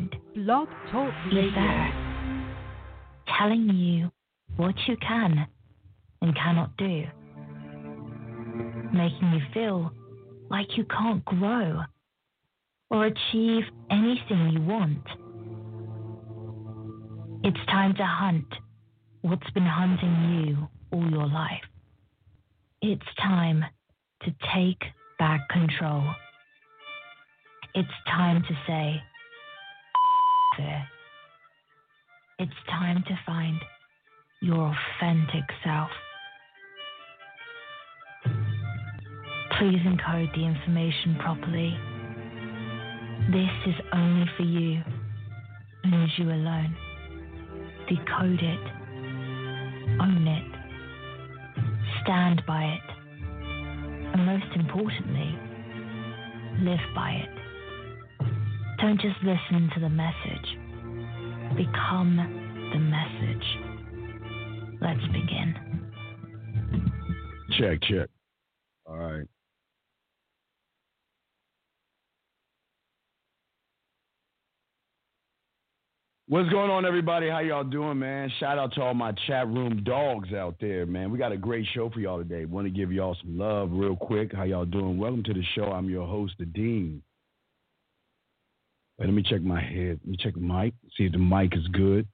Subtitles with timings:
[0.00, 2.36] mind Blog Talk is there,
[3.38, 4.10] telling you
[4.56, 5.46] what you can
[6.22, 7.04] and cannot do,
[8.92, 9.92] making you feel
[10.50, 11.80] like you can't grow
[12.90, 15.04] or achieve anything you want.
[17.44, 18.46] It's time to hunt
[19.22, 21.62] what's been hunting you all your life.
[22.82, 23.64] It's time
[24.22, 24.82] to take
[25.18, 26.04] back control.
[27.74, 29.02] It's time to say,
[30.60, 30.88] fear.
[32.38, 33.58] It's time to find
[34.40, 35.90] your authentic self.
[39.58, 41.76] Please encode the information properly.
[43.30, 44.82] This is only for you
[45.84, 46.74] and you alone.
[47.88, 48.66] Decode it.
[50.00, 50.50] Own it.
[52.02, 52.90] Stand by it.
[54.14, 55.38] And most importantly,
[56.62, 57.49] live by it.
[58.80, 60.56] Don't just listen to the message.
[61.54, 62.16] Become
[62.72, 63.44] the message.
[64.80, 65.54] Let's begin.
[67.58, 68.08] Check, check.
[68.86, 69.26] All right.
[76.28, 77.28] What's going on, everybody?
[77.28, 78.32] How y'all doing, man?
[78.40, 81.10] Shout out to all my chat room dogs out there, man.
[81.10, 82.46] We got a great show for y'all today.
[82.46, 84.32] Want to give y'all some love real quick.
[84.32, 84.96] How y'all doing?
[84.96, 85.64] Welcome to the show.
[85.64, 87.02] I'm your host, the Dean.
[89.00, 90.00] Let me check my head.
[90.04, 90.74] Let me check the mic.
[90.96, 92.06] See if the mic is good.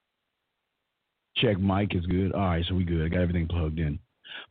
[1.36, 2.32] Check mic is good.
[2.32, 3.04] All right, so we good.
[3.04, 3.98] I got everything plugged in.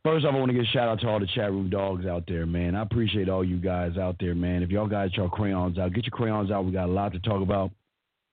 [0.04, 2.06] First off, I want to give a shout out to all the chat room dogs
[2.06, 2.74] out there, man.
[2.74, 4.62] I appreciate all you guys out there, man.
[4.62, 6.64] If y'all got your crayons out, get your crayons out.
[6.64, 7.70] We got a lot to talk about.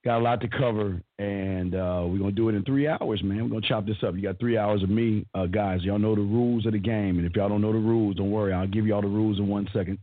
[0.03, 3.43] Got a lot to cover, and uh, we're gonna do it in three hours, man.
[3.43, 4.15] We're gonna chop this up.
[4.15, 5.81] You got three hours of me, uh, guys.
[5.83, 8.29] Y'all know the rules of the game, and if y'all don't know the rules, don't
[8.29, 8.51] worry.
[8.51, 9.99] I'll give y'all the rules in one second.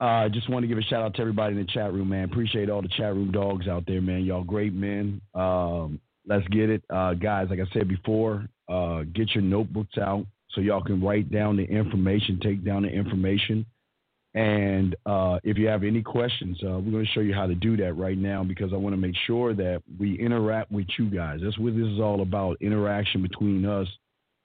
[0.00, 2.24] Uh, just want to give a shout out to everybody in the chat room, man.
[2.24, 4.24] Appreciate all the chat room dogs out there, man.
[4.24, 5.20] Y'all great men.
[5.34, 7.48] Um, let's get it, uh, guys.
[7.50, 11.64] Like I said before, uh, get your notebooks out so y'all can write down the
[11.64, 13.66] information, take down the information.
[14.34, 17.56] And uh, if you have any questions, uh, we're going to show you how to
[17.56, 21.10] do that right now because I want to make sure that we interact with you
[21.10, 21.40] guys.
[21.42, 23.88] That's what this is all about interaction between us,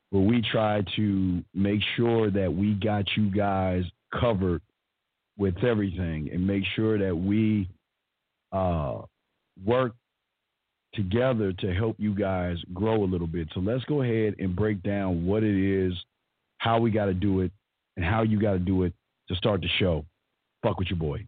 [0.10, 3.84] where we try to make sure that we got you guys
[4.20, 4.62] covered
[5.38, 7.68] with everything and make sure that we
[8.52, 9.02] uh,
[9.66, 9.94] work
[10.94, 13.48] together to help you guys grow a little bit.
[13.54, 15.94] So let's go ahead and break down what it is,
[16.60, 17.52] how we got to do it,
[17.98, 18.94] and how you got to do it
[19.30, 20.06] to start the show.
[20.62, 21.26] Fuck with your boy.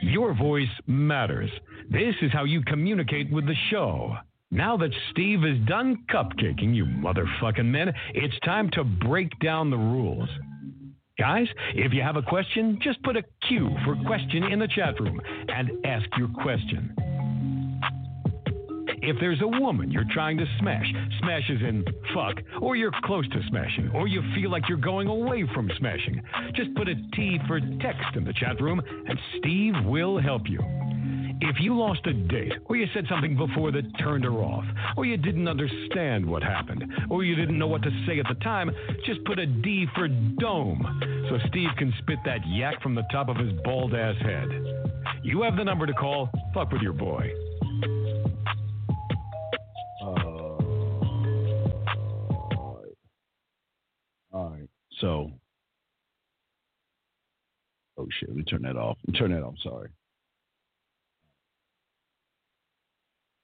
[0.00, 1.50] Your voice matters.
[1.90, 4.16] This is how you communicate with the show.
[4.50, 9.76] Now that Steve is done cupcaking, you motherfucking men, it's time to break down the
[9.76, 10.28] rules.
[11.18, 15.00] Guys, if you have a question, just put a Q for question in the chat
[15.00, 16.94] room and ask your question.
[19.02, 20.86] If there's a woman you're trying to smash,
[21.18, 21.84] smash as in
[22.14, 26.22] fuck, or you're close to smashing, or you feel like you're going away from smashing,
[26.54, 30.60] just put a T for text in the chat room and Steve will help you.
[31.40, 34.64] If you lost a date, or you said something before that turned her off,
[34.96, 38.34] or you didn't understand what happened, or you didn't know what to say at the
[38.42, 38.70] time,
[39.06, 43.28] just put a D for dome so Steve can spit that yak from the top
[43.28, 44.48] of his bald ass head.
[45.22, 46.28] You have the number to call.
[46.54, 47.30] Fuck with your boy.
[50.02, 50.14] all
[52.82, 52.96] right.
[54.32, 54.68] All right.
[55.00, 55.30] So,
[57.96, 58.98] oh shit, let me turn that off.
[59.16, 59.54] Turn that off.
[59.62, 59.90] Sorry.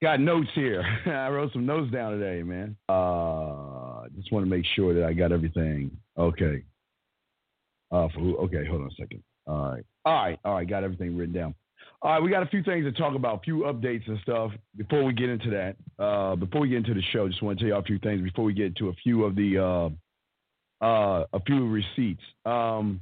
[0.01, 0.83] Got notes here.
[1.05, 2.75] I wrote some notes down today, man.
[2.89, 5.91] Uh, just want to make sure that I got everything.
[6.17, 6.63] Okay.
[7.91, 8.37] Uh, for who?
[8.37, 9.23] Okay, hold on a second.
[9.47, 9.85] All right.
[10.05, 10.39] All right.
[10.43, 10.67] All right.
[10.67, 11.55] Got everything written down.
[12.01, 14.51] All right, we got a few things to talk about, a few updates and stuff.
[14.77, 17.65] Before we get into that, uh, before we get into the show, just want to
[17.65, 21.25] tell you a few things before we get to a few of the uh, uh,
[21.33, 22.21] a few receipts.
[22.45, 23.01] Um,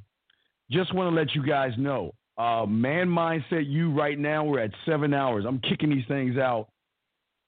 [0.71, 4.71] just want to let you guys know, uh, Man Mindset U right now we're at
[4.85, 5.43] seven hours.
[5.45, 6.69] I'm kicking these things out,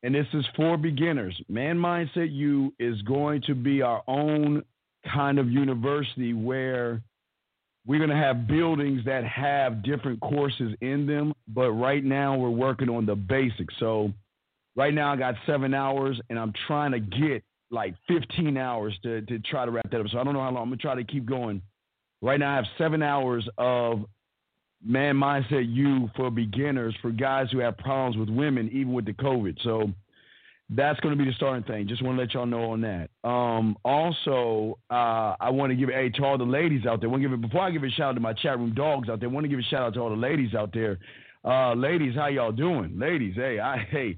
[0.05, 1.35] and this is for beginners.
[1.49, 4.61] Man Mindset U is going to be our own
[5.11, 7.01] kind of university where
[7.87, 12.51] we're going to have buildings that have different courses in them, but right now we're
[12.51, 13.73] working on the basics.
[13.79, 14.13] So
[14.75, 19.21] right now I got seven hours, and I'm trying to get like 15 hours to,
[19.21, 20.07] to try to wrap that up.
[20.11, 20.61] So I don't know how long.
[20.61, 21.63] I'm going to try to keep going.
[22.21, 24.05] Right now I have seven hours of
[24.85, 29.13] Man Mindset U for beginners, for guys who have problems with women, even with the
[29.13, 29.57] COVID.
[29.63, 29.89] So
[30.69, 31.87] that's going to be the starting thing.
[31.87, 33.09] Just want to let y'all know on that.
[33.27, 37.09] Um, also, uh, I want to give a to all the ladies out there.
[37.09, 39.09] Want to give it before I give a shout out to my chat room dogs
[39.09, 39.29] out there.
[39.29, 40.97] Want to give a shout out to all the ladies out there.
[41.43, 42.97] Uh, ladies, how y'all doing?
[42.97, 44.17] Ladies, hey, I hey,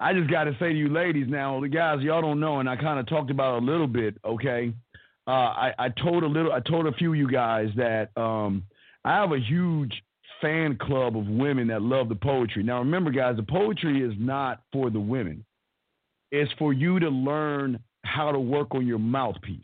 [0.00, 2.68] I just got to say to you, ladies, now the guys y'all don't know, and
[2.68, 4.16] I kind of talked about a little bit.
[4.24, 4.72] Okay,
[5.28, 8.64] uh, I, I told a little, I told a few of you guys that um,
[9.06, 10.02] I have a huge
[10.42, 12.64] fan club of women that love the poetry.
[12.64, 15.44] Now, remember, guys, the poetry is not for the women.
[16.32, 19.60] It's for you to learn how to work on your mouthpiece.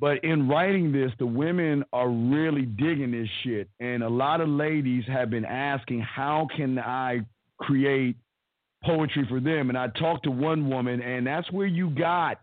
[0.00, 3.68] But in writing this, the women are really digging this shit.
[3.78, 7.20] And a lot of ladies have been asking, how can I
[7.58, 8.16] create
[8.84, 9.68] poetry for them?
[9.68, 12.40] And I talked to one woman, and that's where you got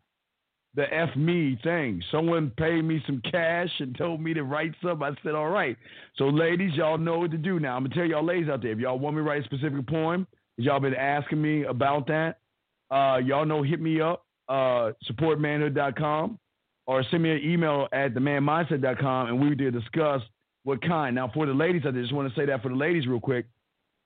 [0.76, 2.02] the F me thing.
[2.12, 5.04] Someone paid me some cash and told me to write something.
[5.04, 5.76] I said, all right.
[6.16, 7.76] So, ladies, y'all know what to do now.
[7.76, 9.46] I'm going to tell y'all ladies out there, if y'all want me to write a
[9.46, 10.28] specific poem,
[10.58, 12.40] y'all been asking me about that,
[12.92, 16.40] uh, y'all know, hit me up, uh, supportmanhood.com
[16.90, 20.22] or send me an email at themanmindset.com and we did discuss
[20.64, 21.16] what kind.
[21.16, 23.46] Now, for the ladies, I just want to say that for the ladies real quick.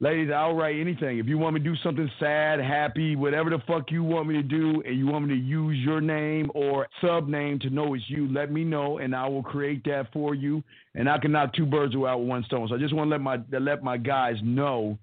[0.03, 1.17] Ladies, I'll write anything.
[1.19, 4.33] If you want me to do something sad, happy, whatever the fuck you want me
[4.33, 7.93] to do, and you want me to use your name or sub name to know
[7.93, 10.61] it's you, let me know, and I will create that for you.
[10.93, 12.67] And I can knock two birds with one stone.
[12.67, 14.99] So I just want to let my let my guys know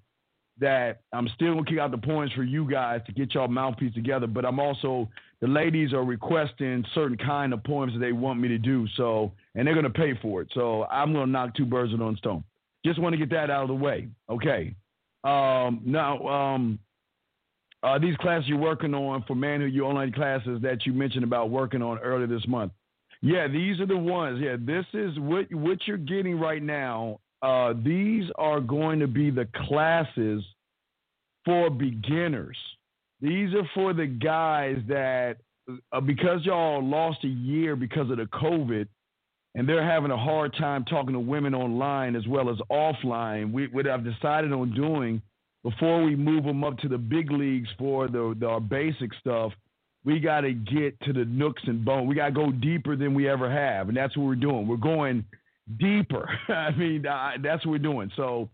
[0.59, 3.95] that I'm still gonna kick out the points for you guys to get y'all mouthpiece
[3.95, 5.09] together, but I'm also
[5.39, 8.85] the ladies are requesting certain kind of poems that they want me to do.
[8.97, 10.49] So, and they're to pay for it.
[10.53, 12.43] So I'm to knock two birds with one stone.
[12.85, 14.07] Just want to get that out of the way.
[14.29, 14.75] Okay.
[15.23, 16.79] Um, now, um,
[17.83, 21.49] uh, these classes you're working on for manhood, your online classes that you mentioned about
[21.49, 22.71] working on earlier this month.
[23.21, 24.39] Yeah, these are the ones.
[24.41, 27.19] Yeah, this is what what you're getting right now.
[27.41, 30.43] Uh, these are going to be the classes
[31.45, 32.57] for beginners.
[33.19, 35.37] These are for the guys that,
[35.91, 38.87] uh, because y'all lost a year because of the COVID,
[39.55, 43.51] and they're having a hard time talking to women online as well as offline.
[43.51, 45.21] We, what I've decided on doing
[45.63, 49.51] before we move them up to the big leagues for the, the our basic stuff,
[50.03, 52.07] we got to get to the nooks and bones.
[52.07, 54.67] We got to go deeper than we ever have, and that's what we're doing.
[54.67, 55.25] We're going
[55.77, 56.27] deeper.
[56.47, 58.11] I mean, uh, that's what we're doing.
[58.15, 58.49] So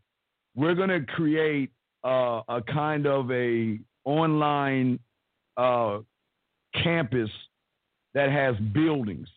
[0.56, 1.72] we're going to create
[2.04, 5.00] uh, a kind of a online
[5.56, 6.00] uh,
[6.84, 7.30] campus
[8.14, 9.28] that has buildings,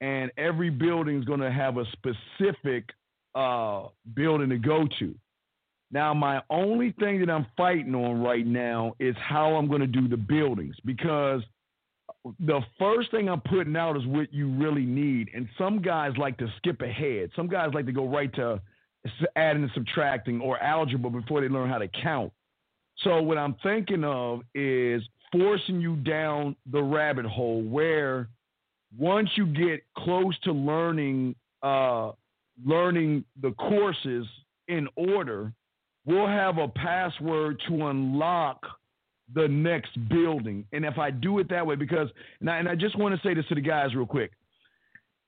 [0.00, 2.90] and every building is going to have a specific
[3.34, 5.14] uh, building to go to.
[5.90, 9.86] Now, my only thing that I'm fighting on right now is how I'm going to
[9.86, 11.42] do the buildings because
[12.40, 15.30] the first thing I'm putting out is what you really need.
[15.34, 17.30] And some guys like to skip ahead.
[17.34, 18.60] Some guys like to go right to
[19.36, 22.32] adding and subtracting or algebra before they learn how to count.
[22.98, 25.02] So what I'm thinking of is
[25.32, 28.28] forcing you down the rabbit hole where
[28.96, 32.12] once you get close to learning uh,
[32.64, 34.26] learning the courses
[34.68, 35.52] in order,
[36.04, 38.64] we'll have a password to unlock
[39.34, 40.64] the next building.
[40.72, 42.08] And if I do it that way, because
[42.40, 44.32] and I, and I just want to say this to the guys real quick.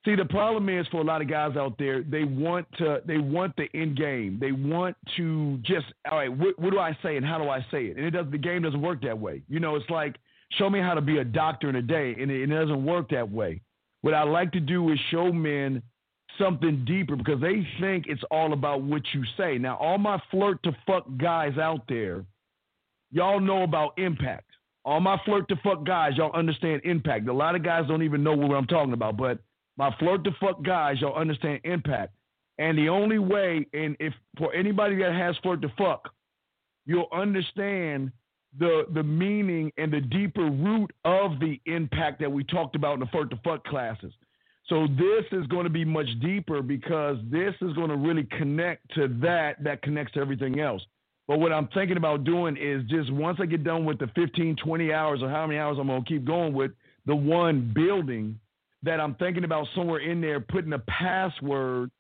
[0.07, 3.19] See, the problem is for a lot of guys out there, they want to, they
[3.19, 4.39] want the end game.
[4.41, 7.61] They want to just, all right, what, what do I say and how do I
[7.71, 7.99] say it?
[7.99, 9.43] And it does, the game doesn't work that way.
[9.47, 10.17] You know, it's like,
[10.53, 13.11] show me how to be a doctor in a day, and it, it doesn't work
[13.11, 13.61] that way.
[14.03, 15.83] What I like to do is show men
[16.39, 19.59] something deeper because they think it's all about what you say.
[19.59, 22.25] Now, all my flirt to fuck guys out there,
[23.11, 24.47] y'all know about impact.
[24.85, 27.29] All my flirt to fuck guys, y'all understand impact.
[27.29, 29.39] A lot of guys don't even know what I'm talking about, but
[29.77, 32.15] my flirt to fuck guys, y'all understand impact.
[32.59, 36.11] And the only way, and if for anybody that has flirt to fuck,
[36.87, 38.13] you'll understand
[38.59, 43.01] the the meaning and the deeper root of the impact that we talked about in
[43.01, 44.13] the flirt to fuck classes.
[44.69, 48.95] So this is going to be much deeper because this is going to really connect
[48.95, 50.83] to that that connects to everything else.
[51.27, 54.57] But what I'm thinking about doing is just once I get done with the 15,
[54.57, 56.73] 20 hours or how many hours I'm going to keep going with
[57.07, 58.39] the one building,
[58.83, 61.91] that I'm thinking about somewhere in there putting a password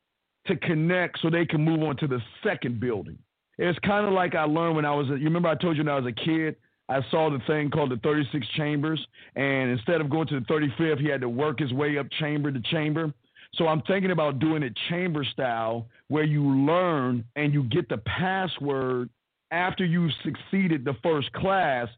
[0.46, 3.18] to connect so they can move on to the second building.
[3.60, 5.84] It's kind of like I learned when I was, A, you remember I told you
[5.84, 6.56] when I was a kid,
[6.88, 9.04] I saw the thing called the 36 chambers,
[9.36, 12.50] and instead of going to the 35th, he had to work his way up chamber
[12.50, 13.12] to chamber.
[13.54, 17.98] So I'm thinking about doing it chamber style where you learn and you get the
[17.98, 19.10] password
[19.50, 21.88] after you've succeeded the first class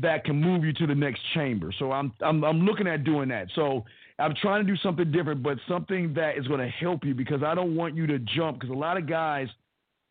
[0.00, 1.72] that can move you to the next chamber.
[1.78, 3.48] So I'm I'm, I'm looking at doing that.
[3.54, 3.84] So
[4.18, 7.42] I'm trying to do something different, but something that is going to help you because
[7.42, 9.48] I don't want you to jump because a lot of guys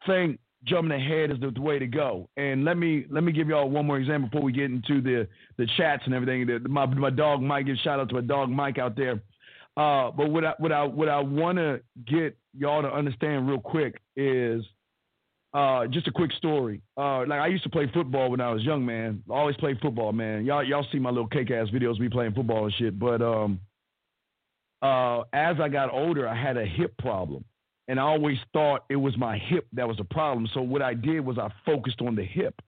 [0.06, 2.30] think jumping ahead is the, the, way to go.
[2.38, 5.28] And let me let me give y'all one more example before we get into the
[5.58, 6.46] the chats and everything.
[6.48, 9.22] The, my my dog Mike, give shout out to my dog Mike out there.
[9.78, 13.60] Uh, but what I what I what I want to get y'all to understand real
[13.60, 14.64] quick is
[15.54, 16.82] uh, just a quick story.
[16.98, 19.24] Uh, like I used to play football when I was young, man.
[19.30, 20.46] I always played football, man.
[20.46, 22.98] Y'all, y'all see my little cake ass videos me playing football and shit.
[22.98, 23.60] But um,
[24.82, 27.44] uh, as I got older, I had a hip problem,
[27.88, 30.48] and I always thought it was my hip that was the problem.
[30.54, 32.62] So what I did was I focused on the hip.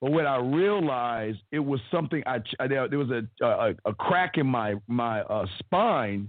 [0.00, 4.46] But what I realized, it was something I, there, was a, a, a crack in
[4.46, 6.28] my my uh, spine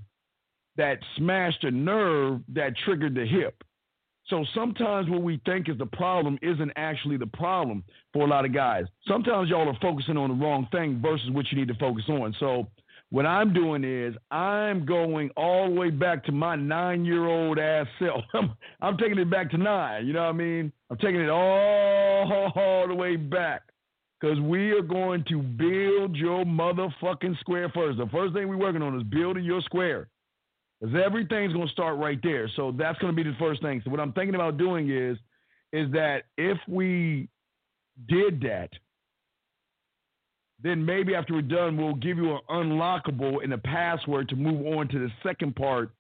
[0.78, 3.64] that smashed a nerve that triggered the hip.
[4.28, 8.44] So sometimes what we think is the problem isn't actually the problem for a lot
[8.44, 8.86] of guys.
[9.08, 12.36] Sometimes y'all are focusing on the wrong thing versus what you need to focus on.
[12.40, 12.68] So
[13.12, 17.60] what I'm doing is I'm going all the way back to my nine year old
[17.60, 18.24] ass self.
[18.34, 20.08] I'm, I'm, taking it back to nine.
[20.08, 20.72] You know what I mean?
[20.90, 23.62] I'm taking it all, all the way back.
[24.20, 27.98] Because we are going to build your motherfucking square first.
[27.98, 30.08] The first thing we're working on is building your square.
[30.80, 32.50] Because everything's going to start right there.
[32.56, 33.82] So that's going to be the first thing.
[33.84, 35.18] So what I'm thinking about doing is,
[35.74, 37.28] is that if we
[38.08, 38.70] did that,
[40.66, 44.66] then maybe after we're done, we'll give you an unlockable and a password to move
[44.66, 45.92] on to the second part,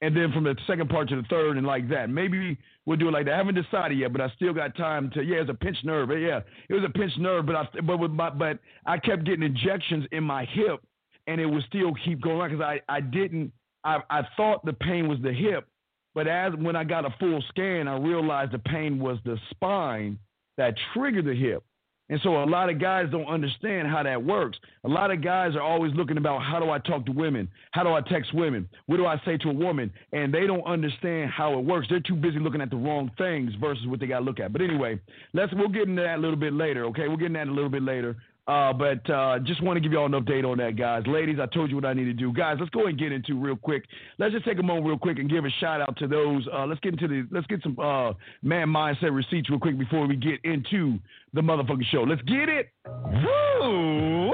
[0.00, 2.10] and then from the second part to the third, and like that.
[2.10, 3.34] Maybe we'll do it like that.
[3.34, 5.22] I haven't decided yet, but I still got time to.
[5.22, 6.10] Yeah, it's a pinched nerve.
[6.10, 9.42] Yeah, it was a pinched nerve, but I but with my, but I kept getting
[9.42, 10.80] injections in my hip,
[11.26, 13.52] and it would still keep going on because I I didn't
[13.84, 15.66] I, I thought the pain was the hip,
[16.14, 20.18] but as when I got a full scan, I realized the pain was the spine
[20.56, 21.62] that triggered the hip.
[22.10, 24.58] And so a lot of guys don't understand how that works.
[24.82, 27.48] A lot of guys are always looking about how do I talk to women?
[27.70, 28.68] How do I text women?
[28.86, 29.92] What do I say to a woman?
[30.12, 31.86] And they don't understand how it works.
[31.88, 34.52] They're too busy looking at the wrong things versus what they got to look at.
[34.52, 35.00] But anyway,
[35.34, 36.84] let's we'll get into that a little bit later.
[36.86, 38.16] Okay, we'll get into that a little bit later.
[38.50, 41.04] Uh, but uh, just want to give you all an update on that, guys.
[41.06, 42.32] Ladies, I told you what I need to do.
[42.32, 43.84] Guys, let's go and get into real quick.
[44.18, 46.48] Let's just take a moment real quick and give a shout out to those.
[46.52, 50.04] Uh, let's get into the let's get some uh, man mindset receipts real quick before
[50.08, 50.98] we get into
[51.32, 52.02] the motherfucking show.
[52.02, 52.70] Let's get it.
[52.86, 54.32] Woo!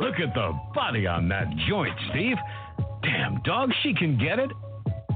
[0.00, 2.38] Look at the body on that joint, Steve.
[3.04, 4.50] Damn, dog, she can get it.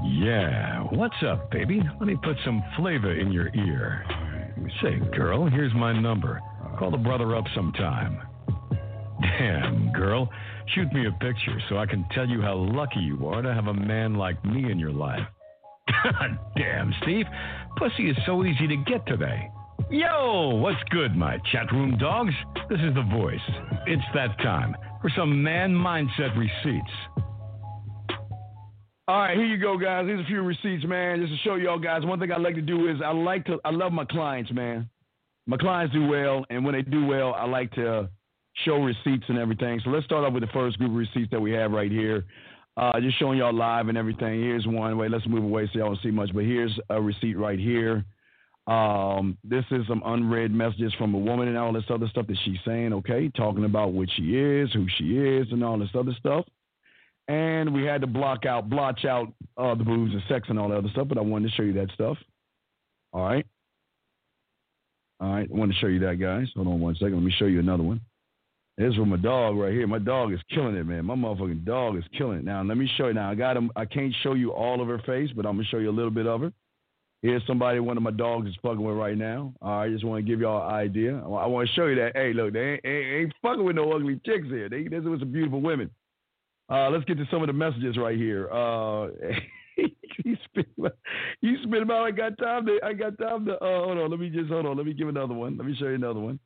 [0.05, 1.81] Yeah, what's up, baby?
[1.99, 4.05] Let me put some flavor in your ear.
[4.81, 6.39] Say, girl, here's my number.
[6.79, 8.26] Call the brother up sometime.
[9.21, 10.29] Damn, girl.
[10.75, 13.67] Shoot me a picture so I can tell you how lucky you are to have
[13.67, 15.25] a man like me in your life.
[16.03, 17.25] God damn, Steve.
[17.77, 19.49] Pussy is so easy to get today.
[19.89, 22.33] Yo, what's good, my chat room dogs?
[22.69, 23.39] This is The Voice.
[23.85, 26.91] It's that time for some man mindset receipts.
[29.07, 30.05] All right, here you go, guys.
[30.05, 32.03] Here's a few receipts, man, just to show y'all guys.
[32.03, 34.89] One thing I like to do is I like to, I love my clients, man.
[35.45, 38.09] My clients do well, and when they do well, I like to
[38.65, 39.79] show receipts and everything.
[39.83, 42.25] So let's start off with the first group of receipts that we have right here.
[42.75, 44.41] Uh, just showing y'all live and everything.
[44.41, 44.97] Here's one.
[44.97, 46.29] Wait, let's move away so y'all don't see much.
[46.33, 48.05] But here's a receipt right here.
[48.67, 52.37] Um, this is some unread messages from a woman and all this other stuff that
[52.43, 52.93] she's saying.
[52.93, 56.45] Okay, talking about what she is, who she is, and all this other stuff.
[57.27, 60.69] And we had to block out, blotch out uh, the boobs and sex and all
[60.69, 61.07] that other stuff.
[61.07, 62.17] But I wanted to show you that stuff.
[63.11, 63.45] All right.
[65.19, 65.49] All right.
[65.51, 66.47] I want to show you that, guys.
[66.55, 67.15] Hold on one second.
[67.15, 68.01] Let me show you another one.
[68.77, 69.87] This is from my dog right here.
[69.87, 71.05] My dog is killing it, man.
[71.05, 72.45] My motherfucking dog is killing it.
[72.45, 73.15] Now, let me show you.
[73.15, 73.71] Now, I got him.
[73.75, 76.11] I can't show you all of her face, but I'm to show you a little
[76.11, 76.53] bit of her.
[77.23, 79.51] Here's somebody one of my dogs is fucking with right now.
[79.63, 81.15] All right, just want to give y'all an idea.
[81.15, 82.11] I want to show you that.
[82.13, 84.69] Hey, look, they ain't, ain't, fucking with no ugly chicks here.
[84.69, 85.89] They, this was some beautiful women.
[86.69, 88.47] Uh, let's get to some of the messages right here.
[88.51, 89.07] Uh,
[90.23, 90.97] you spit about,
[91.41, 92.03] spit about.
[92.03, 92.77] I got time to.
[92.83, 93.53] I got time to.
[93.53, 94.11] Uh, hold on.
[94.11, 94.77] Let me just hold on.
[94.77, 95.57] Let me give another one.
[95.57, 96.39] Let me show you another one.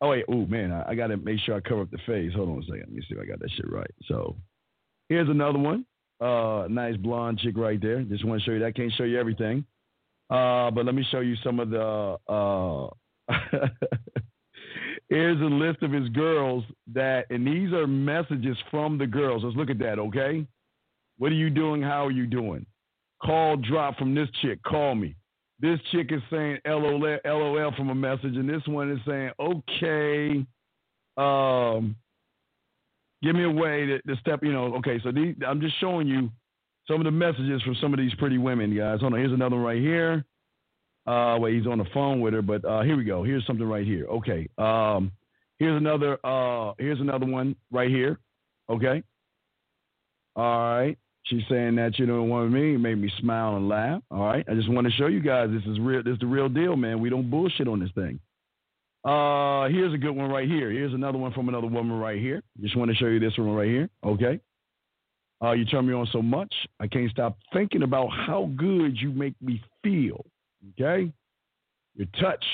[0.00, 0.24] Oh wait.
[0.28, 2.32] Oh man, I, I got to make sure I cover up the face.
[2.34, 2.80] Hold on a second.
[2.80, 3.90] Let me see if I got that shit right.
[4.06, 4.36] So
[5.08, 5.86] here's another one.
[6.20, 8.02] Uh, nice blonde chick right there.
[8.02, 8.76] Just want to show you that.
[8.76, 9.64] Can't show you everything.
[10.30, 12.18] Uh, but let me show you some of the.
[12.28, 12.88] Uh,
[15.08, 19.42] here's a list of his girls that, and these are messages from the girls.
[19.44, 19.98] Let's look at that.
[19.98, 20.46] Okay.
[21.18, 21.82] What are you doing?
[21.82, 22.66] How are you doing?
[23.22, 24.62] Call drop from this chick.
[24.64, 25.14] Call me.
[25.60, 30.44] This chick is saying LOL, LOL from a message, and this one is saying, okay,
[31.16, 31.96] um,
[33.22, 36.08] give me a way to, to step, you know, okay, so these, I'm just showing
[36.08, 36.30] you
[36.88, 39.00] some of the messages from some of these pretty women, guys.
[39.00, 40.24] Hold on, here's another one right here.
[41.06, 43.22] Uh, wait, he's on the phone with her, but uh, here we go.
[43.22, 44.06] Here's something right here.
[44.06, 44.48] Okay.
[44.56, 45.12] Um,
[45.58, 46.18] here's another.
[46.24, 48.18] Uh, here's another one right here.
[48.70, 49.02] Okay.
[50.34, 50.98] All right.
[51.26, 52.74] She's saying that you don't want me.
[52.74, 54.02] It made me smile and laugh.
[54.10, 54.44] All right.
[54.48, 56.02] I just want to show you guys this is real.
[56.02, 57.00] This is the real deal, man.
[57.00, 58.20] We don't bullshit on this thing.
[59.04, 60.70] Uh, here's a good one right here.
[60.70, 62.42] Here's another one from another woman right here.
[62.60, 63.88] Just want to show you this one right here.
[64.04, 64.40] Okay.
[65.42, 69.10] Uh, you turn me on so much, I can't stop thinking about how good you
[69.10, 70.24] make me feel.
[70.72, 71.12] Okay.
[71.96, 72.44] Your touch,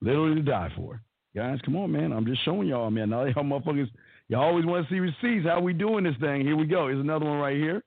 [0.00, 1.00] literally to die for.
[1.34, 2.12] Guys, come on, man.
[2.12, 3.10] I'm just showing y'all, man.
[3.10, 3.90] Now y'all motherfuckers,
[4.28, 5.46] y'all always want to see receipts.
[5.46, 6.42] How we doing this thing?
[6.42, 6.88] Here we go.
[6.88, 7.82] Here's another one right here.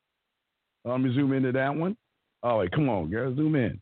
[0.85, 1.95] Let me zoom into that one.
[2.41, 3.79] All right, come on, girl, zoom in.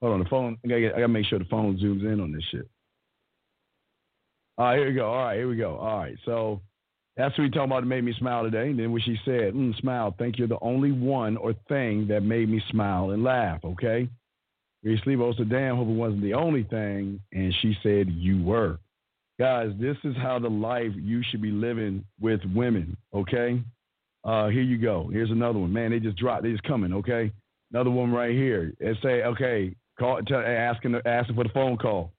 [0.00, 0.58] Hold on, the phone.
[0.64, 2.68] I gotta, I gotta make sure the phone zooms in on this shit.
[4.58, 5.10] All right, here we go.
[5.10, 5.76] All right, here we go.
[5.76, 6.60] All right, so
[7.16, 8.70] that's what we talking about that made me smile today.
[8.70, 12.22] And then when she said, mm, smile, think you're the only one or thing that
[12.22, 14.08] made me smile and laugh, okay?
[14.84, 17.20] Levo said, damn, hope it wasn't the only thing.
[17.32, 18.78] And she said, you were.
[19.38, 23.62] Guys, this is how the life you should be living with women, okay?
[24.24, 25.08] Uh, here you go.
[25.12, 25.72] Here's another one.
[25.72, 26.42] Man, they just dropped.
[26.44, 27.32] They just coming, okay?
[27.72, 28.72] Another one right here.
[28.80, 32.12] And say, okay, call, tell, asking, asking for the phone call.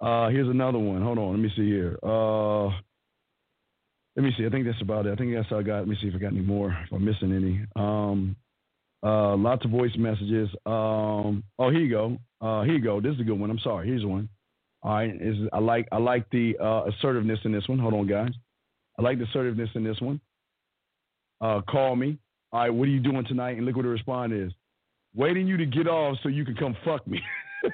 [0.00, 1.02] Uh, here's another one.
[1.02, 1.30] Hold on.
[1.32, 1.98] Let me see here.
[2.02, 2.66] Uh,
[4.16, 4.46] let me see.
[4.46, 5.12] I think that's about it.
[5.12, 5.78] I think that's all I got.
[5.78, 6.76] Let me see if I got any more.
[6.84, 7.64] If I'm missing any.
[7.76, 8.36] Um,
[9.02, 10.48] uh, lots of voice messages.
[10.66, 12.18] Um, oh, here you go.
[12.40, 13.00] Uh, here you go.
[13.00, 13.50] This is a good one.
[13.50, 13.88] I'm sorry.
[13.88, 14.28] Here's one.
[14.82, 15.10] All right.
[15.20, 17.78] Is I like I like the uh, assertiveness in this one.
[17.78, 18.30] Hold on, guys.
[18.98, 20.20] I like the assertiveness in this one.
[21.40, 22.18] Uh, call me.
[22.52, 22.70] All right.
[22.70, 23.56] What are you doing tonight?
[23.56, 24.52] And look what the response is.
[25.14, 27.20] Waiting you to get off so you can come fuck me.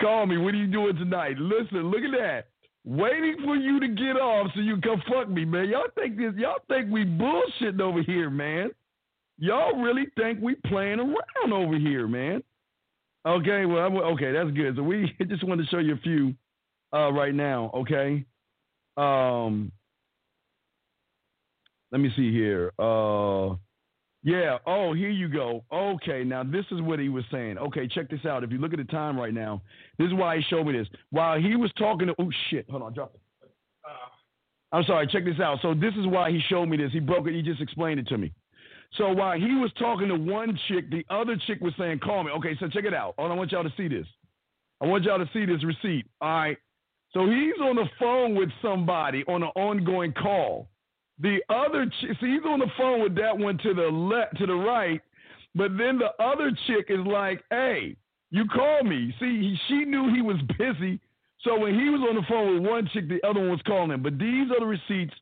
[0.00, 0.36] Call me.
[0.36, 1.38] What are you doing tonight?
[1.38, 2.46] Listen, look at that.
[2.84, 5.68] Waiting for you to get off so you can come fuck me, man.
[5.68, 6.32] Y'all think this?
[6.36, 8.70] Y'all think we bullshitting over here, man?
[9.38, 12.42] Y'all really think we playing around over here, man?
[13.24, 14.76] Okay, well, I'm, okay, that's good.
[14.76, 16.34] So we just wanted to show you a few
[16.92, 17.70] uh, right now.
[17.74, 18.24] Okay.
[18.96, 19.70] Um,
[21.92, 22.72] let me see here.
[22.78, 23.54] Uh,
[24.22, 24.58] yeah.
[24.66, 25.64] Oh, here you go.
[25.72, 26.22] Okay.
[26.24, 27.58] Now this is what he was saying.
[27.58, 28.44] Okay, check this out.
[28.44, 29.62] If you look at the time right now,
[29.98, 30.86] this is why he showed me this.
[31.10, 33.20] While he was talking to, oh shit, hold on, drop it.
[33.84, 35.08] Uh, I'm sorry.
[35.08, 35.58] Check this out.
[35.60, 36.92] So this is why he showed me this.
[36.92, 37.34] He broke it.
[37.34, 38.32] He just explained it to me.
[38.96, 42.30] So while he was talking to one chick, the other chick was saying, "Call me."
[42.32, 42.56] Okay.
[42.60, 43.14] So check it out.
[43.18, 44.06] Oh, I want y'all to see this.
[44.80, 46.06] I want y'all to see this receipt.
[46.20, 46.56] All right.
[47.12, 50.68] So he's on the phone with somebody on an ongoing call.
[51.20, 54.46] The other, ch- see, he's on the phone with that one to the left, to
[54.46, 55.00] the right,
[55.54, 57.96] but then the other chick is like, "Hey,
[58.30, 60.98] you called me." See, he, she knew he was busy,
[61.42, 63.90] so when he was on the phone with one chick, the other one was calling
[63.90, 64.02] him.
[64.02, 65.14] But these are the receipts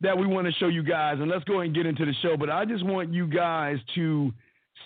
[0.00, 2.14] that we want to show you guys, and let's go ahead and get into the
[2.22, 2.36] show.
[2.36, 4.32] But I just want you guys to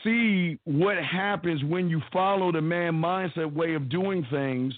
[0.03, 4.75] see what happens when you follow the man mindset way of doing things.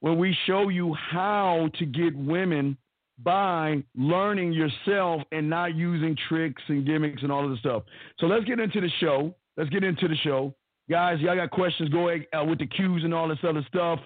[0.00, 2.76] When we show you how to get women
[3.22, 7.84] by learning yourself and not using tricks and gimmicks and all of the stuff.
[8.18, 9.34] So let's get into the show.
[9.56, 10.54] Let's get into the show.
[10.90, 14.00] Guys, y'all got questions, go ahead uh, with the cues and all this other stuff.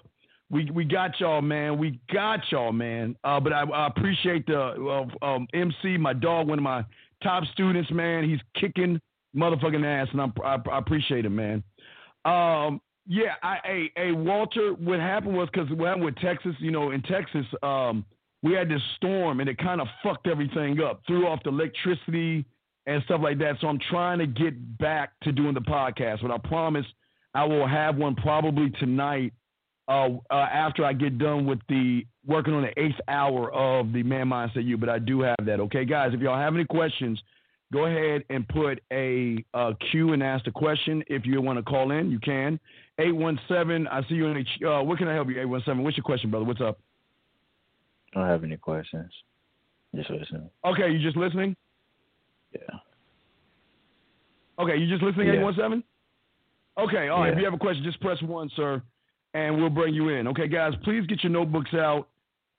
[0.51, 1.77] We, we got y'all, man.
[1.77, 3.15] We got y'all, man.
[3.23, 4.59] Uh, but I, I, appreciate the
[5.21, 6.83] uh, um, MC, my dog, one of my
[7.21, 8.27] top students, man.
[8.27, 8.99] He's kicking
[9.35, 11.63] motherfucking ass, and I'm, I, I appreciate it, man.
[12.25, 16.71] Um, yeah, I, hey, hey, Walter, what happened was because what happened with Texas, you
[16.71, 18.05] know, in Texas, um,
[18.41, 22.45] we had this storm and it kind of fucked everything up, threw off the electricity
[22.85, 23.55] and stuff like that.
[23.61, 26.85] So I'm trying to get back to doing the podcast, but I promise
[27.33, 29.33] I will have one probably tonight
[29.87, 34.03] uh, uh, after I get done with the working on the eighth hour of the
[34.03, 34.77] Man Mindset U.
[34.77, 35.59] But I do have that.
[35.59, 37.21] Okay, guys, if y'all have any questions,
[37.73, 41.03] go ahead and put a, a Q and ask the question.
[41.07, 42.59] If you want to call in, you can.
[42.99, 45.83] 817, I see you in the, uh, what can I help you, 817?
[45.83, 46.45] What's your question, brother?
[46.45, 46.79] What's up?
[48.13, 49.11] I don't have any questions.
[49.95, 50.49] Just listening.
[50.65, 51.55] Okay, you just listening?
[52.53, 52.77] Yeah.
[54.59, 55.33] Okay, you just listening, Yeah.
[55.35, 55.83] 817?
[56.77, 57.27] Okay, all right.
[57.27, 57.31] Yeah.
[57.33, 58.81] If you have a question, just press one, sir,
[59.33, 60.27] and we'll bring you in.
[60.27, 62.07] Okay, guys, please get your notebooks out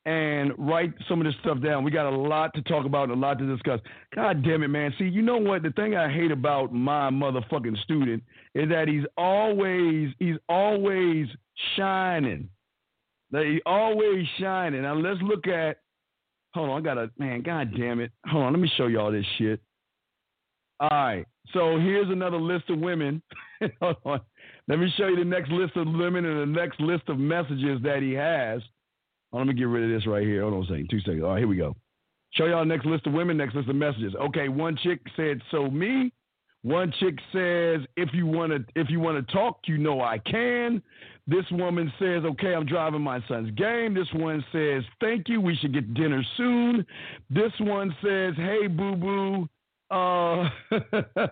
[0.06, 1.84] and write some of this stuff down.
[1.84, 3.80] We got a lot to talk about and a lot to discuss.
[4.14, 4.94] God damn it, man.
[4.98, 5.62] See, you know what?
[5.62, 8.22] The thing I hate about my motherfucking student
[8.54, 11.26] is that he's always he's always
[11.76, 12.48] shining.
[13.32, 14.82] He always shining.
[14.82, 15.78] Now let's look at
[16.54, 18.12] hold on, I gotta man, god damn it.
[18.26, 19.60] Hold on, let me show y'all this shit.
[20.80, 21.26] All right.
[21.52, 23.22] So here's another list of women.
[23.80, 24.20] hold on.
[24.68, 27.80] Let me show you the next list of women and the next list of messages
[27.82, 28.62] that he has.
[29.32, 30.42] Oh, let me get rid of this right here.
[30.42, 30.88] Hold on a second.
[30.90, 31.22] Two seconds.
[31.22, 31.76] All right, here we go.
[32.32, 34.14] Show y'all next list of women, next list of messages.
[34.14, 36.12] Okay, one chick said, "So me."
[36.62, 40.18] One chick says, "If you want to, if you want to talk, you know I
[40.18, 40.82] can."
[41.30, 45.40] This woman says, "Okay, I'm driving my son's game." This one says, "Thank you.
[45.40, 46.84] We should get dinner soon."
[47.30, 49.48] This one says, "Hey, boo boo."
[49.90, 50.48] Uh,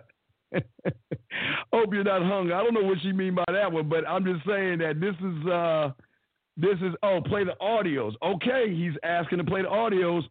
[1.72, 2.54] hope you're not hungry.
[2.54, 5.16] I don't know what she mean by that one, but I'm just saying that this
[5.16, 5.90] is uh
[6.56, 8.14] this is oh play the audios.
[8.22, 10.22] Okay, he's asking to play the audios.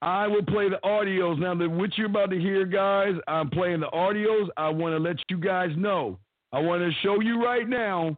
[0.00, 1.54] I will play the audios now.
[1.54, 4.48] That what you're about to hear, guys, I'm playing the audios.
[4.56, 6.18] I want to let you guys know
[6.52, 8.16] I want to show you right now.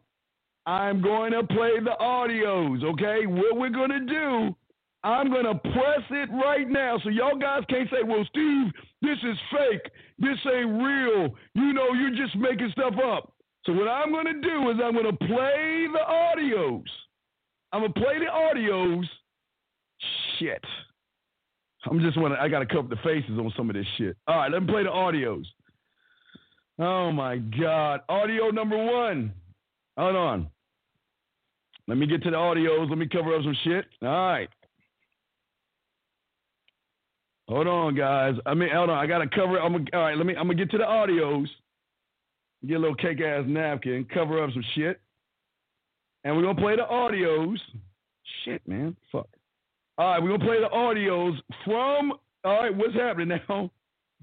[0.67, 3.27] I'm going to play the audios, okay?
[3.27, 4.55] What we're going to do,
[5.03, 6.99] I'm going to press it right now.
[7.05, 8.73] So y'all guys can't say, well, Steve,
[9.03, 9.93] this is fake.
[10.19, 11.35] This ain't real.
[11.55, 13.35] You know, you're just making stuff up.
[13.67, 16.85] So what I'm going to do is I'm going to play the audios.
[17.73, 19.05] I'm going to play the audios.
[20.39, 20.65] Shit.
[21.91, 24.17] I'm just want I got to cover the faces on some of this shit.
[24.27, 25.45] All right, let me play the audios.
[26.79, 28.01] Oh my God.
[28.09, 29.33] Audio number one.
[29.97, 30.51] Hold on.
[31.87, 32.89] Let me get to the audios.
[32.89, 33.85] Let me cover up some shit.
[34.03, 34.49] All right.
[37.49, 38.35] Hold on, guys.
[38.47, 38.99] I mean, hold on.
[38.99, 39.61] I gotta cover.
[39.61, 40.17] I'm gonna, all right.
[40.17, 40.35] Let me.
[40.35, 41.47] I'm gonna get to the audios.
[42.67, 44.07] Get a little cake ass napkin.
[44.13, 44.99] Cover up some shit.
[46.25, 47.59] And we're gonna play the audios.
[48.45, 48.97] Shit, man.
[49.13, 49.29] Fuck.
[49.99, 52.13] All right, we're gonna play the audios from.
[52.45, 53.71] All right, what's happening now?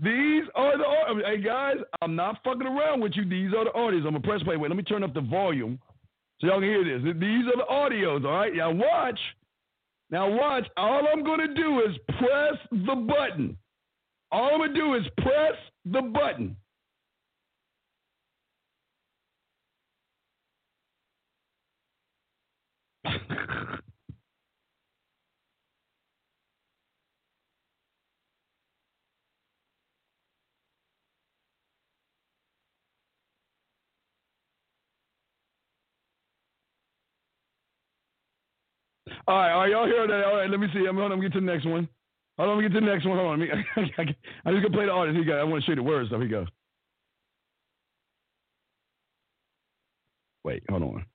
[0.01, 1.23] These are the.
[1.23, 3.23] Hey guys, I'm not fucking around with you.
[3.23, 3.99] These are the audios.
[3.99, 4.57] I'm gonna press play.
[4.57, 5.77] Wait, let me turn up the volume
[6.41, 7.03] so y'all can hear this.
[7.03, 8.25] These are the audios.
[8.25, 9.19] All right, now watch.
[10.09, 10.67] Now watch.
[10.75, 13.55] All I'm gonna do is press the button.
[14.31, 16.57] All I'm gonna do is press the button.
[39.27, 40.25] All right, all right, y'all hear that?
[40.25, 40.85] All right, let me see.
[40.87, 41.87] I'm to get to the next one.
[42.37, 43.17] Hold on, let me get to the next one.
[43.17, 43.41] Hold on.
[44.45, 45.17] I'm just to play the artist.
[45.17, 46.09] He got, I want to show you the words.
[46.09, 46.47] So he goes.
[50.43, 51.05] Wait, hold on.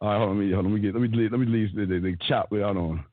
[0.00, 0.38] All right, hold on.
[0.38, 2.00] Let me, hold on, let me get, let me delete, let me delete the, the,
[2.00, 2.50] the chop.
[2.50, 3.04] Hold on.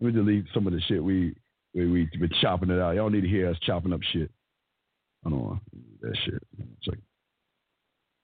[0.00, 1.34] Let me delete some of the shit we,
[1.74, 2.94] we, we been chopping it out.
[2.94, 4.30] Y'all need to hear us chopping up shit.
[5.24, 5.60] Hold on.
[6.00, 6.42] That shit.
[6.58, 6.98] It's like,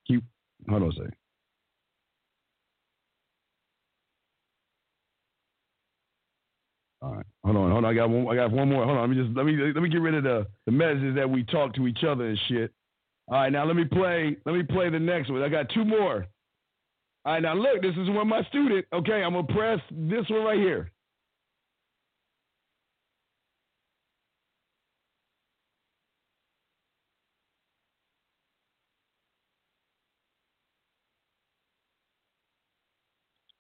[0.07, 0.24] keep,
[0.68, 1.14] hold on a second.
[7.01, 7.91] All right, hold on, hold on.
[7.91, 8.27] I got one.
[8.29, 8.85] I got one more.
[8.85, 9.09] Hold on.
[9.09, 11.45] Let me just let me let me get rid of the the messages that we
[11.45, 12.73] talk to each other and shit.
[13.29, 14.37] All right, now let me play.
[14.45, 15.43] Let me play the next one.
[15.43, 16.27] I got two more.
[17.25, 17.83] All right, now look.
[17.83, 18.87] This is one my student.
[18.93, 20.91] Okay, I'm gonna press this one right here.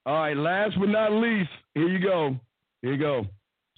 [0.06, 2.36] All right, last but not least, here you go.
[2.82, 3.26] Here you go.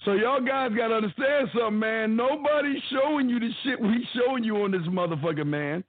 [0.05, 2.15] So y'all guys gotta understand something, man.
[2.15, 5.83] Nobody's showing you the shit we showing you on this motherfucker, man.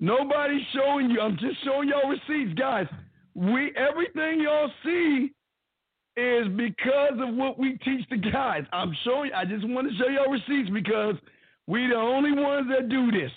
[0.00, 1.20] Nobody's showing you.
[1.20, 2.86] I'm just showing y'all receipts, guys.
[3.34, 5.32] We everything y'all see
[6.16, 8.64] is because of what we teach the guys.
[8.72, 9.32] I'm showing.
[9.34, 11.16] I just want to show y'all receipts because
[11.66, 13.32] we the only ones that do this.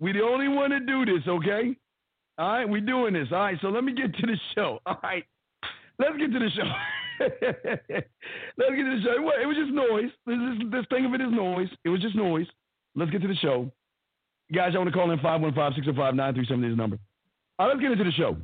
[0.00, 1.26] We the only one that do this.
[1.28, 1.76] Okay.
[2.38, 3.28] All right, we doing this.
[3.30, 4.78] All right, so let me get to the show.
[4.86, 5.24] All right,
[5.98, 6.62] let's get to the show.
[7.20, 9.30] Let's get to the show.
[9.40, 10.10] It was just noise.
[10.26, 11.68] This, this thing of it is noise.
[11.84, 12.46] It was just noise.
[12.94, 13.70] Let's get to the show.
[14.52, 16.98] Guys, I want to call in 515 605 937 is the number.
[17.58, 18.36] All right, let's get into the show.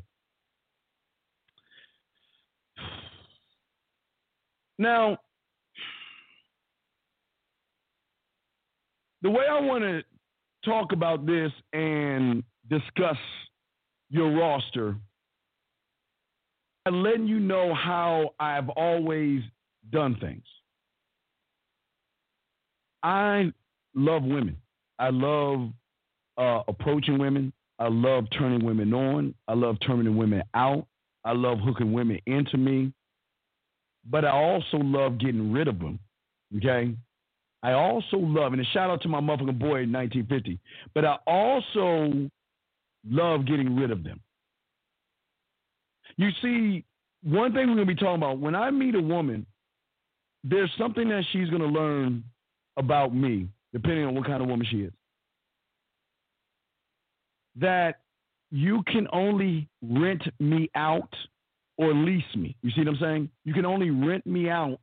[4.79, 5.19] Now,
[9.23, 10.03] the way I want to
[10.65, 13.17] talk about this and discuss
[14.09, 14.97] your roster
[16.91, 19.43] letting you know how I've always
[19.91, 20.45] done things.
[23.03, 23.53] I
[23.95, 24.57] love women.
[24.99, 25.71] I love
[26.37, 27.53] uh, approaching women.
[27.79, 29.35] I love turning women on.
[29.47, 30.87] I love turning women out.
[31.25, 32.93] I love hooking women into me.
[34.11, 35.99] But I also love getting rid of them.
[36.57, 36.95] Okay?
[37.63, 40.59] I also love, and a shout out to my motherfucking boy in 1950,
[40.95, 42.31] but I also
[43.09, 44.21] love getting rid of them.
[46.19, 46.85] You see,
[47.23, 49.47] one thing we're going to be talking about when I meet a woman,
[50.45, 52.25] there's something that she's going to learn
[52.77, 54.93] about me, depending on what kind of woman she is.
[57.57, 58.01] That
[58.51, 61.13] you can only rent me out
[61.77, 62.57] or lease me.
[62.63, 63.31] You see what I'm saying?
[63.45, 64.79] You can only rent me out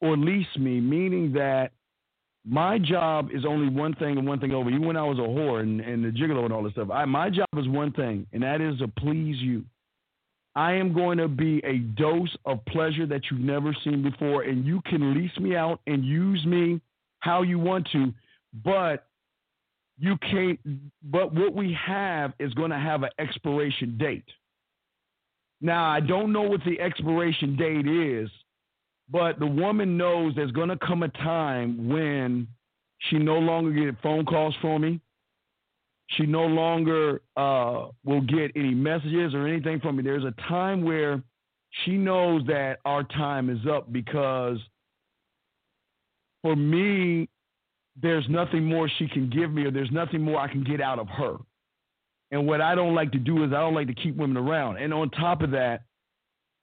[0.00, 1.72] or lease me, meaning that
[2.44, 4.68] my job is only one thing and one thing over.
[4.68, 7.04] Even when I was a whore and, and the gigolo and all this stuff, I,
[7.04, 9.64] my job is one thing, and that is to please you.
[10.54, 14.66] I am going to be a dose of pleasure that you've never seen before, and
[14.66, 16.80] you can lease me out and use me
[17.20, 18.12] how you want to,
[18.62, 19.06] but
[19.98, 20.60] you can't.
[21.02, 24.24] But what we have is going to have an expiration date.
[25.60, 28.28] Now, I don't know what the expiration date is,
[29.08, 32.48] but the woman knows there's going to come a time when
[32.98, 35.00] she no longer get phone calls from me.
[36.16, 40.02] She no longer uh, will get any messages or anything from me.
[40.02, 41.22] There's a time where
[41.84, 44.58] she knows that our time is up because
[46.42, 47.28] for me,
[48.00, 50.98] there's nothing more she can give me or there's nothing more I can get out
[50.98, 51.36] of her.
[52.30, 54.78] And what I don't like to do is I don't like to keep women around.
[54.78, 55.82] And on top of that,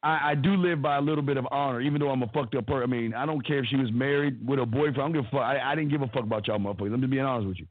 [0.01, 2.55] I, I do live by a little bit of honor, even though I'm a fucked
[2.55, 2.83] up person.
[2.83, 4.97] I mean, I don't care if she was married with a boyfriend.
[4.97, 5.41] I don't give a fuck.
[5.41, 6.93] I, I didn't give a fuck about y'all motherfuckers.
[6.93, 7.67] I'm just being honest with you.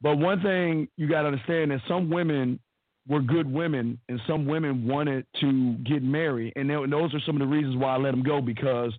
[0.00, 2.60] But one thing you got to understand is some women
[3.08, 7.40] were good women, and some women wanted to get married, and those are some of
[7.40, 8.92] the reasons why I let them go because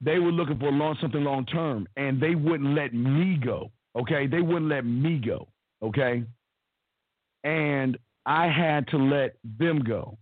[0.00, 3.70] they were looking for long, something long term, and they wouldn't let me go.
[3.98, 5.48] Okay, they wouldn't let me go.
[5.82, 6.22] Okay,
[7.44, 10.18] and I had to let them go.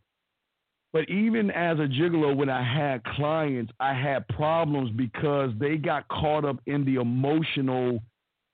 [0.93, 6.07] But even as a gigolo, when I had clients, I had problems because they got
[6.07, 8.01] caught up in the emotional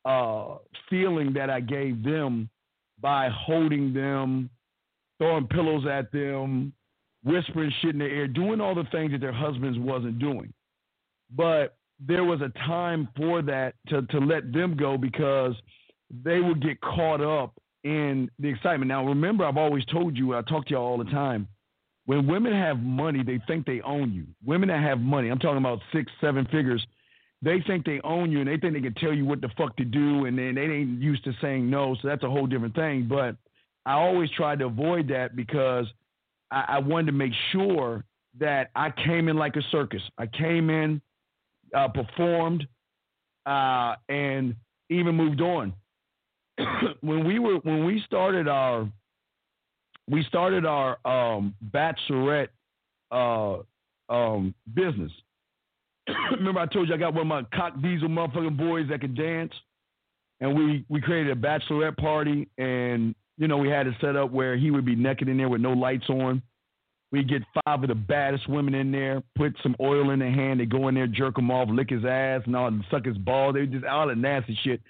[0.04, 0.56] uh,
[0.88, 2.48] feeling that I gave them
[3.00, 4.50] by holding them,
[5.18, 6.72] throwing pillows at them,
[7.22, 10.52] whispering shit in their ear, doing all the things that their husbands wasn't doing.
[11.34, 15.54] But there was a time for that to, to let them go because
[16.10, 18.88] they would get caught up in the excitement.
[18.88, 21.46] Now, remember, I've always told you, I talk to y'all all the time
[22.10, 24.26] when women have money, they think they own you.
[24.44, 26.84] Women that have money, I'm talking about six, seven figures,
[27.42, 29.76] they think they own you and they think they can tell you what the fuck
[29.76, 31.96] to do and then they ain't used to saying no.
[32.00, 33.06] So that's a whole different thing.
[33.08, 33.36] But
[33.86, 35.86] I always tried to avoid that because
[36.50, 38.04] I, I wanted to make sure
[38.38, 40.02] that I came in like a circus.
[40.18, 41.00] I came in,
[41.74, 42.66] uh, performed,
[43.46, 44.54] uh, and
[44.90, 45.72] even moved on.
[47.00, 48.88] when we were when we started our
[50.08, 52.48] we started our um, bachelorette
[53.12, 53.58] uh,
[54.08, 55.12] um, business.
[56.32, 59.16] Remember, I told you I got one of my cock diesel motherfucking boys that could
[59.16, 59.52] dance,
[60.40, 64.30] and we we created a bachelorette party, and you know we had it set up
[64.30, 66.42] where he would be naked in there with no lights on.
[67.12, 70.60] We get five of the baddest women in there, put some oil in their hand,
[70.60, 73.18] they go in there, jerk him off, lick his ass, and all, and suck his
[73.18, 73.52] ball.
[73.52, 74.80] They just all the nasty shit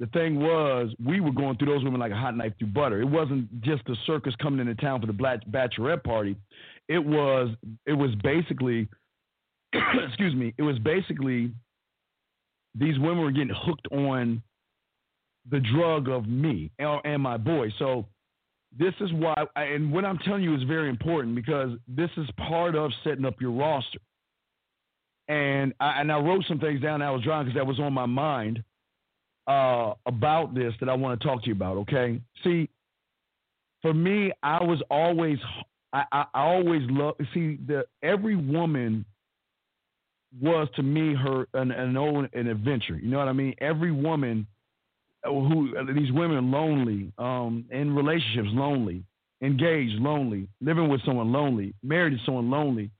[0.00, 3.02] the thing was, we were going through those women like a hot knife through butter.
[3.02, 6.36] It wasn't just the circus coming into town for the black bachelorette party.
[6.88, 7.50] It was
[7.86, 8.88] it was basically,
[10.08, 11.52] excuse me, it was basically
[12.74, 14.42] these women were getting hooked on
[15.50, 17.72] the drug of me and, my boy.
[17.78, 18.06] So
[18.78, 22.76] this is why, and what I'm telling you is very important because this is part
[22.76, 23.98] of setting up your roster.
[25.28, 27.02] And I, and I wrote some things down.
[27.02, 28.62] I was drawing because that was on my mind
[29.46, 31.76] uh, about this that I want to talk to you about.
[31.78, 32.68] Okay, see,
[33.80, 35.38] for me, I was always,
[35.92, 37.14] I, I, I always love.
[37.32, 39.04] See, the every woman
[40.38, 42.96] was to me her an an, an adventure.
[42.96, 43.54] You know what I mean?
[43.60, 44.46] Every woman
[45.24, 49.04] who these women are lonely, um, in relationships lonely,
[49.42, 52.90] engaged lonely, living with someone lonely, married to someone lonely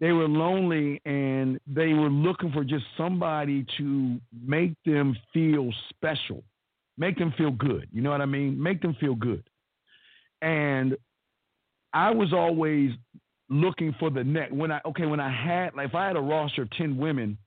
[0.00, 6.42] they were lonely and they were looking for just somebody to make them feel special,
[6.98, 7.88] make them feel good.
[7.92, 8.60] You know what I mean?
[8.60, 9.42] Make them feel good.
[10.42, 10.96] And
[11.92, 12.90] I was always
[13.48, 16.20] looking for the next when I okay when I had like if I had a
[16.20, 17.38] roster of ten women,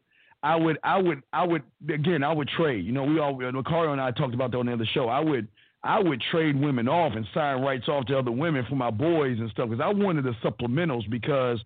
[0.43, 2.86] I would I would I would again I would trade.
[2.86, 5.07] You know we all Macario and I talked about that on the other show.
[5.10, 5.47] I would
[5.83, 9.38] I would trade women off and sign rights off to other women for my boys
[9.39, 11.60] and stuff because I wanted the supplementals because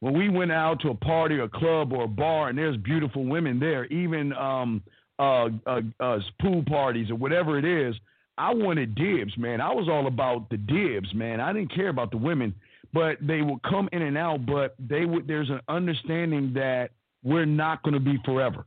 [0.00, 3.24] when we went out to a party or club or a bar and there's beautiful
[3.24, 4.82] women there, even um,
[5.18, 7.94] uh, uh, uh, pool parties or whatever it is,
[8.38, 9.60] I wanted dibs, man.
[9.60, 11.40] I was all about the dibs, man.
[11.40, 12.54] I didn't care about the women,
[12.96, 14.46] but they would come in and out.
[14.46, 15.28] But they would.
[15.28, 18.64] There's an understanding that we're not going to be forever,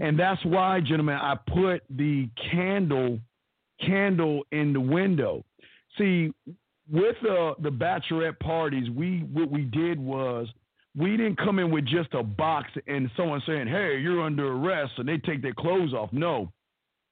[0.00, 3.18] and that's why, gentlemen, I put the candle
[3.80, 5.44] candle in the window.
[5.98, 6.32] See,
[6.90, 10.48] with uh, the bachelorette parties, we what we did was
[10.96, 14.94] we didn't come in with just a box and someone saying, "Hey, you're under arrest,"
[14.96, 16.10] and they take their clothes off.
[16.10, 16.50] No,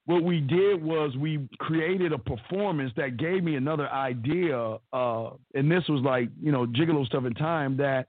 [0.07, 5.71] what we did was we created a performance that gave me another idea, uh, and
[5.71, 8.09] this was like you know gigolo stuff in time that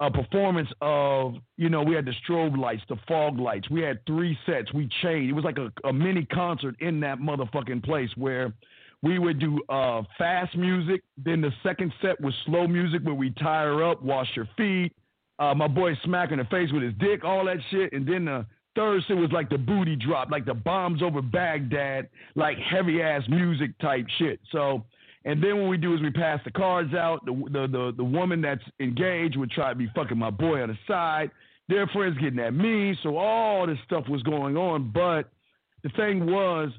[0.00, 3.70] a performance of you know we had the strobe lights, the fog lights.
[3.70, 4.72] We had three sets.
[4.74, 5.30] We changed.
[5.30, 8.52] It was like a, a mini concert in that motherfucking place where
[9.02, 11.02] we would do uh, fast music.
[11.16, 14.92] Then the second set was slow music where we tie her up, wash her feet.
[15.38, 17.92] Uh, my boy smacking her face with his dick, all that shit.
[17.92, 22.58] And then the set was like the booty drop, like the bombs over Baghdad, like
[22.58, 24.40] heavy ass music type shit.
[24.52, 24.84] So,
[25.24, 27.24] and then what we do is we pass the cards out.
[27.24, 30.68] The, the the the woman that's engaged would try to be fucking my boy on
[30.68, 31.30] the side.
[31.68, 32.96] Their friends getting at me.
[33.02, 34.92] So all this stuff was going on.
[34.92, 35.30] But
[35.82, 36.70] the thing was,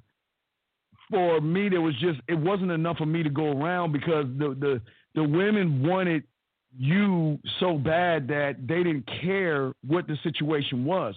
[1.09, 4.55] for me, there was just it wasn't enough for me to go around because the
[4.59, 4.81] the
[5.15, 6.23] the women wanted
[6.77, 11.15] you so bad that they didn't care what the situation was.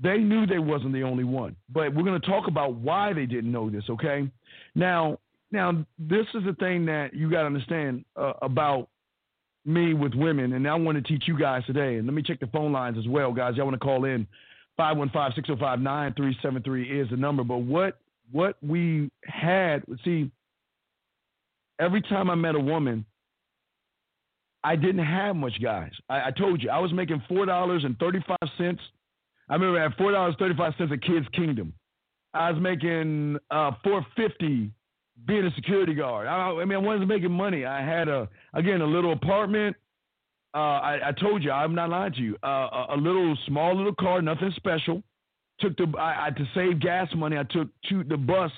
[0.00, 1.56] They knew they wasn't the only one.
[1.72, 4.30] But we're going to talk about why they didn't know this, okay?
[4.74, 5.18] Now,
[5.50, 8.88] now this is the thing that you got to understand uh, about
[9.64, 11.96] me with women, and I want to teach you guys today.
[11.96, 13.56] And let me check the phone lines as well, guys.
[13.56, 14.26] Y'all want to call in
[14.78, 17.44] 515-605-9373 is the number.
[17.44, 17.98] But what
[18.30, 20.30] what we had, see,
[21.80, 23.06] every time I met a woman,
[24.62, 25.92] I didn't have much, guys.
[26.10, 28.80] I, I told you I was making four dollars and thirty five cents.
[29.48, 31.72] I remember at four dollars thirty five cents at Kids Kingdom.
[32.34, 34.70] I was making uh, four fifty
[35.26, 36.26] being a security guard.
[36.26, 37.64] I, I, mean, I wasn't making money.
[37.64, 39.76] I had a again a little apartment.
[40.54, 42.36] Uh, I, I, told you, I'm not lying to you.
[42.42, 45.02] Uh, a, a, little small little car, nothing special.
[45.60, 47.36] Took the I, I, to save gas money.
[47.36, 48.50] I took two the bus.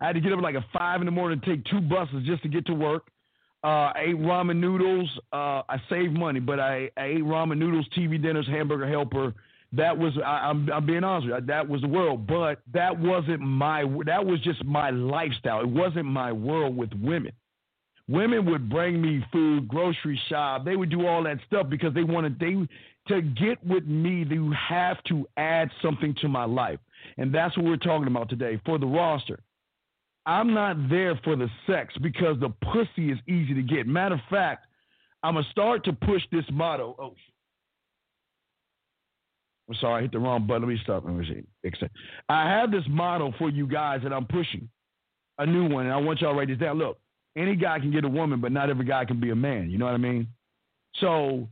[0.00, 2.24] I had to get up like at five in the morning to take two buses
[2.26, 3.08] just to get to work.
[3.64, 5.08] Uh, I ate ramen noodles.
[5.32, 9.34] Uh, I saved money, but I, I, ate ramen noodles, TV dinners, hamburger helper.
[9.74, 11.46] That was I, am I'm, I'm being honest with you.
[11.46, 13.84] That was the world, but that wasn't my.
[14.04, 15.60] That was just my lifestyle.
[15.60, 17.32] It wasn't my world with women.
[18.08, 20.64] Women would bring me food, grocery shop.
[20.64, 22.66] They would do all that stuff because they wanted they
[23.08, 24.24] to get with me.
[24.24, 26.78] They have to add something to my life,
[27.16, 29.40] and that's what we're talking about today for the roster.
[30.26, 33.86] I'm not there for the sex because the pussy is easy to get.
[33.86, 34.66] Matter of fact,
[35.22, 36.94] I'm gonna start to push this motto.
[36.98, 37.14] Oh,
[39.72, 40.62] I'm sorry, I hit the wrong button.
[40.62, 41.04] Let me stop.
[41.04, 41.78] Let me see.
[42.28, 44.68] I have this motto for you guys that I'm pushing,
[45.38, 46.78] a new one, and I want y'all to write this down.
[46.78, 46.98] Look,
[47.36, 49.70] any guy can get a woman, but not every guy can be a man.
[49.70, 50.28] You know what I mean?
[51.00, 51.48] So,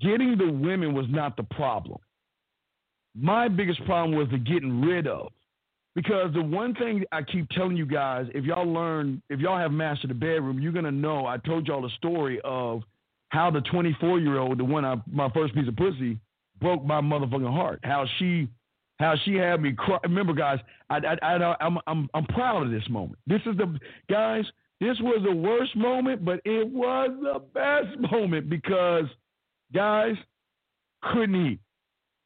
[0.00, 1.98] getting the women was not the problem.
[3.14, 5.30] My biggest problem was the getting rid of.
[5.94, 9.70] Because the one thing I keep telling you guys, if y'all learn, if y'all have
[9.70, 11.24] mastered the bedroom, you're gonna know.
[11.24, 12.82] I told y'all the story of
[13.28, 16.18] how the 24 year old, the one I, my first piece of pussy,
[16.60, 17.80] broke my motherfucking heart.
[17.82, 18.48] How she,
[18.98, 19.98] how she had me cry.
[20.04, 20.58] Remember, guys,
[20.90, 23.18] I, I, I, I'm, I'm, I'm proud of this moment.
[23.26, 23.78] This is the
[24.10, 24.44] guys.
[24.80, 29.04] This was the worst moment, but it was the best moment because,
[29.72, 30.14] guys,
[31.12, 31.60] couldn't eat,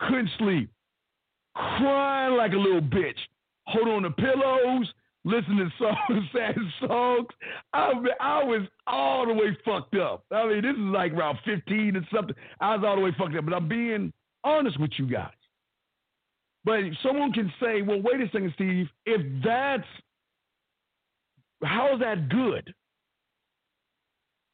[0.00, 0.70] couldn't sleep,
[1.54, 3.18] crying like a little bitch
[3.68, 4.92] hold on to pillows,
[5.24, 7.28] listen to songs, sad songs.
[7.72, 10.24] I, I was all the way fucked up.
[10.32, 12.34] I mean, this is like around 15 and something.
[12.60, 14.12] I was all the way fucked up, but I'm being
[14.48, 15.30] honest with you guys.
[16.64, 19.87] But someone can say, well, wait a second, Steve, if that's,
[21.62, 22.72] how is that good?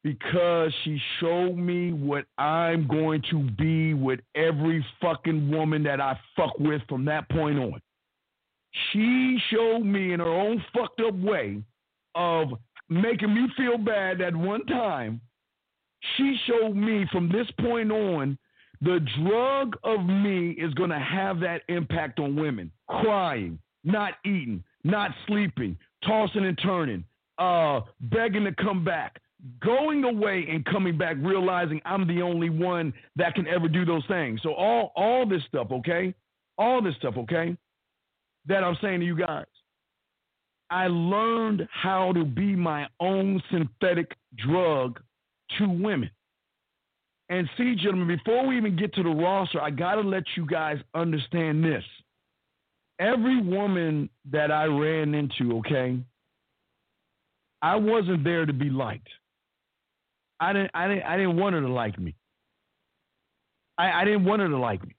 [0.03, 6.19] Because she showed me what I'm going to be with every fucking woman that I
[6.37, 7.81] fuck with from that point on
[8.93, 11.63] she showed me in her own fucked up way
[12.15, 12.49] of
[12.89, 15.21] making me feel bad at one time.
[16.17, 18.39] She showed me from this point on
[18.81, 22.71] the drug of me is going to have that impact on women.
[22.89, 27.05] Crying, not eating, not sleeping, tossing and turning,
[27.39, 29.21] uh, begging to come back,
[29.61, 34.05] going away and coming back, realizing I'm the only one that can ever do those
[34.07, 34.41] things.
[34.43, 36.15] So all all this stuff, okay?
[36.59, 37.57] All this stuff, okay?
[38.47, 39.47] that I'm saying to you guys.
[40.71, 45.01] I learned how to be my own synthetic drug
[45.59, 46.11] to women.
[47.29, 50.47] And see, gentlemen, before we even get to the roster, I got to let you
[50.47, 51.85] guys understand this.
[52.99, 55.99] Every woman that I ran into, okay,
[57.63, 59.09] I wasn't there to be liked.
[60.39, 62.15] I didn't, I didn't, I didn't want her to like me.
[63.79, 64.95] I, I didn't want her to like me.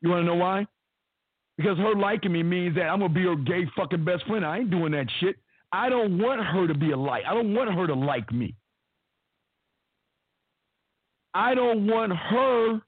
[0.00, 0.66] You want to know why?
[1.56, 4.44] Because her liking me means that I'm gonna be her gay fucking best friend.
[4.44, 5.36] I ain't doing that shit.
[5.72, 7.24] I don't want her to be a like.
[7.26, 8.54] I don't want her to like me.
[11.34, 12.80] I don't want her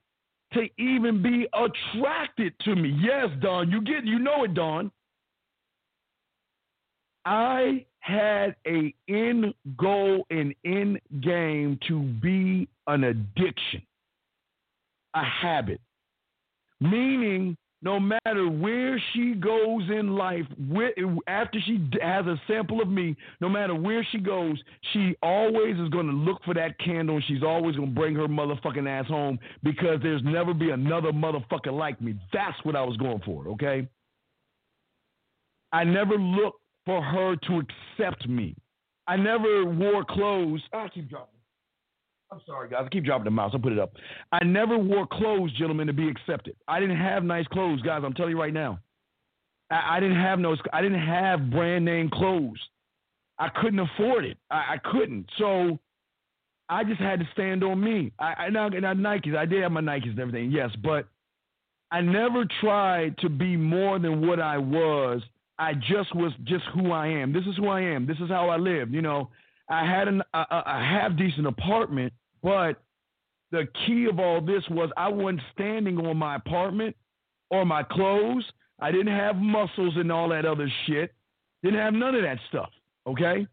[0.54, 2.96] to even be attracted to me.
[3.00, 4.90] Yes, Don, you get you know it, Don.
[7.24, 13.82] I had a end goal and end game to be an addiction,
[15.14, 15.80] a habit,
[16.80, 20.46] meaning no matter where she goes in life,
[21.26, 24.58] after she has a sample of me, no matter where she goes,
[24.92, 28.14] she always is going to look for that candle and she's always going to bring
[28.14, 32.14] her motherfucking ass home because there's never be another motherfucker like me.
[32.32, 33.86] That's what I was going for, okay?
[35.72, 37.62] I never looked for her to
[37.98, 38.56] accept me.
[39.06, 40.62] I never wore clothes.
[40.72, 41.35] I keep dropping.
[42.30, 42.82] I'm sorry, guys.
[42.86, 43.52] I keep dropping the mouse.
[43.54, 43.92] I'll put it up.
[44.32, 46.56] I never wore clothes, gentlemen, to be accepted.
[46.66, 48.02] I didn't have nice clothes, guys.
[48.04, 48.80] I'm telling you right now.
[49.70, 50.56] I, I didn't have no.
[50.72, 52.58] I didn't have brand name clothes.
[53.38, 54.38] I couldn't afford it.
[54.50, 55.26] I, I couldn't.
[55.38, 55.78] So
[56.68, 58.12] I just had to stand on me.
[58.18, 59.36] I, I now, now Nikes.
[59.36, 61.06] I did have my Nikes and everything, yes, but
[61.90, 65.22] I never tried to be more than what I was.
[65.58, 67.32] I just was just who I am.
[67.32, 68.06] This is who I am.
[68.06, 68.92] This is how I lived.
[68.92, 69.30] You know,
[69.68, 72.12] I had an, a, a half decent apartment,
[72.42, 72.80] but
[73.50, 76.96] the key of all this was I wasn't standing on my apartment
[77.50, 78.44] or my clothes.
[78.80, 81.14] I didn't have muscles and all that other shit.
[81.62, 82.70] Didn't have none of that stuff.
[83.06, 83.46] Okay,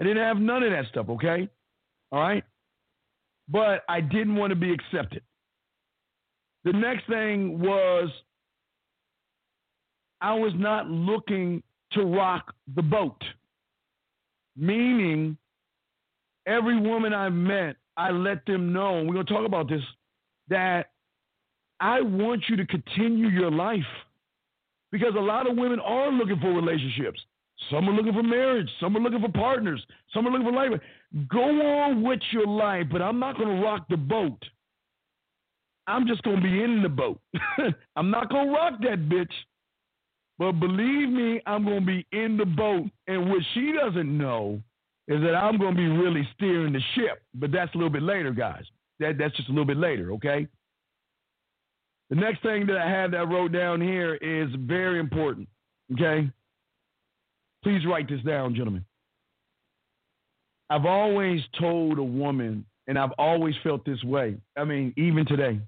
[0.00, 1.08] I didn't have none of that stuff.
[1.08, 1.48] Okay,
[2.12, 2.44] all right,
[3.48, 5.22] but I didn't want to be accepted.
[6.64, 8.10] The next thing was
[10.20, 11.62] I was not looking
[11.92, 13.22] to rock the boat,
[14.56, 15.38] meaning
[16.48, 19.82] every woman I met, I let them know, we're going to talk about this,
[20.48, 20.90] that
[21.78, 23.80] I want you to continue your life.
[24.90, 27.20] Because a lot of women are looking for relationships.
[27.70, 28.70] Some are looking for marriage.
[28.80, 29.84] Some are looking for partners.
[30.14, 30.80] Some are looking for life.
[31.28, 34.42] Go on with your life, but I'm not going to rock the boat.
[35.86, 37.20] I'm just going to be in the boat.
[37.96, 39.32] I'm not going to rock that bitch.
[40.38, 42.86] But believe me, I'm going to be in the boat.
[43.08, 44.62] And what she doesn't know
[45.08, 47.22] is that I'm going to be really steering the ship.
[47.34, 48.64] But that's a little bit later, guys.
[49.00, 50.46] That, that's just a little bit later, okay?
[52.10, 55.48] The next thing that I have that I wrote down here is very important,
[55.92, 56.30] okay?
[57.64, 58.84] Please write this down, gentlemen.
[60.70, 64.36] I've always told a woman, and I've always felt this way.
[64.56, 65.60] I mean, even today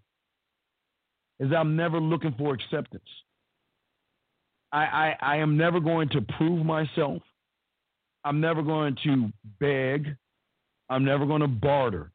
[1.38, 3.03] is I'm never looking for acceptance.
[4.72, 7.22] I, I, I am never going to prove myself.
[8.24, 10.14] I'm never going to beg.
[10.88, 12.10] I'm never going to barter.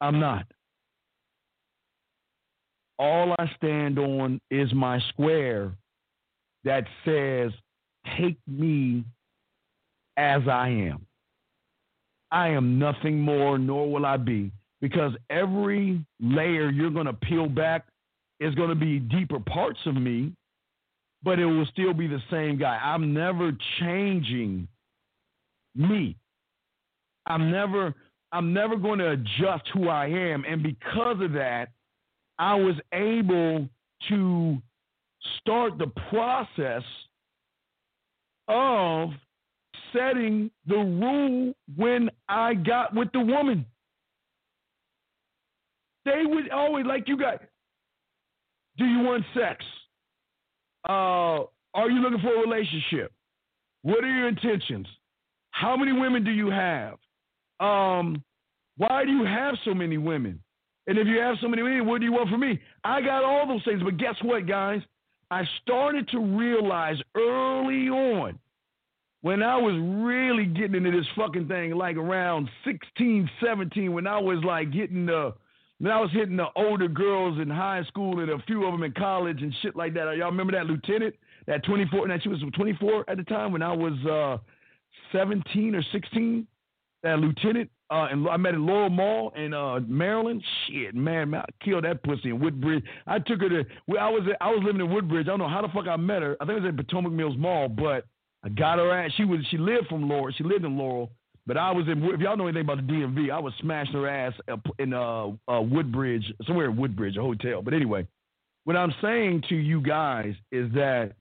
[0.00, 0.46] I'm not.
[2.98, 5.72] All I stand on is my square
[6.64, 7.52] that says,
[8.18, 9.04] take me
[10.16, 11.06] as I am.
[12.30, 17.48] I am nothing more, nor will I be, because every layer you're going to peel
[17.48, 17.86] back
[18.38, 20.32] is going to be deeper parts of me,
[21.22, 22.78] but it will still be the same guy.
[22.82, 24.68] I'm never changing
[25.74, 26.16] me.
[27.26, 27.94] I'm never
[28.32, 31.68] I'm never going to adjust who I am and because of that
[32.38, 33.68] I was able
[34.08, 34.58] to
[35.38, 36.82] start the process
[38.48, 39.10] of
[39.92, 43.66] setting the rule when I got with the woman.
[46.04, 47.42] They would always like you got
[48.78, 49.62] do you want sex?
[50.88, 51.44] Uh,
[51.74, 53.12] are you looking for a relationship?
[53.82, 54.86] What are your intentions?
[55.60, 56.94] How many women do you have?
[57.60, 58.24] Um,
[58.78, 60.40] why do you have so many women?
[60.86, 62.58] And if you have so many women, what do you want from me?
[62.82, 64.80] I got all those things, but guess what, guys?
[65.30, 68.38] I started to realize early on
[69.20, 74.18] when I was really getting into this fucking thing, like around 16, 17, when I
[74.18, 75.34] was like getting the
[75.78, 78.82] then I was hitting the older girls in high school and a few of them
[78.82, 80.14] in college and shit like that.
[80.16, 81.14] Y'all remember that lieutenant?
[81.46, 84.42] That 24, that she was 24 at the time when I was uh,
[85.12, 86.46] 17 or 16.
[87.02, 90.44] That lieutenant, uh, and I met at Laurel Mall in uh, Maryland.
[90.66, 92.84] Shit, man, man, I killed that pussy in Woodbridge.
[93.06, 93.64] I took her to.
[93.86, 95.26] Well, I was I was living in Woodbridge.
[95.26, 96.36] I don't know how the fuck I met her.
[96.42, 98.04] I think it was at Potomac Mills Mall, but
[98.44, 99.12] I got her at.
[99.16, 100.34] She was she lived from Laurel.
[100.36, 101.10] She lived in Laurel,
[101.46, 104.08] but I was in, if y'all know anything about the DMV, I was smashing her
[104.08, 104.34] ass
[104.78, 107.62] in uh, uh, Woodbridge, somewhere in Woodbridge, a hotel.
[107.62, 108.06] But anyway,
[108.64, 111.14] what I'm saying to you guys is that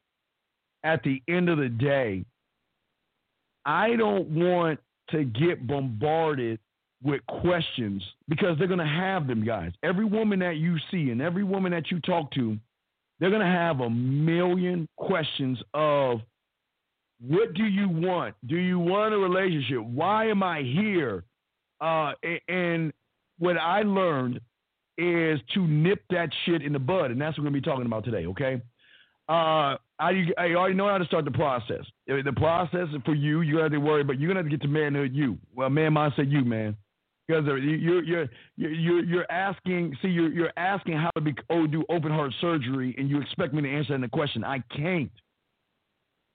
[0.84, 2.26] at the end of the day,
[3.70, 4.80] I don't want
[5.12, 6.60] to get bombarded
[7.04, 9.74] with questions because they're going to have them, guys.
[9.84, 12.58] Every woman that you see and every woman that you talk to,
[13.20, 16.22] they're going to have a million questions of
[17.22, 18.34] what do you want?
[18.48, 19.84] Do you want a relationship?
[19.84, 21.24] Why am I here?
[21.80, 22.14] Uh,
[22.48, 22.92] and
[23.38, 24.40] what I learned
[24.98, 27.86] is to nip that shit in the bud, and that's what we're gonna be talking
[27.86, 28.26] about today.
[28.26, 28.62] Okay.
[29.28, 31.84] Uh, I, I already know how to start the process.
[32.08, 34.68] The process for you, you have to worry, but you're gonna have to get to
[34.68, 35.12] manhood.
[35.14, 36.78] You, well, man, mindset, you, man,
[37.28, 39.98] because you're you're you're you're asking.
[40.02, 43.54] See, you're you're asking how to be oh do open heart surgery, and you expect
[43.54, 44.44] me to answer that question.
[44.44, 45.12] I can't.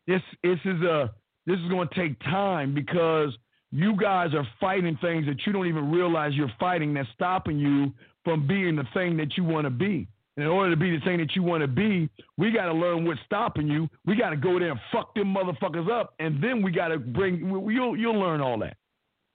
[0.06, 1.12] This this is a
[1.46, 3.36] this is to take time because
[3.70, 7.92] you guys are fighting things that you don't even realize you're fighting that's stopping you
[8.24, 10.06] from being the thing that you want to be.
[10.36, 13.04] In order to be the thing that you want to be, we got to learn
[13.04, 13.88] what's stopping you.
[14.04, 16.98] We got to go there and fuck them motherfuckers up, and then we got to
[16.98, 17.38] bring.
[17.38, 18.76] You'll you'll learn all that.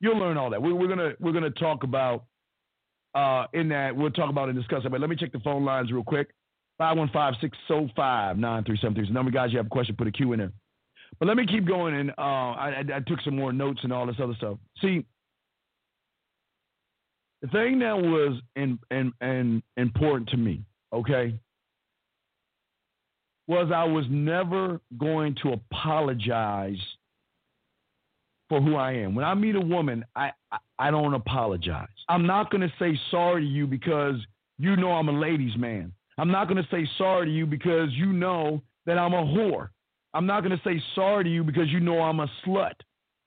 [0.02, 0.62] You'll learn all that.
[0.62, 2.26] We, we're gonna we're gonna talk about
[3.16, 3.96] uh, in that.
[3.96, 4.92] We'll talk about and discuss it.
[4.92, 6.32] But let me check the phone lines real quick.
[6.82, 9.52] 515-605-9373 is the number, guys.
[9.52, 10.52] You have a question, put a Q in there.
[11.20, 13.92] But let me keep going, and uh, I, I, I took some more notes and
[13.92, 14.58] all this other stuff.
[14.82, 15.06] See,
[17.42, 20.64] the thing that was in, in, in important to me,
[20.94, 21.40] okay,
[23.48, 26.78] was I was never going to apologize
[28.48, 29.16] for who I am.
[29.16, 31.88] When I meet a woman, I, I, I don't apologize.
[32.08, 34.16] I'm not going to say sorry to you because
[34.58, 35.94] you know I'm a ladies' man.
[36.18, 39.70] I'm not going to say sorry to you because you know that I'm a whore.
[40.14, 42.74] I'm not going to say sorry to you because you know I'm a slut.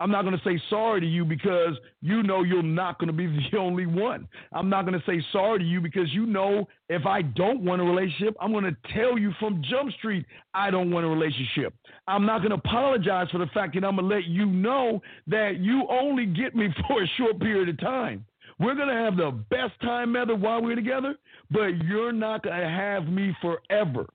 [0.03, 3.13] I'm not going to say sorry to you because you know you're not going to
[3.13, 4.27] be the only one.
[4.53, 7.81] I'm not going to say sorry to you because you know if I don't want
[7.81, 11.73] a relationship, I'm going to tell you from Jump Street I don't want a relationship.
[12.09, 15.01] I'm not going to apologize for the fact that I'm going to let you know
[15.29, 18.25] that you only get me for a short period of time.
[18.59, 21.15] We're going to have the best time ever while we're together,
[21.51, 24.07] but you're not going to have me forever.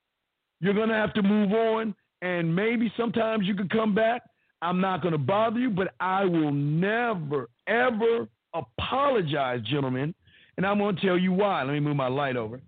[0.60, 4.24] You're going to have to move on and maybe sometimes you could come back.
[4.62, 10.14] I'm not going to bother you, but I will never, ever apologize, gentlemen.
[10.58, 11.64] And I'm going to tell you why.
[11.64, 12.60] Let me move my light over.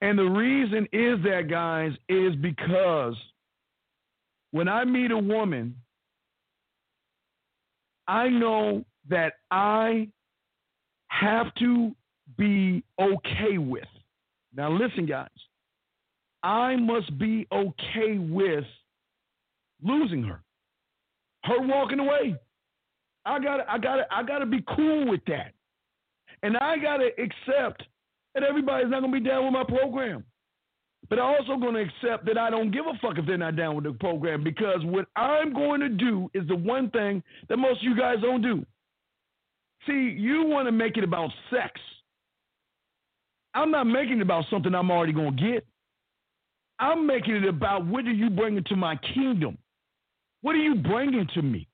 [0.00, 3.16] And the reason is that, guys, is because
[4.50, 5.74] when I meet a woman,
[8.06, 10.08] I know that I
[11.08, 11.94] have to
[12.36, 13.88] be okay with
[14.56, 15.28] now, listen, guys.
[16.44, 18.64] I must be okay with
[19.82, 20.42] losing her,
[21.44, 22.36] her walking away.
[23.24, 25.52] I gotta, I gotta, I gotta be cool with that,
[26.42, 27.82] and I gotta accept
[28.34, 30.22] that everybody's not gonna be down with my program.
[31.08, 33.56] But I'm also going to accept that I don't give a fuck if they're not
[33.56, 37.58] down with the program because what I'm going to do is the one thing that
[37.58, 38.64] most of you guys don't do.
[39.86, 41.78] See, you want to make it about sex.
[43.52, 45.66] I'm not making it about something I'm already going to get.
[46.78, 49.58] I'm making it about what are you bringing to my kingdom?
[50.42, 51.68] What are you bringing to me?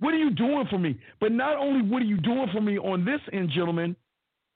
[0.00, 0.98] What are you doing for me?
[1.20, 3.94] But not only what are you doing for me on this end, gentlemen,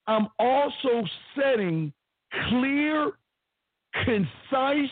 [0.07, 1.05] I'm also
[1.35, 1.93] setting
[2.49, 3.11] clear,
[4.03, 4.89] concise,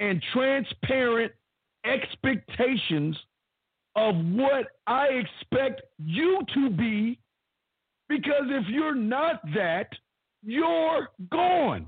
[0.00, 1.32] and transparent
[1.84, 3.16] expectations
[3.96, 7.18] of what I expect you to be.
[8.08, 9.88] Because if you're not that,
[10.42, 11.86] you're gone.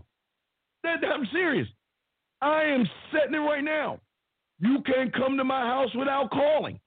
[0.82, 1.68] That, I'm serious.
[2.40, 4.00] I am setting it right now.
[4.58, 6.80] You can't come to my house without calling.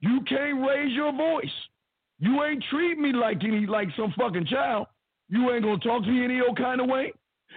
[0.00, 1.46] You can't raise your voice.
[2.18, 4.86] You ain't treat me like any like some fucking child.
[5.28, 7.12] You ain't gonna talk to me any old kind of way.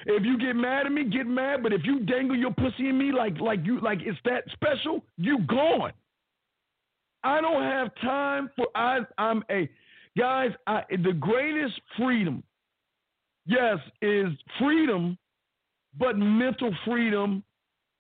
[0.06, 1.64] If you get mad at me, get mad.
[1.64, 5.04] But if you dangle your pussy in me like like you like it's that special,
[5.18, 5.92] you gone.
[7.24, 9.70] I don't have time for I I'm a
[10.18, 10.52] guys.
[10.66, 12.44] I the greatest freedom
[13.48, 14.28] yes, is
[14.60, 15.18] freedom,
[15.98, 17.44] but mental freedom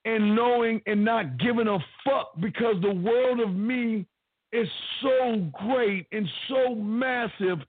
[0.05, 4.05] and knowing and not giving a fuck because the world of me
[4.53, 4.67] is
[5.01, 7.59] so great and so massive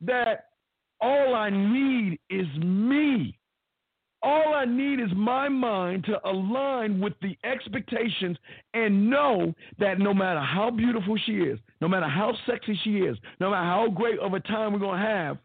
[0.00, 0.46] that
[1.00, 3.38] all I need is me.
[4.22, 8.38] All I need is my mind to align with the expectations
[8.72, 13.18] and know that no matter how beautiful she is, no matter how sexy she is,
[13.38, 15.38] no matter how great of a time we're going to have,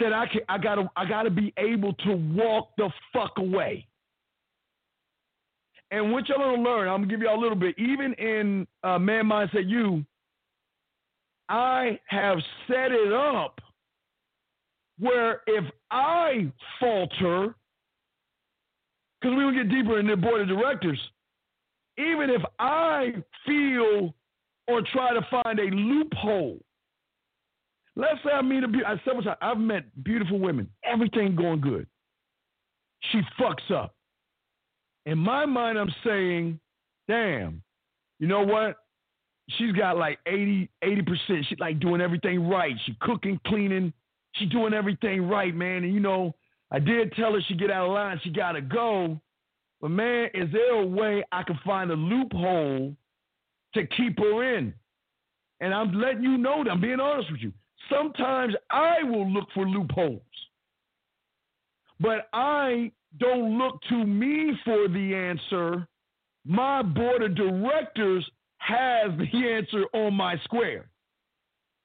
[0.00, 3.86] that I can I gotta I gotta be able to walk the fuck away.
[5.92, 7.78] And what y'all gonna learn, I'm gonna give y'all a little bit.
[7.78, 10.04] Even in uh, Man Mindset U,
[11.48, 13.60] I have set it up
[14.98, 17.54] where if I falter,
[19.20, 21.00] because we will get deeper in the board of directors,
[21.98, 24.14] even if I feel
[24.68, 26.58] or try to find a loophole
[27.96, 29.26] Let's say I meet a times.
[29.40, 30.68] I've met beautiful women.
[30.84, 31.86] Everything going good.
[33.10, 33.94] She fucks up.
[35.06, 36.60] In my mind, I'm saying,
[37.08, 37.62] damn,
[38.18, 38.76] you know what?
[39.58, 41.44] She's got like 80, 80%.
[41.48, 42.74] She's like doing everything right.
[42.86, 43.92] She cooking, cleaning.
[44.36, 45.82] She doing everything right, man.
[45.82, 46.34] And you know,
[46.70, 48.20] I did tell her she get out of line.
[48.22, 49.20] She got to go.
[49.80, 52.94] But man, is there a way I can find a loophole
[53.74, 54.74] to keep her in?
[55.60, 57.52] And I'm letting you know that I'm being honest with you.
[57.88, 60.20] Sometimes I will look for loopholes,
[61.98, 65.86] but I don't look to me for the answer.
[66.46, 68.28] My board of directors
[68.58, 70.88] has the answer on my square.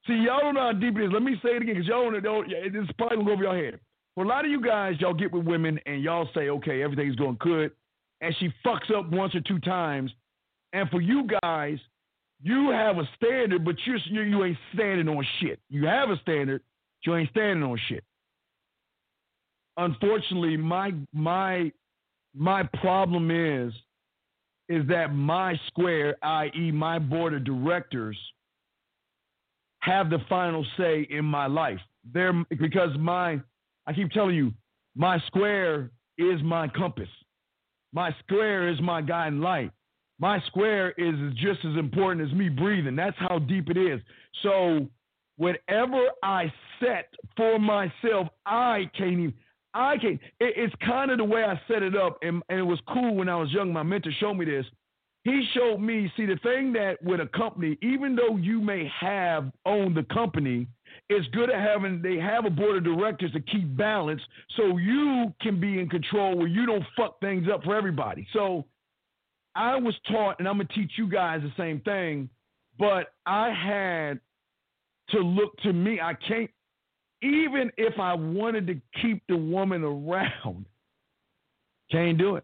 [0.07, 1.11] See, y'all don't know how deep it is.
[1.11, 2.43] Let me say it again because y'all don't know.
[2.47, 3.79] It's probably going to go over your head.
[4.13, 7.15] For a lot of you guys, y'all get with women and y'all say, okay, everything's
[7.15, 7.71] going good.
[8.21, 10.11] And she fucks up once or two times.
[10.73, 11.79] And for you guys,
[12.41, 15.59] you have a standard, but you you ain't standing on shit.
[15.69, 16.61] You have a standard,
[17.05, 18.03] You ain't standing on shit.
[19.77, 21.71] Unfortunately, my my
[22.35, 23.73] my problem is
[24.67, 28.17] is that my square, i.e., my board of directors,
[29.79, 31.79] have the final say in my life.
[32.13, 33.41] They're because my
[33.87, 34.53] I keep telling you,
[34.95, 37.09] my square is my compass.
[37.93, 39.71] My square is my guiding light.
[40.19, 42.95] My square is just as important as me breathing.
[42.95, 43.99] That's how deep it is.
[44.43, 44.87] So
[45.37, 49.33] whatever I set for myself, I can't even.
[49.73, 50.21] I can't.
[50.39, 53.15] It, it's kind of the way I set it up, and, and it was cool
[53.15, 53.73] when I was young.
[53.73, 54.65] My mentor showed me this.
[55.23, 56.09] He showed me.
[56.15, 60.67] See, the thing that with a company, even though you may have owned the company,
[61.09, 64.21] it's good at having they have a board of directors to keep balance,
[64.55, 68.25] so you can be in control where you don't fuck things up for everybody.
[68.31, 68.65] So
[69.55, 72.29] I was taught, and I'm gonna teach you guys the same thing,
[72.77, 74.19] but I had
[75.09, 75.99] to look to me.
[76.01, 76.49] I can't,
[77.21, 80.65] even if I wanted to keep the woman around,
[81.91, 82.43] can't do it.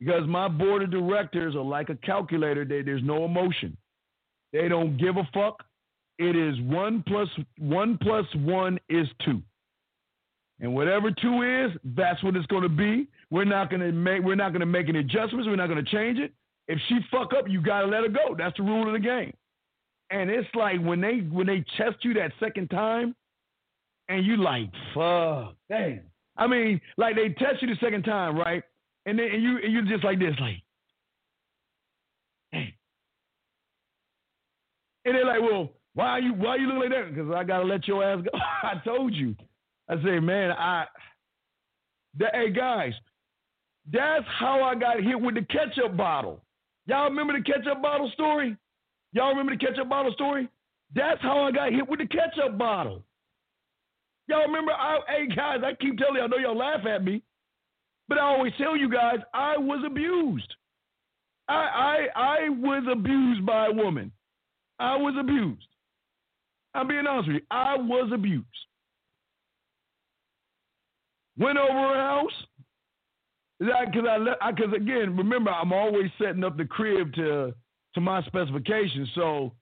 [0.00, 2.64] Because my board of directors are like a calculator.
[2.64, 3.76] They, there's no emotion.
[4.52, 5.62] They don't give a fuck.
[6.18, 7.28] It is one plus
[7.58, 9.42] one plus one is two.
[10.60, 13.06] And whatever two is, that's what it's going to be.
[13.30, 15.48] We're not to make we're not to make any adjustments.
[15.48, 16.32] We're not to change it.
[16.68, 18.34] If she fuck up, you got to let her go.
[18.36, 19.32] That's the rule of the game.
[20.10, 23.14] And it's like when they when they test you that second time,
[24.08, 26.02] and you like fuck, damn.
[26.36, 28.62] I mean, like they test you the second time, right?
[29.06, 30.62] And then and you and you just like this, like.
[35.06, 37.14] And they're like, well, why are you why are you looking like that?
[37.14, 38.38] Because I gotta let your ass go.
[38.62, 39.34] I told you.
[39.88, 40.86] I say, man, I.
[42.18, 42.92] The, hey guys,
[43.92, 46.42] that's how I got hit with the ketchup bottle.
[46.86, 48.56] Y'all remember the ketchup bottle story?
[49.12, 50.48] Y'all remember the ketchup bottle story?
[50.94, 53.02] That's how I got hit with the ketchup bottle.
[54.28, 54.72] Y'all remember?
[54.72, 57.22] I, hey guys, I keep telling you, I know y'all laugh at me,
[58.08, 60.52] but I always tell you guys, I was abused.
[61.48, 64.10] I I I was abused by a woman.
[64.78, 65.66] I was abused.
[66.74, 67.42] I'm being honest with you.
[67.50, 68.46] I was abused.
[71.38, 72.32] Went over her house.
[73.58, 74.04] Because
[74.40, 77.54] I, because again, remember, I'm always setting up the crib to
[77.94, 79.08] to my specifications.
[79.14, 79.52] So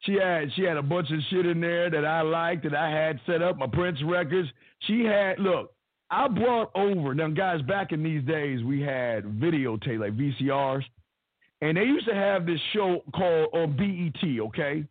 [0.00, 2.90] she had she had a bunch of shit in there that I liked that I
[2.90, 3.58] had set up.
[3.58, 4.48] My Prince records.
[4.80, 5.72] She had look.
[6.08, 7.62] I brought over now, guys.
[7.62, 10.84] Back in these days, we had videotape like VCRs,
[11.62, 14.40] and they used to have this show called um, on BET.
[14.46, 14.84] Okay,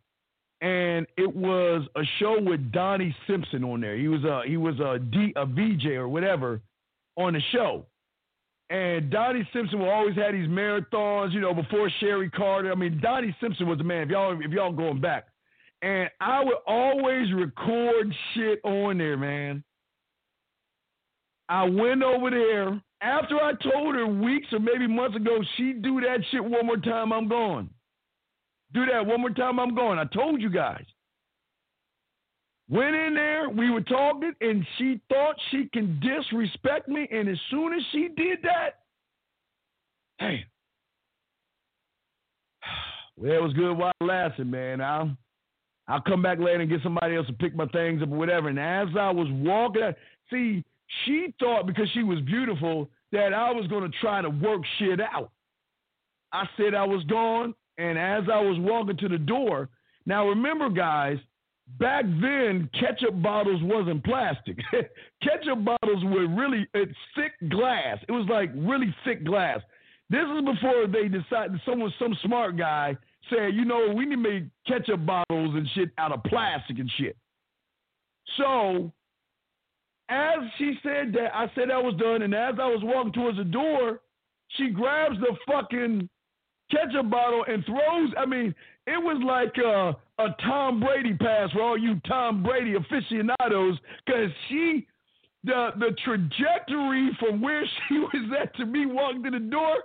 [0.61, 3.95] and it was a show with Donnie Simpson on there.
[3.95, 6.61] He was a he was a D a VJ or whatever
[7.15, 7.85] on the show.
[8.69, 12.71] And Donnie Simpson will always had these marathons, you know, before Sherry Carter.
[12.71, 14.03] I mean, Donnie Simpson was the man.
[14.03, 15.27] If y'all if y'all going back,
[15.81, 19.63] and I would always record shit on there, man.
[21.47, 26.01] I went over there after I told her weeks or maybe months ago, she do
[26.01, 27.69] that shit one more time, I'm gone.
[28.73, 29.99] Do that one more time, I'm going.
[29.99, 30.85] I told you guys.
[32.67, 37.07] Went in there, we were talking, and she thought she can disrespect me.
[37.11, 38.79] And as soon as she did that,
[40.17, 40.45] hey,
[43.17, 44.81] well, it was good while it lasted, man.
[44.81, 45.15] I'll,
[45.87, 48.49] I'll come back later and get somebody else to pick my things up or whatever.
[48.49, 49.93] And as I was walking,
[50.31, 50.63] see,
[51.05, 54.99] she thought because she was beautiful that I was going to try to work shit
[54.99, 55.31] out.
[56.33, 59.69] I said I was gone, and as I was walking to the door,
[60.07, 61.17] now remember, guys,
[61.79, 64.57] back then ketchup bottles wasn't plastic.
[65.23, 67.97] ketchup bottles were really it's thick glass.
[68.07, 69.59] It was like really thick glass.
[70.09, 72.95] This is before they decided someone some smart guy
[73.29, 76.91] said, you know, we need to make ketchup bottles and shit out of plastic and
[76.97, 77.17] shit.
[78.37, 78.91] So
[80.09, 83.37] as she said that, I said that was done, and as I was walking towards
[83.37, 84.01] the door,
[84.49, 86.07] she grabs the fucking
[86.69, 88.11] ketchup bottle and throws.
[88.17, 88.53] I mean,
[88.87, 94.31] it was like a, a Tom Brady pass for all you Tom Brady aficionados, because
[94.47, 94.87] she,
[95.43, 99.77] the the trajectory from where she was at to me walking to the door,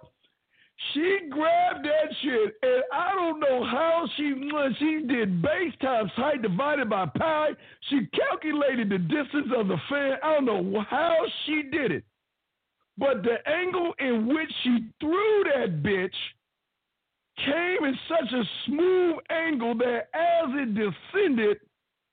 [0.92, 4.34] she grabbed that shit, and I don't know how she
[4.78, 7.50] she did base times height divided by pi.
[7.88, 10.18] She calculated the distance of the fan.
[10.22, 12.04] I don't know how she did it,
[12.98, 16.14] but the angle in which she threw that bitch
[17.38, 21.58] came in such a smooth angle that as it descended,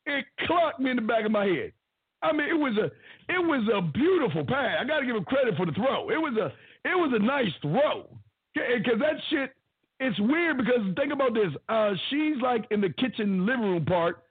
[0.05, 1.73] it clocked me in the back of my head.
[2.21, 2.85] I mean, it was a
[3.31, 4.77] it was a beautiful pass.
[4.79, 6.09] I got to give him credit for the throw.
[6.09, 6.47] It was a
[6.87, 8.07] it was a nice throw
[8.53, 9.53] because that shit.
[9.99, 11.49] It's weird because think about this.
[11.67, 14.23] Uh, she's like in the kitchen living room part,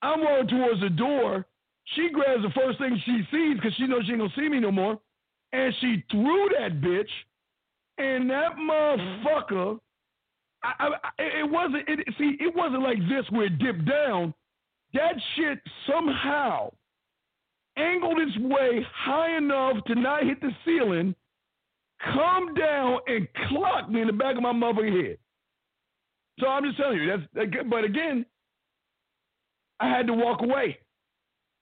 [0.00, 1.44] I'm rolling towards the door.
[1.94, 4.58] She grabs the first thing she sees because she knows she ain't gonna see me
[4.58, 4.98] no more,
[5.52, 7.10] and she threw that bitch.
[7.98, 9.78] And that motherfucker,
[10.64, 11.88] I, I, it wasn't.
[11.88, 14.32] It, see, it wasn't like this where it dipped down.
[14.94, 15.58] That shit
[15.90, 16.70] somehow
[17.76, 21.14] angled its way high enough to not hit the ceiling,
[22.14, 25.18] come down and clock me in the back of my motherfucking head.
[26.38, 28.26] So I'm just telling you, that's, but again,
[29.80, 30.78] I had to walk away.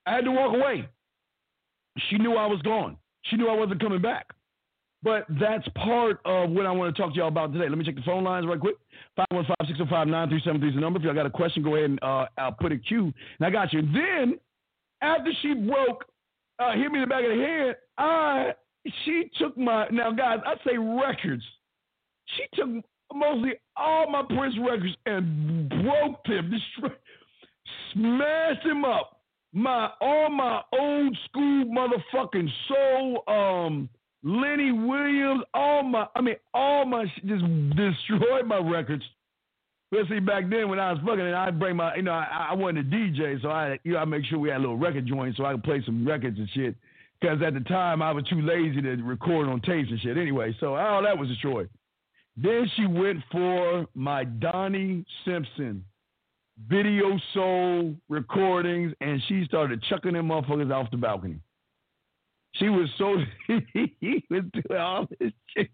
[0.07, 0.89] I had to walk away.
[2.09, 2.97] She knew I was gone.
[3.25, 4.27] She knew I wasn't coming back.
[5.03, 7.69] But that's part of what I want to talk to y'all about today.
[7.69, 8.77] Let me check the phone lines right quick.
[9.33, 10.99] 515-605-9373 is the number.
[10.99, 13.13] If y'all got a question, go ahead and uh, I'll put a cue.
[13.39, 13.81] And I got you.
[13.81, 14.39] Then,
[15.01, 16.05] after she broke,
[16.59, 18.53] uh, hit me in the back of the head, I
[19.05, 21.43] she took my, now guys, I say records.
[22.37, 22.69] She took
[23.15, 26.99] mostly all my Prince records and broke them, destroyed,
[27.93, 29.17] smashed them up.
[29.53, 33.89] My all my old school motherfucking soul, um,
[34.23, 37.45] Lenny Williams, all my, I mean, all my just
[37.77, 39.03] destroyed my records.
[39.93, 42.55] Especially back then when I was fucking, and I'd bring my, you know, I, I
[42.55, 45.05] wasn't a DJ, so I, you know, I make sure we had a little record
[45.07, 46.77] joint so I could play some records and shit.
[47.21, 50.17] Because at the time I was too lazy to record on tapes and shit.
[50.17, 51.69] Anyway, so all that was destroyed.
[52.37, 55.85] Then she went for my Donnie Simpson
[56.69, 61.41] video soul recordings, and she started chucking them motherfuckers off the balcony.
[62.55, 63.17] She was so
[63.73, 65.71] he was doing all this shit.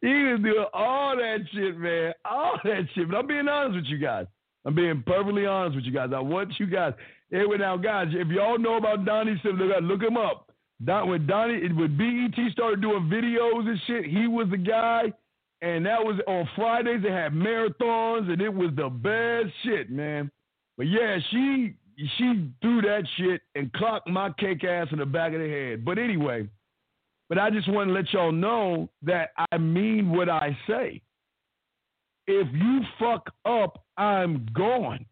[0.00, 2.12] He was doing all that shit, man.
[2.24, 3.10] All that shit.
[3.10, 4.26] But I'm being honest with you guys.
[4.64, 6.10] I'm being perfectly honest with you guys.
[6.14, 6.92] I want you guys.
[7.32, 10.52] Anyway, now, guys, if y'all know about Donnie Simpson, look him up.
[10.84, 15.12] Don, when Donnie, when BET started doing videos and shit, he was the guy
[15.62, 17.02] and that was on Fridays.
[17.02, 20.30] They had marathons, and it was the best shit, man.
[20.76, 21.74] But yeah, she
[22.18, 25.84] she threw that shit and clocked my cake ass in the back of the head.
[25.84, 26.48] But anyway,
[27.28, 31.02] but I just want to let y'all know that I mean what I say.
[32.26, 35.04] If you fuck up, I'm gone.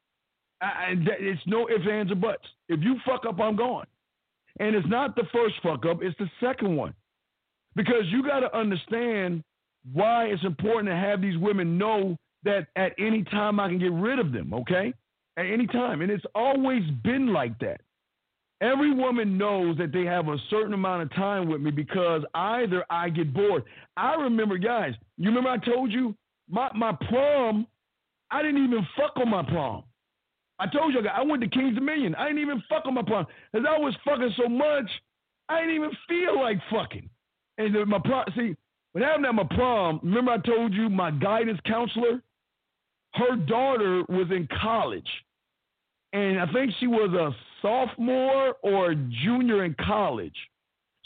[0.60, 2.46] I, it's no ifs, ands, or buts.
[2.68, 3.86] If you fuck up, I'm gone.
[4.60, 6.94] And it's not the first fuck up, it's the second one.
[7.76, 9.44] Because you got to understand
[9.92, 13.92] why it's important to have these women know that at any time I can get
[13.92, 14.92] rid of them, okay?
[15.38, 16.02] At any time.
[16.02, 17.80] And it's always been like that.
[18.60, 22.84] Every woman knows that they have a certain amount of time with me because either
[22.90, 23.62] I get bored.
[23.96, 26.16] I remember, guys, you remember I told you
[26.50, 27.68] my, my prom,
[28.32, 29.84] I didn't even fuck on my prom.
[30.58, 32.16] I told you I went to Kings Dominion.
[32.16, 34.90] I didn't even fuck on my prom because I was fucking so much,
[35.48, 37.08] I didn't even feel like fucking.
[37.58, 38.56] And my prom, see,
[38.90, 42.22] what happened at my prom, remember I told you my guidance counselor,
[43.14, 45.08] her daughter was in college.
[46.12, 50.36] And I think she was a sophomore or a junior in college.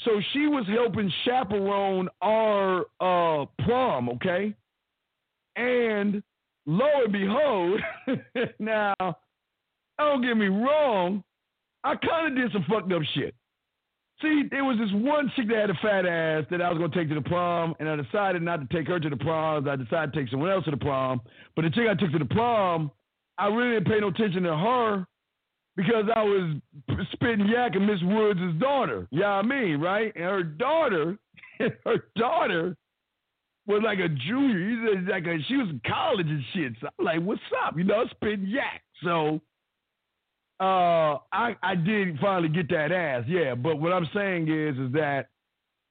[0.04, 4.54] So she was helping chaperone our uh, prom, okay?
[5.56, 6.22] And
[6.66, 7.80] lo and behold,
[8.58, 8.94] now,
[9.98, 11.22] don't get me wrong,
[11.84, 13.34] I kind of did some fucked up shit.
[14.20, 16.94] See, there was this one chick that had a fat ass that I was gonna
[16.94, 19.68] take to the prom, and I decided not to take her to the prom.
[19.68, 21.20] I decided to take someone else to the prom.
[21.56, 22.90] But the chick I took to the prom,
[23.38, 25.06] I really didn't pay no attention to her
[25.76, 26.56] because I was
[27.12, 29.08] spitting yak at Miss Woods' daughter.
[29.10, 30.12] You know I mean, right?
[30.14, 31.16] And her daughter,
[31.58, 32.76] her daughter
[33.66, 35.02] was like a junior.
[35.08, 36.72] Like a, she was in college and shit.
[36.80, 37.76] So I'm like, what's up?
[37.76, 38.82] You know, spitting yak.
[39.02, 39.40] So
[40.60, 43.54] uh, I I did finally get that ass, yeah.
[43.54, 45.28] But what I'm saying is, is that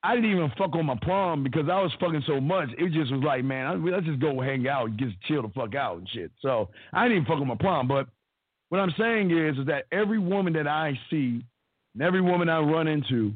[0.04, 2.70] I didn't even fuck on my prom because I was fucking so much.
[2.78, 5.76] It just was like, man, let's just go hang out and just chill the fuck
[5.76, 6.32] out and shit.
[6.42, 7.88] So I didn't even fuck on my prom.
[7.88, 8.08] But
[8.70, 11.44] what I'm saying is, is that every woman that I see
[11.94, 13.34] and every woman I run into,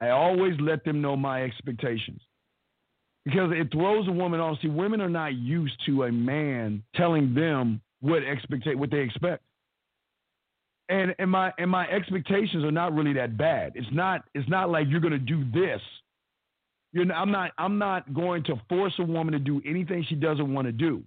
[0.00, 2.20] I always let them know my expectations
[3.24, 4.58] because it throws a woman off.
[4.60, 9.42] See, women are not used to a man telling them what expect what they expect
[10.88, 13.72] and and my and my expectations are not really that bad.
[13.74, 15.80] It's not it's not like you're gonna do this.
[16.92, 20.14] You're not, I'm not I'm not going to force a woman to do anything she
[20.14, 21.02] doesn't want to do.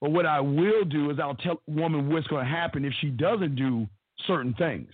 [0.00, 3.08] But what I will do is I'll tell a woman what's to happen if she
[3.08, 3.86] doesn't do
[4.26, 4.90] certain things.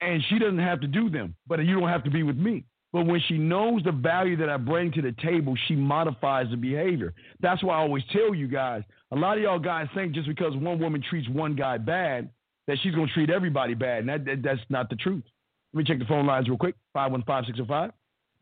[0.00, 2.64] And she doesn't have to do them, but you don't have to be with me.
[2.92, 6.56] But when she knows the value that I bring to the table, she modifies the
[6.56, 7.12] behavior.
[7.40, 8.82] That's why I always tell you guys.
[9.12, 12.30] A lot of y'all guys think just because one woman treats one guy bad,
[12.70, 13.98] that she's going to treat everybody bad.
[13.98, 15.24] And that, that, that's not the truth.
[15.72, 16.76] Let me check the phone lines real quick.
[16.96, 17.90] 515-605.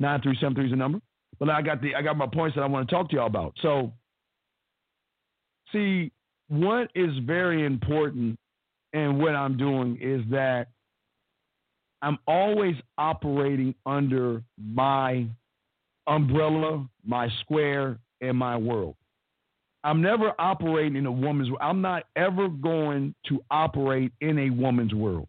[0.01, 1.01] 9373 is the number.
[1.39, 3.27] But I got the I got my points that I want to talk to y'all
[3.27, 3.55] about.
[3.63, 3.93] So
[5.73, 6.13] see,
[6.49, 8.39] what is very important
[8.93, 10.69] and what I'm doing is that
[12.03, 15.27] I'm always operating under my
[16.07, 18.97] umbrella, my square, and my world.
[19.89, 21.63] I'm never operating in a woman's world.
[21.63, 25.29] I'm not ever going to operate in a woman's world.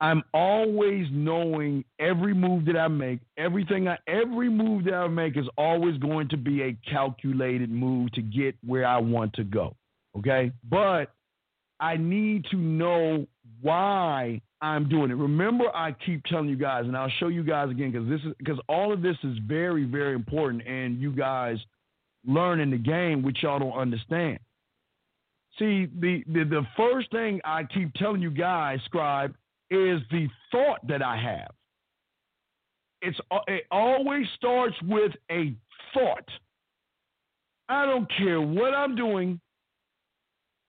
[0.00, 5.36] I'm always knowing every move that I make, everything I every move that I make
[5.36, 9.74] is always going to be a calculated move to get where I want to go.
[10.16, 10.52] Okay?
[10.70, 11.06] But
[11.80, 13.26] I need to know
[13.60, 15.14] why I'm doing it.
[15.14, 18.34] Remember, I keep telling you guys, and I'll show you guys again because this is
[18.38, 21.58] because all of this is very, very important, and you guys
[22.26, 24.38] learning the game, which y'all don't understand.
[25.58, 29.34] See, the, the the first thing I keep telling you guys, scribe,
[29.70, 31.50] is the thought that I have.
[33.02, 35.54] It's uh, it always starts with a
[35.92, 36.28] thought.
[37.68, 39.40] I don't care what I'm doing.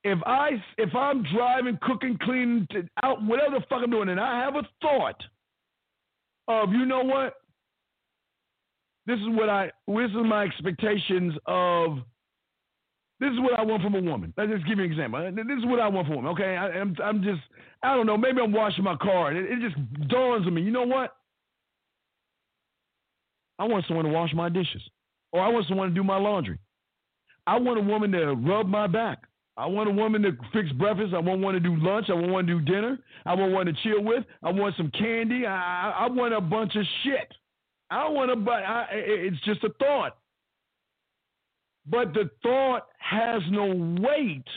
[0.03, 2.67] If I if I'm driving, cooking, cleaning,
[3.03, 5.21] out whatever the fuck I'm doing, and I have a thought
[6.47, 7.35] of you know what,
[9.11, 11.97] this is what I this is my expectations of
[13.19, 14.33] this is what I want from a woman.
[14.37, 15.19] Let's just give you an example.
[15.35, 16.31] This is what I want from a woman.
[16.31, 17.41] Okay, I, am I'm, I'm just
[17.83, 18.17] I don't know.
[18.17, 19.75] Maybe I'm washing my car and it, it just
[20.07, 20.61] dawns on me.
[20.61, 21.13] You know what?
[23.59, 24.81] I want someone to wash my dishes,
[25.33, 26.57] or I want someone to do my laundry.
[27.45, 29.23] I want a woman to rub my back.
[29.57, 31.13] I want a woman to fix breakfast.
[31.13, 32.07] I want one to do lunch.
[32.09, 32.97] I want one to do dinner.
[33.25, 34.23] I want one to chill with.
[34.41, 35.45] I want some candy.
[35.45, 37.31] I, I want a bunch of shit.
[37.91, 40.17] I don't want to, but I, it's just a thought.
[41.85, 43.65] But the thought has no
[43.99, 44.47] weight,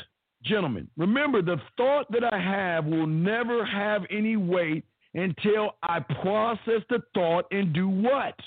[0.45, 0.89] gentlemen.
[0.97, 7.01] Remember, the thought that I have will never have any weight until I process the
[7.13, 8.39] thought and do what?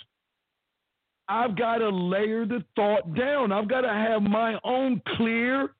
[1.27, 3.51] I've got to layer the thought down.
[3.51, 5.71] I've got to have my own clear,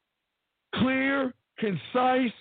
[0.75, 2.33] clear, concise,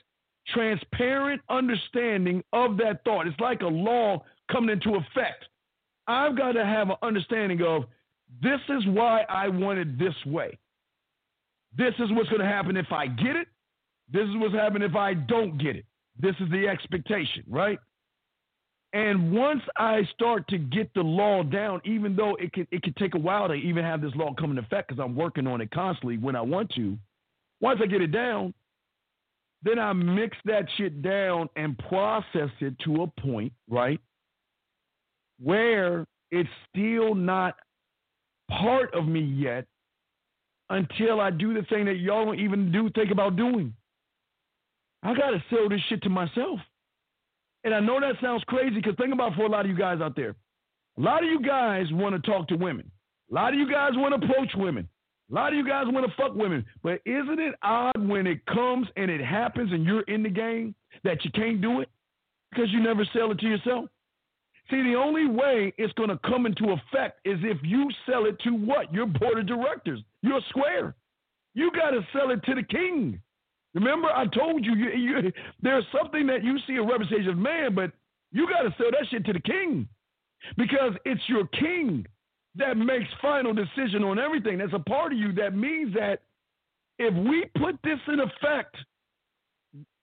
[0.48, 3.28] transparent understanding of that thought.
[3.28, 5.44] It's like a law coming into effect.
[6.06, 7.84] I've got to have an understanding of
[8.42, 10.58] this is why I want it this way.
[11.76, 13.48] This is what's going to happen if I get it.
[14.10, 15.84] This is what's happening if I don't get it.
[16.18, 17.78] This is the expectation, right?
[18.92, 22.94] And once I start to get the law down, even though it can it can
[22.94, 25.60] take a while to even have this law come into effect because I'm working on
[25.60, 26.96] it constantly when I want to.
[27.60, 28.54] Once I get it down,
[29.62, 34.00] then I mix that shit down and process it to a point, right?
[35.42, 37.56] Where it's still not
[38.50, 39.66] part of me yet
[40.70, 43.74] until I do the thing that y'all don't even do think about doing.
[45.02, 46.58] I gotta sell this shit to myself.
[47.64, 50.00] And I know that sounds crazy because think about for a lot of you guys
[50.00, 50.34] out there.
[50.98, 52.90] A lot of you guys want to talk to women.
[53.30, 54.88] A lot of you guys want to approach women.
[55.30, 56.64] A lot of you guys want to fuck women.
[56.82, 60.74] But isn't it odd when it comes and it happens and you're in the game
[61.02, 61.88] that you can't do it
[62.50, 63.86] because you never sell it to yourself?
[64.70, 68.38] See, the only way it's going to come into effect is if you sell it
[68.40, 68.92] to what?
[68.92, 70.00] Your board of directors.
[70.22, 70.94] You're square.
[71.54, 73.20] You got to sell it to the king.
[73.74, 77.74] Remember, I told you, you, you there's something that you see a representation of man,
[77.74, 77.92] but
[78.32, 79.88] you got to sell that shit to the king
[80.56, 82.06] because it's your king
[82.56, 84.58] that makes final decision on everything.
[84.58, 85.32] That's a part of you.
[85.32, 86.22] That means that
[86.98, 88.76] if we put this in effect,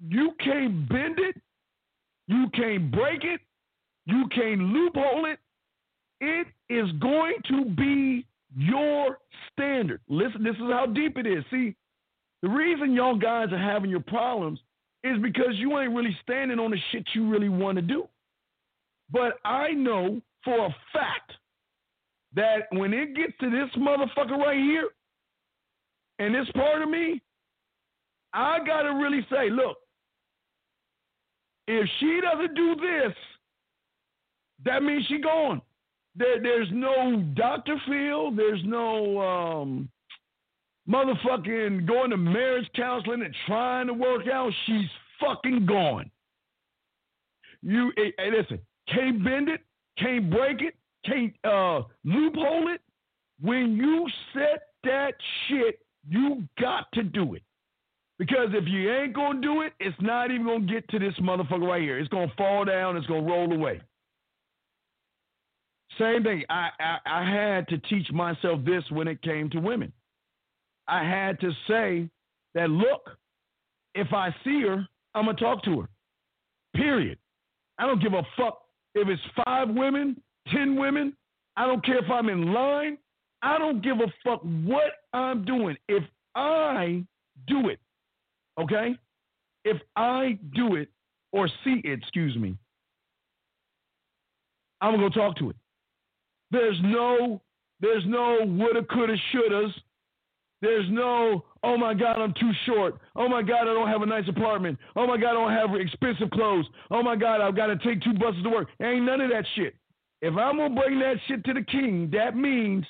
[0.08, 1.36] you can't bend it,
[2.28, 3.42] you can't break it,
[4.06, 5.40] you can't loophole it.
[6.20, 8.26] It is going to be
[8.56, 9.20] your
[9.52, 10.02] standard.
[10.08, 11.44] Listen, this is how deep it is.
[11.52, 11.76] See,
[12.42, 14.60] the reason y'all guys are having your problems
[15.04, 18.08] is because you ain't really standing on the shit you really want to do.
[19.12, 21.34] But I know for a fact
[22.36, 24.90] that when it gets to this motherfucker right here
[26.20, 27.22] and this part of me,
[28.34, 29.78] I got to really say, look,
[31.68, 33.14] if she doesn't do this,
[34.66, 35.62] that means she gone.
[36.16, 37.76] There, there's no Dr.
[37.88, 38.32] Phil.
[38.32, 39.90] There's no um,
[40.88, 44.52] motherfucking going to marriage counseling and trying to work out.
[44.66, 44.90] She's
[45.20, 46.10] fucking gone.
[47.62, 48.60] You, hey, hey, listen,
[48.94, 49.62] can't bend it,
[49.98, 52.82] can't break it, can't uh, loophole it.
[53.42, 55.14] When you set that
[55.48, 57.44] shit, you got to do it.
[58.20, 61.68] Because if you ain't gonna do it, it's not even gonna get to this motherfucker
[61.68, 62.00] right here.
[62.00, 62.96] It's gonna fall down.
[62.96, 63.82] It's gonna roll away.
[66.00, 66.44] Same thing.
[66.50, 69.92] I, I, I had to teach myself this when it came to women.
[70.88, 72.10] I had to say
[72.56, 73.18] that look,
[73.96, 75.88] if I see her, I'm gonna talk to her.
[76.76, 77.18] Period.
[77.78, 78.60] I don't give a fuck
[78.96, 80.22] if it's five women,
[80.52, 81.16] ten women.
[81.56, 82.98] I don't care if I'm in line.
[83.42, 85.78] I don't give a fuck what I'm doing.
[85.88, 86.04] If
[86.36, 87.04] I
[87.48, 87.80] do it,
[88.60, 88.96] okay?
[89.66, 90.90] if I do it
[91.32, 92.56] or see it, excuse me,
[94.82, 95.56] I'm gonna go talk to it.
[96.54, 97.42] There's no,
[97.82, 99.74] there's no woulda, coulda, shouldas.
[100.62, 103.00] There's no, oh my God, I'm too short.
[103.16, 104.78] Oh my God, I don't have a nice apartment.
[104.96, 106.66] Oh my God, I don't have expensive clothes.
[106.92, 108.70] Oh my God, I've got to take two buses to work.
[108.82, 109.76] Ain't none of that shit.
[110.22, 112.86] If I'm gonna bring that shit to the king, that means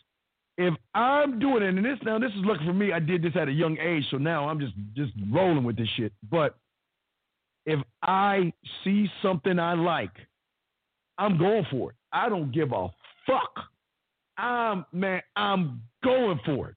[0.60, 3.36] if I'm doing it, and this now this is lucky for me, I did this
[3.36, 6.14] at a young age, so now I'm just just rolling with this shit.
[6.30, 6.56] But
[7.66, 8.54] if I
[8.84, 10.12] see something I like,
[11.18, 11.96] I'm going for it.
[12.12, 12.90] I don't give a
[13.26, 13.54] fuck.
[14.38, 16.76] I'm man, I'm going for it.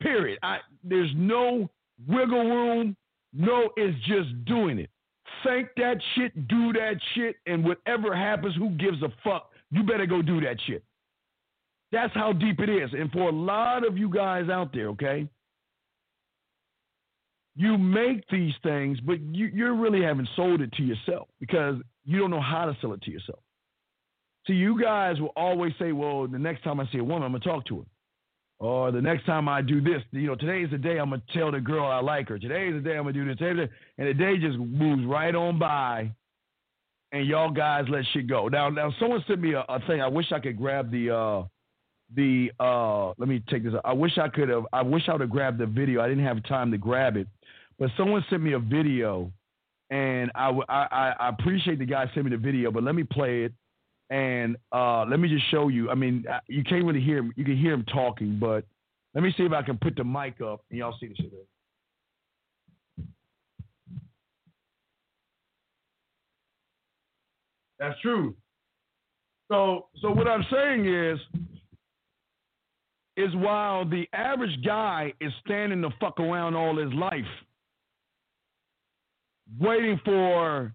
[0.00, 0.38] Period.
[0.42, 1.68] I there's no
[2.06, 2.96] wiggle room.
[3.32, 4.90] No, it's just doing it.
[5.44, 9.50] Think that shit, do that shit, and whatever happens, who gives a fuck?
[9.70, 10.82] You better go do that shit.
[11.92, 12.90] That's how deep it is.
[12.92, 15.28] And for a lot of you guys out there, okay,
[17.56, 22.18] you make these things, but you, you really haven't sold it to yourself because you
[22.18, 23.38] don't know how to sell it to yourself.
[24.46, 27.32] See, you guys will always say, well, the next time I see a woman, I'm
[27.32, 27.84] going to talk to her.
[28.58, 31.38] Or the next time I do this, you know, today's the day I'm going to
[31.38, 32.38] tell the girl I like her.
[32.38, 33.68] Today's the day I'm going to do this.
[33.98, 36.10] And the day just moves right on by
[37.12, 38.48] and y'all guys let shit go.
[38.48, 40.00] Now, now someone sent me a, a thing.
[40.00, 41.44] I wish I could grab the, uh,
[42.14, 43.74] the, uh, let me take this.
[43.84, 46.00] I wish I could have, I wish I would have grabbed the video.
[46.00, 47.28] I didn't have time to grab it,
[47.78, 49.30] but someone sent me a video
[49.90, 53.42] and I, I, I appreciate the guy sent me the video, but let me play
[53.42, 53.52] it
[54.10, 55.90] and uh, let me just show you.
[55.90, 57.32] I mean, uh, you can't really hear him.
[57.36, 58.64] You can hear him talking, but
[59.14, 61.32] let me see if I can put the mic up and y'all see the shit.
[67.78, 68.34] That's true.
[69.50, 71.18] So, so what I'm saying is,
[73.16, 77.24] is while the average guy is standing the fuck around all his life,
[79.58, 80.74] waiting for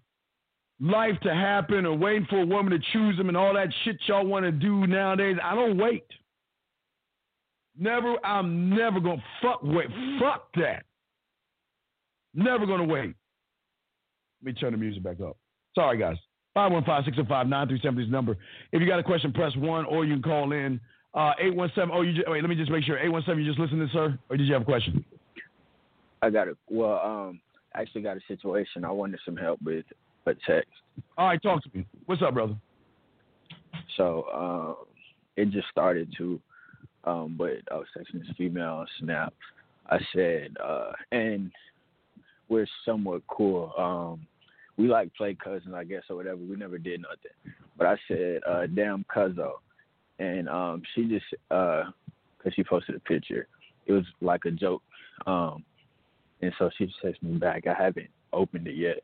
[0.82, 3.96] life to happen or waiting for a woman to choose him and all that shit
[4.06, 5.36] y'all want to do nowadays.
[5.42, 6.04] I don't wait.
[7.78, 9.86] Never, I'm never gonna fuck wait.
[10.20, 10.84] Fuck that.
[12.34, 13.14] Never gonna wait.
[14.42, 15.36] Let me turn the music back up.
[15.74, 16.16] Sorry, guys.
[16.56, 18.36] 515-605-9370 is number.
[18.72, 20.80] If you got a question, press one, or you can call in.
[21.14, 21.90] Uh, 817.
[21.96, 22.42] Oh, you just, wait.
[22.42, 22.98] Let me just make sure.
[22.98, 23.44] 817.
[23.44, 25.02] You just listening, sir, or did you have a question?
[26.20, 26.58] I got it.
[26.68, 27.40] Well, um,
[27.74, 29.84] I actually got a situation I wanted some help with
[30.26, 30.70] a text.
[31.16, 31.86] All right, talk to me.
[32.06, 32.56] What's up, brother?
[33.96, 34.76] So um,
[35.36, 36.40] it just started to,
[37.04, 39.34] um, but I was texting this female on Snap.
[39.90, 41.50] I said, uh, and
[42.48, 43.72] we're somewhat cool.
[43.78, 44.26] Um,
[44.76, 46.38] we like play cousins, I guess, or whatever.
[46.38, 47.54] We never did nothing.
[47.76, 49.52] But I said, uh, damn cuzzo.
[50.18, 51.92] And um, she just, because
[52.46, 53.48] uh, she posted a picture,
[53.86, 54.82] it was like a joke.
[55.26, 55.64] Um,
[56.40, 57.66] and so she just texted me back.
[57.66, 58.98] I haven't opened it yet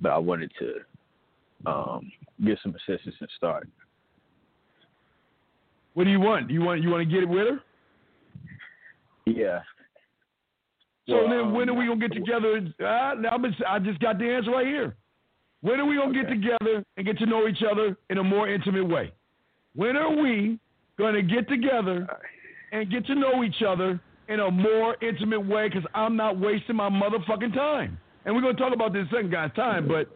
[0.00, 2.12] but I wanted to um,
[2.44, 3.68] get some assistance and start.
[5.94, 6.48] What do you want?
[6.48, 7.60] Do you want you want to get it with her?
[9.24, 9.60] Yeah.
[11.08, 12.60] So well, then, when um, are we gonna get together?
[12.80, 13.14] Uh,
[13.66, 14.96] I just got the answer right here.
[15.62, 16.22] When are we gonna okay.
[16.22, 19.12] get together and get to know each other in a more intimate way?
[19.74, 20.58] When are we
[20.98, 22.06] gonna get together
[22.72, 25.68] and get to know each other in a more intimate way?
[25.68, 29.52] Because I'm not wasting my motherfucking time and we're gonna talk about this second guy's
[29.54, 30.08] time, but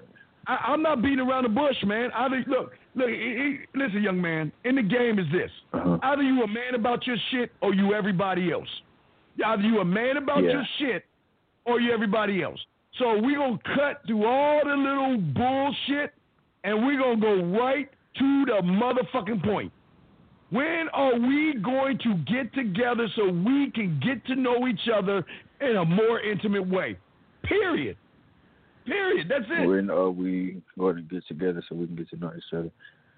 [0.46, 2.10] I, am not beating around the bush, man.
[2.14, 4.52] I look, look, he, he, listen, young man.
[4.64, 5.98] In the game is this: uh-huh.
[6.02, 8.68] either you a man about your shit, or you everybody else.
[9.44, 10.50] Either you a man about yeah.
[10.50, 11.04] your shit,
[11.64, 12.58] or you everybody else.
[12.98, 16.12] So we gonna cut through all the little bullshit,
[16.64, 17.88] and we gonna go right
[18.18, 19.72] to the motherfucking point.
[20.50, 25.24] When are we going to get together so we can get to know each other
[25.60, 26.98] in a more intimate way?
[27.42, 27.96] Period.
[28.86, 29.28] Period.
[29.28, 29.66] That's it.
[29.66, 32.70] When are we going to get together so we can get to know each other?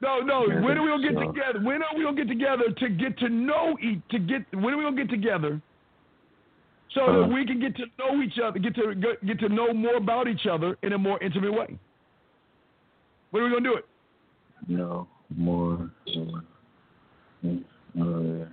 [0.02, 0.48] No, no.
[0.48, 1.64] When are we gonna get so, together?
[1.64, 4.00] When are we gonna get together to get to know each?
[4.10, 5.62] To get when are we gonna get together?
[6.92, 7.32] So uh, that uh-huh.
[7.32, 8.94] we can get to know each other, get to
[9.24, 11.78] get to know more about each other in a more intimate way.
[13.30, 13.86] When are we gonna do it?
[14.66, 15.06] No
[15.36, 16.42] more, more,
[17.42, 17.64] and
[17.94, 18.48] more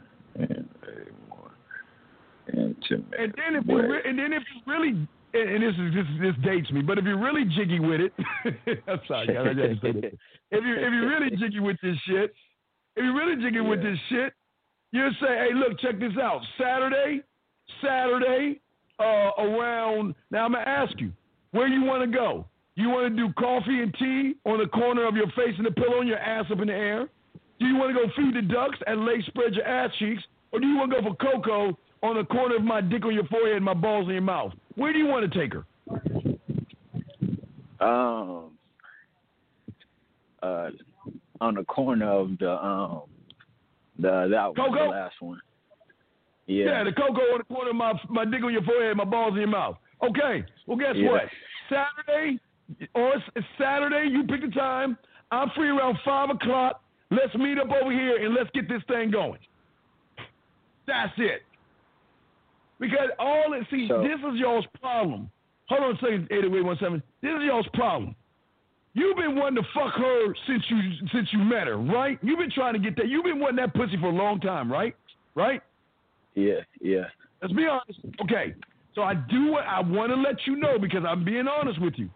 [2.53, 3.13] intimate.
[3.17, 3.81] And then if way.
[3.81, 7.05] Re- and then if you really and this is this, this dates me, but if
[7.05, 8.13] you're really jiggy with it,
[8.87, 10.13] I'm sorry, I to say that.
[10.51, 12.33] If you if you're really jiggy with this shit,
[12.95, 13.69] if you're really jiggy yeah.
[13.69, 14.33] with this shit,
[14.91, 16.41] you say, hey, look, check this out.
[16.57, 17.21] Saturday,
[17.83, 18.59] Saturday,
[18.99, 20.15] uh, around.
[20.31, 21.11] Now I'm gonna ask you,
[21.51, 22.45] where you want to go?
[22.75, 25.71] You want to do coffee and tea on the corner of your face and the
[25.71, 27.07] pillow and your ass up in the air?
[27.59, 30.59] Do you want to go feed the ducks and lay spread your ass cheeks, or
[30.59, 33.25] do you want to go for cocoa on the corner of my dick on your
[33.27, 34.53] forehead and my balls in your mouth?
[34.75, 35.65] Where do you want to take her?
[37.81, 38.51] Um,
[40.43, 40.69] uh,
[41.41, 43.03] on the corner of the um,
[43.97, 45.39] the that one, the last one.
[46.47, 46.65] Yeah.
[46.65, 49.33] Yeah, the cocoa on the corner of my my dick on your forehead, my balls
[49.33, 49.77] in your mouth.
[50.03, 50.43] Okay.
[50.67, 51.09] Well, guess Yeah.
[51.11, 51.21] what?
[51.69, 52.39] Saturday
[52.95, 54.09] or it's, it's Saturday.
[54.09, 54.97] You pick the time.
[55.31, 56.81] I'm free around five o'clock.
[57.11, 59.39] Let's meet up over here and let's get this thing going.
[60.87, 61.41] That's it.
[62.79, 65.29] Because all it see, So- this is y'all's problem.
[65.67, 67.03] Hold on a second, 80817.
[67.21, 68.15] This is y'all's problem.
[68.93, 72.17] You've been wanting to fuck her since you since you met her, right?
[72.23, 73.07] You've been trying to get that.
[73.07, 74.95] You've been wanting that pussy for a long time, right?
[75.35, 75.61] Right?
[76.33, 77.05] Yeah, yeah.
[77.41, 77.99] Let's be honest.
[78.23, 78.55] Okay.
[78.95, 81.93] So I do what I want to let you know because I'm being honest with
[81.97, 82.09] you.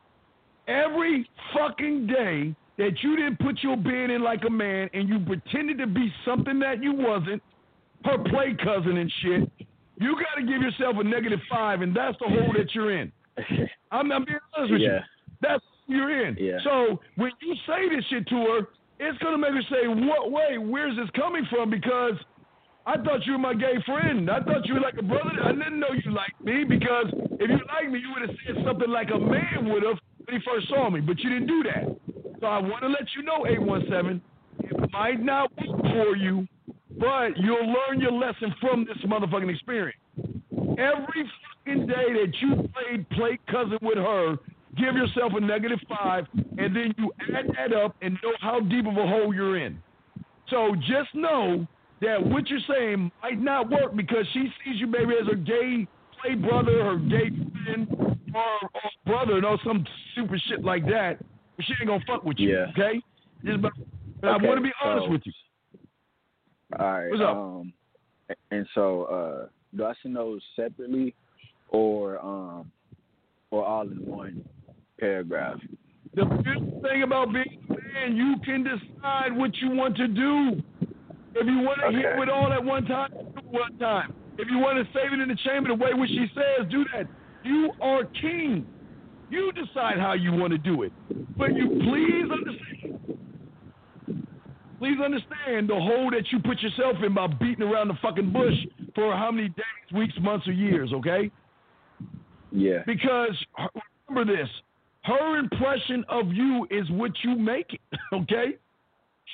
[0.68, 5.20] Every fucking day that you didn't put your bed in like a man and you
[5.20, 7.42] pretended to be something that you wasn't,
[8.04, 9.52] her play cousin and shit,
[10.04, 13.12] you got to give yourself a negative five, and that's the hole that you're in.
[13.92, 14.92] I'm, I'm being honest with you.
[14.92, 15.00] Yeah.
[15.42, 16.36] That's what you're in.
[16.38, 16.60] Yeah.
[16.64, 18.60] So when you say this shit to her,
[19.00, 20.32] it's gonna make her say, "What?
[20.32, 20.58] way?
[20.58, 22.14] where's this coming from?" Because
[22.86, 24.30] I thought you were my gay friend.
[24.30, 25.32] I thought you were like a brother.
[25.44, 28.64] I didn't know you liked me because if you liked me, you would have said
[28.66, 31.00] something like a man would have when he first saw me.
[31.00, 31.96] But you didn't do that.
[32.40, 34.22] So I want to let you know, eight one seven,
[34.60, 36.48] it might not work for you,
[36.98, 39.98] but you'll learn your lesson from this motherfucking experience.
[40.78, 41.30] Every
[41.66, 44.36] fucking day that you played play cousin with her,
[44.78, 46.26] give yourself a negative five,
[46.58, 49.82] and then you add that up and know how deep of a hole you're in.
[50.50, 51.66] So just know
[52.02, 55.88] that what you're saying might not work because she sees you maybe as a gay
[56.22, 57.30] play brother or gay
[57.66, 57.88] friend
[58.34, 59.86] or, or brother, you know, some
[60.16, 61.18] super shit like that.
[61.56, 62.66] But she ain't gonna fuck with you, Yeah.
[62.72, 63.00] okay?
[63.46, 63.72] Just, but,
[64.22, 65.34] but I want to be honest so- with you.
[66.80, 67.10] All right.
[67.10, 67.38] What's up?
[67.38, 67.74] Um,
[68.52, 71.14] and so, uh, do I send those separately,
[71.70, 72.72] or um,
[73.52, 74.44] or all in one
[75.00, 75.60] paragraph?
[76.16, 80.62] The beautiful thing about being a man, you can decide what you want to do.
[81.36, 82.20] If you want to hit Okay.
[82.20, 84.14] with all at one time, do it one time.
[84.38, 86.86] If you want to save it in the chamber the way which she says, do
[86.94, 87.08] that.
[87.44, 88.66] You are king.
[89.30, 90.94] You decide how you want to do it.
[91.36, 93.18] But you please understand.
[94.84, 98.54] Please understand the hole that you put yourself in by beating around the fucking bush
[98.94, 101.32] for how many days, weeks, months, or years, okay?
[102.52, 102.80] Yeah.
[102.86, 103.32] Because
[104.10, 104.50] remember this,
[105.06, 108.58] her impression of you is what you make it, okay?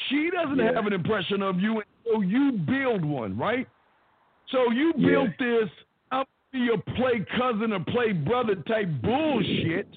[0.08, 0.76] She doesn't Yeah.
[0.76, 3.68] have an impression of you until you build one, right?
[4.50, 5.08] So you Yeah.
[5.08, 5.70] built this
[6.12, 9.88] I'm be your play cousin or play brother type bullshit.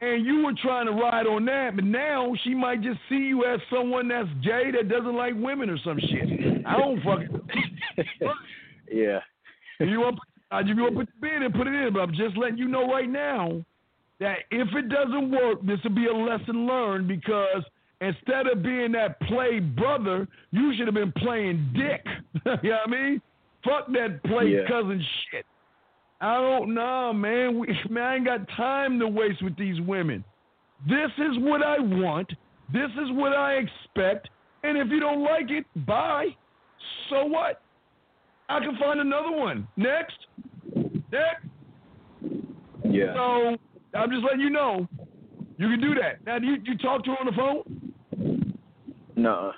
[0.00, 3.44] And you were trying to ride on that, but now she might just see you
[3.46, 6.66] as someone that's gay that doesn't like women or some shit.
[6.66, 7.40] I don't fucking.
[8.92, 9.20] yeah.
[9.80, 10.18] If you want,
[10.50, 12.58] I give you a put the bid and put it in, but I'm just letting
[12.58, 13.64] you know right now
[14.20, 17.62] that if it doesn't work, this will be a lesson learned because
[18.02, 22.04] instead of being that play brother, you should have been playing dick.
[22.62, 23.22] you know what I mean?
[23.64, 24.68] Fuck that play Yeah.
[24.68, 25.46] cousin shit.
[26.20, 27.58] I don't know, man.
[27.58, 30.24] We, man, I ain't got time to waste with these women.
[30.86, 32.28] This is what I want.
[32.72, 34.28] This is what I expect.
[34.62, 36.28] And if you don't like it, bye.
[37.10, 37.62] So what?
[38.48, 39.66] I can find another one.
[39.76, 40.16] Next.
[40.74, 41.46] Next.
[42.84, 43.14] Yeah.
[43.14, 43.56] So
[43.94, 44.86] I'm just letting you know.
[45.58, 46.24] You can do that.
[46.26, 48.62] Now, do you, you talk to her on the phone?
[49.16, 49.52] No.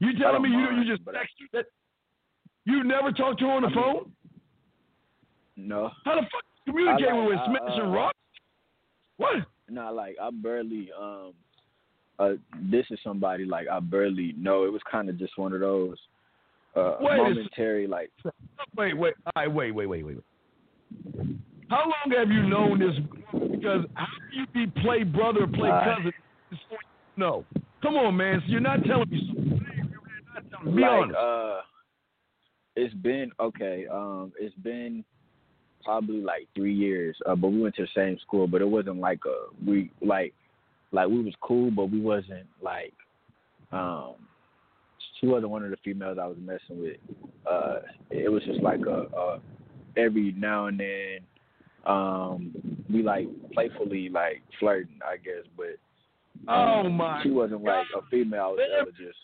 [0.00, 1.66] You telling me you mind, you just but text her that
[2.64, 4.12] you never talked to her on the I mean- phone?
[5.56, 5.90] No.
[6.04, 8.14] How the fuck you communicate like- with I- Smash and uh, Rock?
[9.16, 9.36] What?
[9.68, 11.32] No, like I barely um
[12.18, 12.32] uh
[12.70, 14.64] this is somebody like I barely know.
[14.64, 15.96] It was kinda just one of those
[16.76, 18.10] uh Wait momentary like
[18.76, 20.18] Wait, wait, all right, wait, wait, wait, wait.
[21.68, 22.94] How long have you known this?
[23.32, 26.12] Because how can you be play brother or play Uh, cousin?
[27.16, 27.44] No,
[27.82, 28.40] come on, man.
[28.46, 29.60] So you're not telling me something.
[29.74, 30.82] You're not telling me.
[30.82, 31.16] Be like honest.
[31.16, 31.60] uh
[32.76, 35.02] it's been okay, um it's been
[35.86, 38.98] probably like three years, uh but we went to the same school, but it wasn't
[38.98, 40.34] like a we like
[40.92, 42.92] like we was cool but we wasn't like
[43.72, 44.14] um
[45.20, 46.96] she wasn't one of the females I was messing with.
[47.50, 47.76] Uh
[48.10, 49.40] it was just like a, a
[49.96, 51.18] every now and then
[51.86, 52.52] um
[52.92, 55.76] we like playfully like flirting I guess, but
[56.52, 59.16] um, Oh, my she wasn't like a female I was just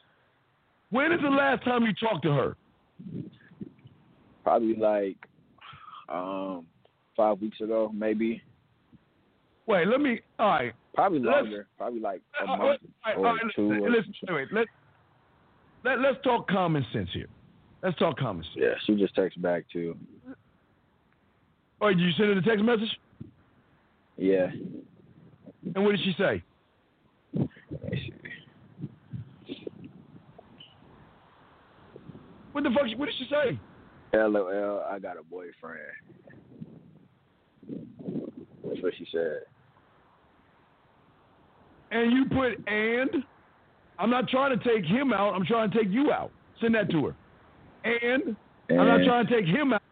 [0.91, 2.57] when is the last time you talked to her?
[4.45, 5.17] probably like
[6.13, 6.67] um
[7.17, 8.43] five weeks ago, maybe.
[9.67, 10.21] Wait, let me.
[10.39, 10.73] All right.
[10.95, 11.67] Probably Let's- longer.
[11.79, 13.71] Probably like a All right, month right, or right, two.
[13.85, 14.67] or Let's, wait, let,
[15.85, 17.29] let, let's talk common sense here.
[17.83, 18.57] Let's talk common sense.
[18.57, 19.97] Yeah, she just texted back too.
[21.81, 22.99] Right, did you send her the text message?
[24.17, 24.49] Yeah.
[25.75, 26.43] And what did she say?
[32.53, 32.87] What the fuck?
[32.99, 33.59] What did she say?
[34.15, 35.81] LOL, I got a boyfriend.
[38.73, 39.43] That's what she said.
[41.91, 43.11] And you put and?
[43.99, 45.35] I'm not trying to take him out.
[45.35, 46.31] I'm trying to take you out.
[46.61, 47.17] Send that to her.
[47.85, 48.35] And,
[48.69, 49.83] and I'm not trying to take him out.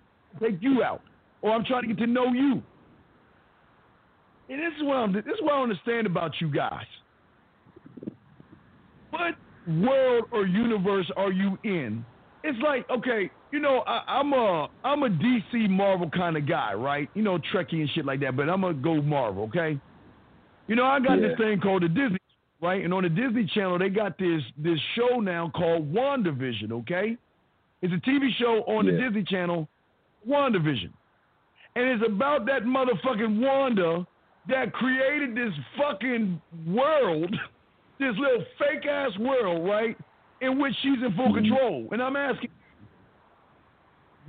[0.40, 1.02] Take you out.
[1.42, 2.62] Or I'm trying to get to know you.
[4.48, 5.12] And this is what I'm.
[5.12, 6.86] This is what I understand about you guys.
[9.10, 9.34] What
[9.68, 12.04] world or universe are you in?
[12.42, 16.72] It's like okay, you know, I, am a I'm a DC Marvel kind of guy,
[16.74, 17.08] right?
[17.14, 18.36] You know, Trekkie and shit like that.
[18.36, 19.78] But I'm gonna go Marvel, okay?
[20.68, 21.28] You know, I got yeah.
[21.28, 22.18] this thing called the Disney,
[22.62, 22.84] right?
[22.84, 27.16] And on the Disney Channel, they got this this show now called WandaVision, okay?
[27.82, 28.92] It's a TV show on yeah.
[28.92, 29.68] the Disney Channel,
[30.28, 30.92] WandaVision,
[31.76, 34.06] and it's about that motherfucking Wanda
[34.48, 37.30] that created this fucking world,
[37.98, 39.96] this little fake ass world, right?
[40.40, 41.34] In which she's in full mm-hmm.
[41.34, 41.88] control.
[41.92, 42.50] And I'm asking,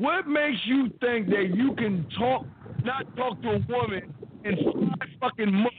[0.02, 2.44] what makes you think that you can talk,
[2.84, 4.12] not talk to a woman
[4.44, 5.76] in five fucking months,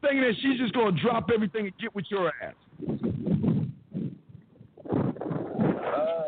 [0.00, 2.54] thinking that she's just gonna drop everything and get with your ass?
[5.80, 6.24] Uh,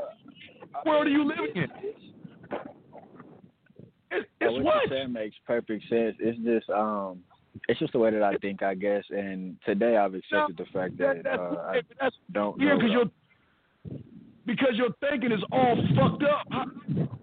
[0.87, 1.69] world are you living in?
[4.13, 4.89] It's, it's what, what?
[4.89, 6.15] said makes perfect sense.
[6.21, 7.19] It's just um
[7.69, 9.03] it's just the way that I think, I guess.
[9.11, 12.61] And today I've accepted no, the fact that, that, uh, I that's, don't.
[12.61, 13.11] Yeah, because you're
[14.47, 16.47] because your thinking is all fucked up.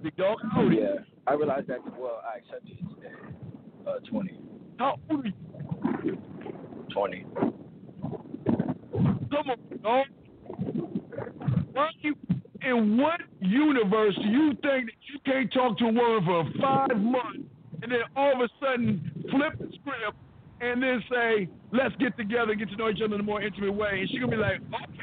[0.02, 0.96] Big dog, how old Yeah,
[1.28, 1.80] I realized that.
[1.98, 3.16] Well, I accepted it today.
[3.88, 4.40] Uh, twenty.
[4.78, 5.28] How old are
[6.04, 6.18] you?
[6.92, 7.26] Twenty.
[9.32, 10.06] Come on, dog.
[11.74, 12.16] Why you?
[12.64, 16.96] In what universe do you think that you can't talk to a woman for five
[16.96, 17.50] months
[17.82, 20.18] and then all of a sudden flip the script
[20.62, 23.42] and then say, let's get together and get to know each other in a more
[23.42, 24.02] intimate way.
[24.02, 25.01] And she's going to be like, okay.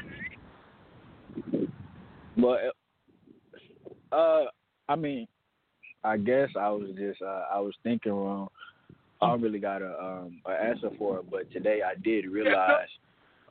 [2.41, 2.57] Well,
[4.11, 4.45] uh,
[4.87, 5.27] I mean,
[6.03, 8.47] I guess I was just, uh, I was thinking wrong.
[9.21, 12.87] I don't really got a um an answer for it, but today I did realize.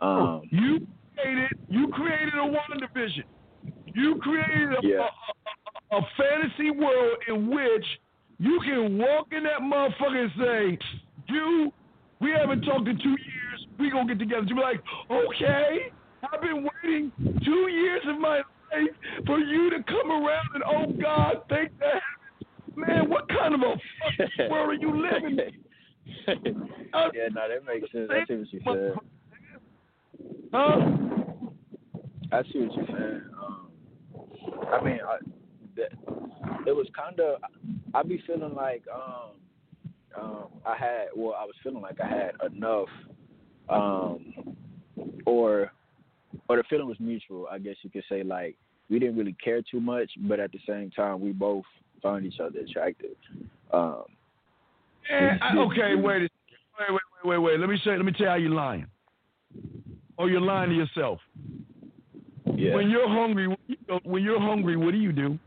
[0.01, 0.87] Um, you
[1.17, 3.25] created, you created a WandaVision.
[3.87, 5.09] You created a, yeah.
[5.91, 7.85] a, a, a fantasy world in which
[8.39, 10.79] you can walk in that motherfucker and say,
[11.27, 11.73] "You,
[12.21, 13.67] we haven't talked in two years.
[13.81, 15.91] We gonna get together." You be like, "Okay,
[16.33, 17.11] I've been waiting
[17.45, 18.45] two years of my life
[19.27, 22.03] for you to come around, and oh God, thank that."
[22.77, 25.53] Man, what kind of a fucking world are you living in?
[26.95, 28.09] yeah, no, that makes sense.
[28.11, 28.95] I see what you said.
[30.53, 30.99] Huh?
[32.31, 33.23] I see what you're saying.
[33.43, 33.69] Um,
[34.73, 35.19] I mean, I,
[35.77, 35.93] that,
[36.67, 37.41] it was kind of.
[37.95, 41.07] I'd be feeling like um, um, I had.
[41.17, 42.89] Well, I was feeling like I had enough,
[43.69, 44.57] um,
[45.27, 45.73] or
[46.49, 47.47] or the feeling was mutual.
[47.51, 48.57] I guess you could say like
[48.91, 51.65] we didn't really care too much, but at the same time we both
[52.03, 53.17] found each other attractive.
[53.73, 54.05] Um,
[55.11, 56.31] I, okay, wait, wait,
[56.79, 57.61] wait, wait, wait, wait.
[57.61, 57.97] Let me say.
[57.97, 58.87] Let me tell you how you're lying.
[60.17, 61.21] Or you're lying to yourself.
[62.57, 62.75] Yeah.
[62.75, 63.55] When you're hungry,
[64.05, 65.39] when you're hungry, what do you do?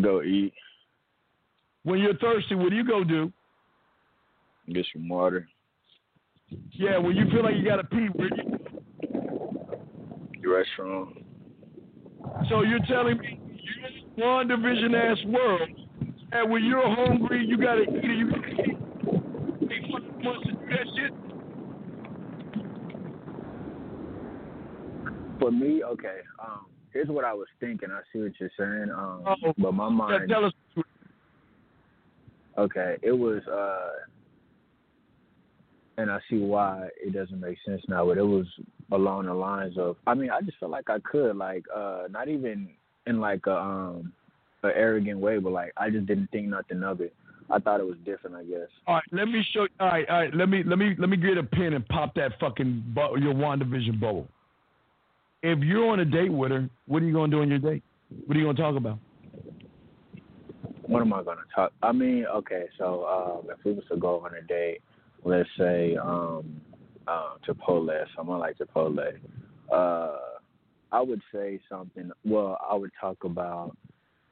[0.00, 0.52] Go eat.
[1.84, 3.32] When you're thirsty, what do you go do?
[4.72, 5.48] Get some water.
[6.72, 8.58] Yeah, when you feel like you gotta pee, where do you?
[10.44, 11.16] Restaurant.
[12.48, 13.40] So you're telling me
[14.16, 15.68] you're WandaVision ass world,
[16.32, 18.16] and when you're hungry, you gotta eat it.
[18.16, 18.78] You gotta eat.
[19.68, 21.12] Take five months to do that shit.
[25.40, 26.18] For me, okay.
[26.42, 27.90] Um, here's what I was thinking.
[27.90, 28.90] I see what you're saying.
[28.90, 30.28] Um, Oh, but my mind.
[30.28, 30.52] Tell us.
[32.58, 33.90] Okay, it was, uh,
[35.98, 38.06] and I see why it doesn't make sense now.
[38.06, 38.46] But it was
[38.90, 39.96] along the lines of.
[40.06, 42.68] I mean, I just felt like I could, like, uh, not even
[43.06, 44.12] in like a um,
[44.62, 47.14] a arrogant way, but like I just didn't think nothing of it.
[47.50, 48.36] I thought it was different.
[48.36, 48.68] I guess.
[48.86, 49.66] All right, let me show.
[49.80, 50.34] All right, all right.
[50.34, 53.34] Let me let me let me get a pen and pop that fucking bu- your
[53.34, 54.28] WandaVision bubble.
[55.42, 57.82] If you're on a date with her, what are you gonna do on your date?
[58.26, 58.98] What are you gonna talk about?
[60.82, 61.72] What am I gonna talk?
[61.82, 64.82] I mean, okay, so um, if we was to go on a date,
[65.24, 66.60] let's say um,
[67.06, 69.12] uh, Chipotle, someone like Chipotle,
[69.72, 70.16] uh,
[70.90, 72.10] I would say something.
[72.24, 73.76] Well, I would talk about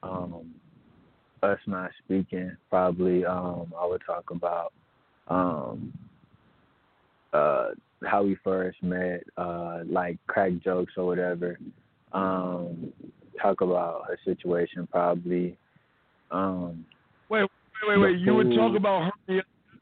[0.03, 0.53] um,
[1.41, 2.55] us not speaking.
[2.69, 4.73] Probably, um, I would talk about
[5.27, 5.93] um,
[7.33, 7.69] uh,
[8.05, 11.57] how we first met, uh, like crack jokes or whatever.
[12.13, 12.91] Um,
[13.41, 15.57] talk about her situation, probably.
[16.29, 16.85] Um,
[17.29, 17.43] Wait,
[17.87, 18.19] wait, wait, wait.
[18.19, 19.41] You would talk about her.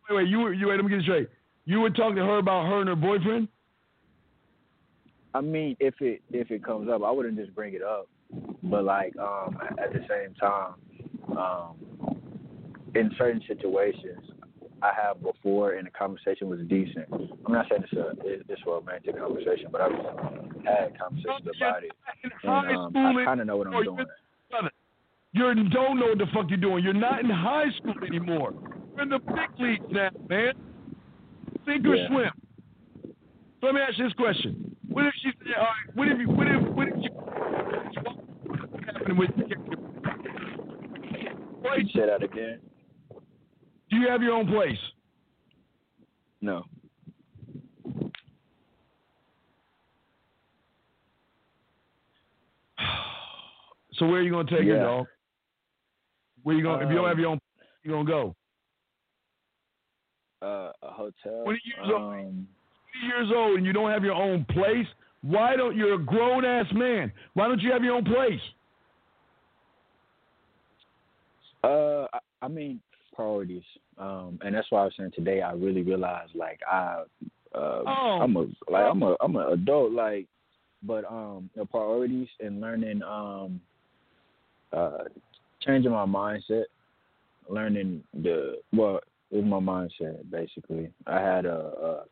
[0.10, 0.28] Wait, wait.
[0.28, 0.76] You were you wait.
[0.76, 1.30] Let me get it straight.
[1.66, 3.48] You were talking to her about her and her boyfriend.
[5.34, 8.08] I mean, if it if it comes up, I wouldn't just bring it up.
[8.64, 10.74] But like um at the same time,
[11.38, 12.18] um
[12.96, 14.32] in certain situations,
[14.82, 17.06] I have before, and the conversation was decent.
[17.12, 18.14] I'm not saying it's a
[18.52, 19.92] it's a romantic conversation, but I've
[20.66, 21.92] had conversations about it,
[22.44, 24.08] and um, I kind of know what I'm doing.
[25.32, 26.84] You don't know what the fuck you're doing.
[26.84, 28.54] You're not in high school anymore.
[29.02, 30.54] In the big leagues now, man.
[31.66, 32.08] Sink or Yeah.
[32.08, 32.32] swim.
[33.62, 36.20] So let me ask you this question: What if she said, "All right, what if
[36.20, 37.10] you, what if, what if you,
[38.02, 38.16] what
[38.86, 39.46] happened with you
[41.94, 42.60] say that again?
[43.90, 44.78] Do you have your own place?
[46.42, 46.66] No.
[53.94, 54.84] So where are you gonna take Yeah.
[54.84, 55.08] dog?
[56.44, 56.82] Where you going?
[56.82, 57.40] if you don't Um, have your own,
[57.84, 58.36] you gonna go?
[60.42, 61.44] Uh, a hotel.
[61.46, 62.48] When you use a- um,
[63.06, 64.88] years old and you don't have your own place,
[65.22, 67.12] why don't you're a grown ass man?
[67.34, 68.40] Why don't you have your own place?
[71.64, 72.80] Uh, I, I mean
[73.14, 73.64] priorities.
[73.98, 75.42] Um, and that's why I was saying today.
[75.42, 77.04] I really realized like I,
[77.54, 78.20] uh, Oh.
[78.22, 80.28] I'm a like I'm a I'm an adult like,
[80.84, 83.60] but um, the priorities and learning um,
[84.72, 85.00] uh,
[85.62, 86.66] changing my mindset,
[87.50, 90.92] learning the well, was my mindset basically.
[91.08, 92.04] I had a, a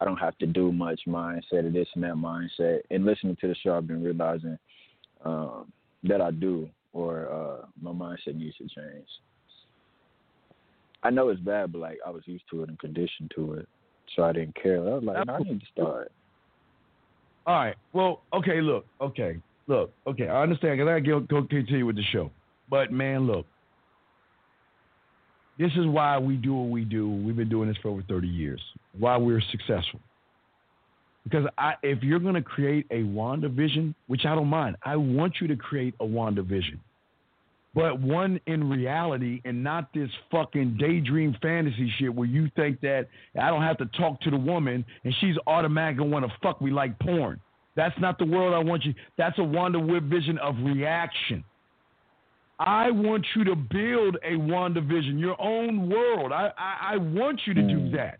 [0.00, 2.80] I don't have to do much mindset or this and that mindset.
[2.90, 4.58] And listening to the show, I've been realizing
[5.24, 5.72] um,
[6.04, 9.06] that I do, or uh, my mindset needs to change.
[11.02, 13.68] I know it's bad, but like I was used to it and conditioned to it,
[14.14, 14.78] so I didn't care.
[14.78, 16.12] I was like, I need to start.
[17.46, 17.76] All right.
[17.92, 18.60] Well, okay.
[18.60, 18.86] Look.
[19.00, 19.36] Okay.
[19.68, 19.92] Look.
[20.06, 20.28] Okay.
[20.28, 20.78] I understand.
[20.80, 22.30] Cause I gotta go continue with the show.
[22.68, 23.46] But man, look.
[25.58, 27.08] This is why we do what we do.
[27.08, 28.60] We've been doing this for over 30 years.
[28.98, 30.00] Why we're successful.
[31.24, 35.36] Because I, if you're going to create a WandaVision, which I don't mind, I want
[35.40, 36.78] you to create a WandaVision.
[37.74, 43.08] But one in reality and not this fucking daydream fantasy shit where you think that
[43.38, 46.70] I don't have to talk to the woman and she's automatically going to fuck me
[46.70, 47.38] like porn.
[47.74, 48.94] That's not the world I want you.
[49.18, 51.44] That's a Wanda Whip vision of reaction.
[52.58, 56.32] I want you to build a WandaVision, your own world.
[56.32, 57.92] I, I, I want you to do Mm.
[57.92, 58.18] that.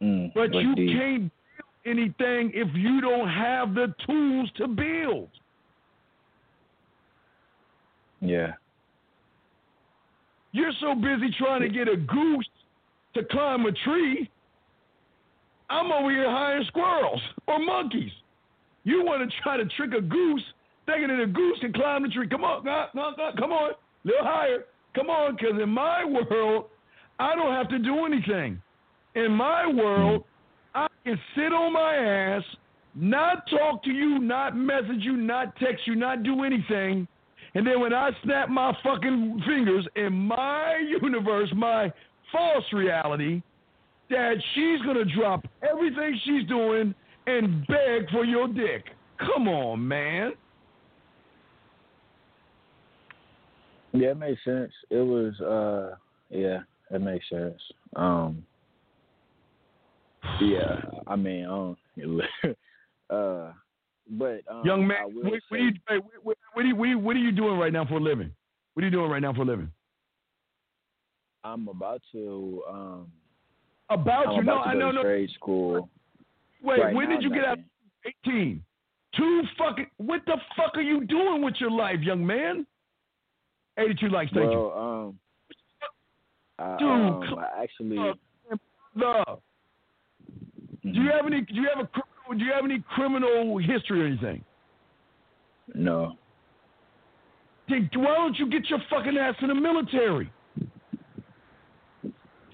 [0.00, 1.22] Mm, But you the- can't
[1.56, 5.28] build anything if you don't have the tools to build.
[8.20, 8.52] Yeah.
[10.52, 12.48] You're so busy trying to get a goose
[13.14, 14.28] to climb a tree.
[15.68, 18.10] I'm over here hiring squirrels or monkeys.
[18.84, 20.42] You want to try to trick a goose,
[20.90, 22.28] thinking that a goose can climb the tree.
[22.28, 24.64] Come on, no, no, no, come on, a little higher.
[24.94, 26.66] Come on, because in my world,
[27.18, 28.60] I don't have to do anything.
[29.14, 30.24] In my world,
[30.74, 32.42] I can sit on my ass,
[32.94, 37.06] not talk to you, not message you, not text you, not do anything.
[37.54, 41.92] And then when I snap my fucking fingers in my universe, my
[42.32, 43.42] false reality,
[44.08, 46.94] that she's gonna drop everything she's doing
[47.26, 48.86] and beg for your dick.
[49.18, 50.32] Come on, man.
[53.92, 54.72] Yeah, it makes sense.
[54.90, 55.96] It was uh
[56.30, 56.60] yeah,
[56.90, 57.60] it makes sense.
[57.96, 58.44] Um
[60.40, 61.76] yeah, I mean, um
[63.10, 63.52] uh
[64.12, 66.88] but um, Young man, what, what, say- are you, what, what, are you, what, are
[66.88, 68.32] you, what are you doing right now for a living?
[68.74, 69.70] What are you doing right now for a living?
[71.44, 73.06] I'm about to um
[73.88, 74.42] About I'm you?
[74.42, 74.90] No, about to I know.
[74.90, 75.88] No, trade school.
[76.62, 76.80] wait.
[76.80, 77.58] Right when now, did you get out?
[78.26, 78.62] 18.
[79.16, 79.86] Two fucking.
[79.96, 82.66] What the fuck are you doing with your life, young man?
[83.78, 84.30] 82 likes.
[84.32, 84.58] Thank you.
[84.58, 85.18] Well, um
[86.78, 87.96] Dude, um, I actually.
[88.94, 89.40] Love.
[90.82, 91.40] Do you mhm, have any?
[91.42, 91.88] Do you have a?
[91.88, 94.44] criminal- Do you have any criminal history or anything?
[95.74, 96.16] no.
[97.68, 100.30] Then why don't you get your fucking ass in the military?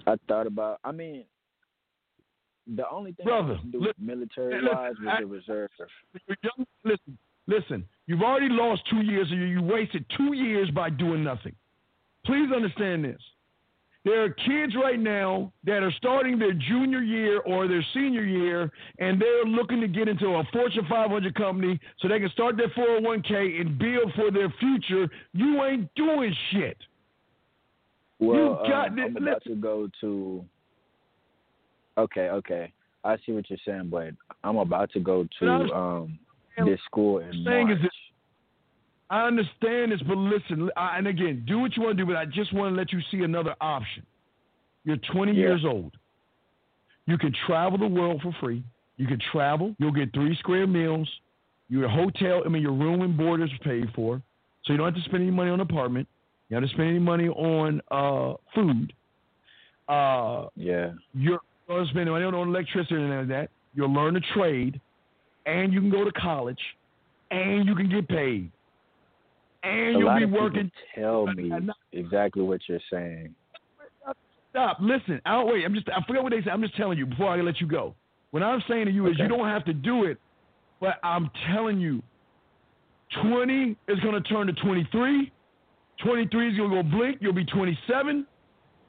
[0.05, 0.79] I thought about.
[0.83, 1.25] I mean,
[2.67, 5.69] the only thing Brother, I to do li- military listen, wise was the reserve.
[6.85, 7.17] Listen,
[7.47, 7.85] listen.
[8.07, 11.53] You've already lost two years, and you you wasted two years by doing nothing.
[12.25, 13.21] Please understand this.
[14.05, 18.71] There are kids right now that are starting their junior year or their senior year,
[18.99, 22.69] and they're looking to get into a Fortune 500 company so they can start their
[22.69, 25.09] 401k and build for their future.
[25.33, 26.77] You ain't doing shit.
[28.19, 28.99] Well, got um.
[28.99, 30.45] I'm about to go to.
[31.97, 32.71] Okay, okay,
[33.03, 34.11] I see what you're saying, but
[34.41, 36.19] I'm about to go to um
[36.65, 37.71] this school in March.
[37.71, 37.85] is
[39.09, 42.17] I understand this, but listen, I, and again, do what you want to do, but
[42.17, 44.05] I just want to let you see another option.
[44.83, 45.37] You're 20 Yeah.
[45.39, 45.93] years old.
[47.05, 48.63] You can travel the world for free.
[48.97, 49.73] You can travel.
[49.79, 51.09] You'll get three square meals.
[51.69, 54.21] Your hotel, I mean, your room and board is paid for.
[54.63, 56.07] So you don't have to spend any money on apartment.
[56.49, 58.91] You don't have to spend any money on uh, food.
[59.87, 60.93] Uh, Yeah.
[61.13, 63.49] you're going to spend money on electricity and of that.
[63.73, 64.81] You'll learn a trade,
[65.47, 66.59] and you can go to college,
[67.31, 68.51] and you can get paid,
[69.63, 70.69] and A you'll be working.
[70.93, 71.51] tell me
[71.93, 73.33] exactly what you're saying.
[74.51, 74.77] Stop.
[74.79, 75.21] Listen.
[75.25, 75.65] I don't wait.
[75.65, 75.87] I'm just.
[75.89, 76.49] I forgot what they said.
[76.49, 77.95] I'm just telling you before I let you go.
[78.31, 80.17] What I'm saying to you is you don't have to do it,
[80.81, 82.03] but I'm telling you,
[83.23, 85.31] 20 is going to turn to 23.
[86.03, 87.17] 23 is going to go blink.
[87.21, 88.25] You'll be 27.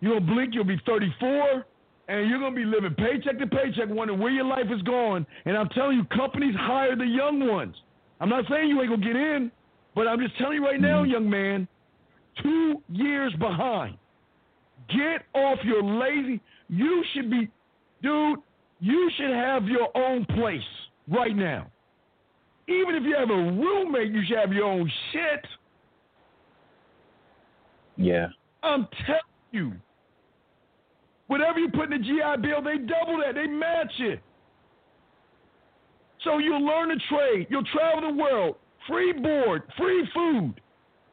[0.00, 0.54] You'll blink.
[0.54, 1.64] You'll be 34.
[2.08, 5.26] And you're going to be living paycheck to paycheck, wondering where your life is going.
[5.44, 7.76] And I'm telling you, companies hire the young ones.
[8.20, 9.52] I'm not saying you ain't going to get in,
[9.94, 11.12] but I'm just telling you right now, mm-hmm.
[11.12, 11.68] young man,
[12.42, 13.96] two years behind.
[14.88, 16.40] Get off your lazy.
[16.68, 17.48] You should be,
[18.02, 18.38] dude.
[18.80, 20.62] You should have your own place
[21.08, 21.66] right now.
[22.68, 25.44] Even if you have a roommate, you should have your own shit.
[27.96, 28.28] Yeah.
[28.62, 29.20] I'm telling
[29.50, 29.72] you.
[31.28, 33.34] Whatever you put in the GI Bill, they double that.
[33.34, 34.20] They match it.
[36.24, 37.46] So you'll learn a trade.
[37.48, 38.56] You'll travel the world.
[38.88, 40.60] Free board, free food.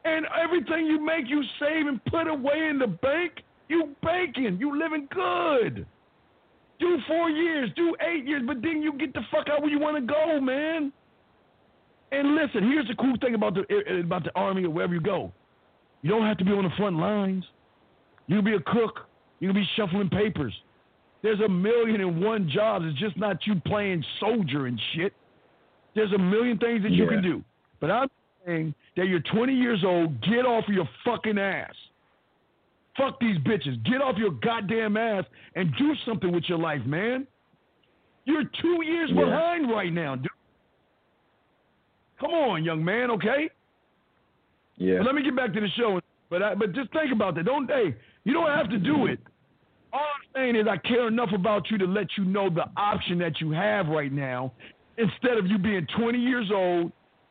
[0.04, 3.42] And everything you make, you save and put away in the bank.
[3.68, 4.56] You banking.
[4.58, 5.86] You living good.
[6.78, 9.78] Do four years, do eight years, but then you get the fuck out where you
[9.78, 10.92] want to go, man.
[12.12, 15.00] And listen, here's the cool thing about the eh, about the army or wherever you
[15.00, 15.32] go.
[16.02, 17.44] You don't have to be on the front lines.
[18.26, 19.05] You can be a cook.
[19.40, 20.54] You can be shuffling papers.
[21.22, 22.84] There's a million and one jobs.
[22.88, 25.12] It's just not you playing soldier and shit.
[25.94, 27.10] There's a million things that you Yeah.
[27.10, 27.44] can do.
[27.80, 28.08] But I'm
[28.46, 30.20] saying that you're 20 years old.
[30.22, 31.74] Get off your fucking ass.
[32.96, 33.82] Fuck these bitches.
[33.84, 37.26] Get off your goddamn ass and do something with your life, man.
[38.24, 39.24] You're two years Yeah.
[39.24, 40.30] behind right now, dude.
[42.18, 43.50] Come on, young man, okay?
[44.76, 44.98] Yeah.
[44.98, 46.00] But let me get back to the show.
[46.30, 47.44] But I, but just think about that.
[47.44, 47.94] Don't hey,
[48.26, 49.20] you don't have to do it.
[49.92, 53.18] All I'm saying is I care enough about you to let you know the option
[53.20, 54.52] that you have right now,
[54.98, 56.90] instead of you being 20 years old,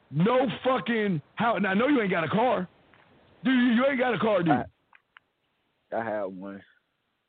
[0.10, 1.58] no fucking how.
[1.58, 2.70] And I know you ain't got a car.
[3.44, 3.74] Do you?
[3.74, 4.58] You ain't got a car, do you?
[5.92, 6.64] I, I had one.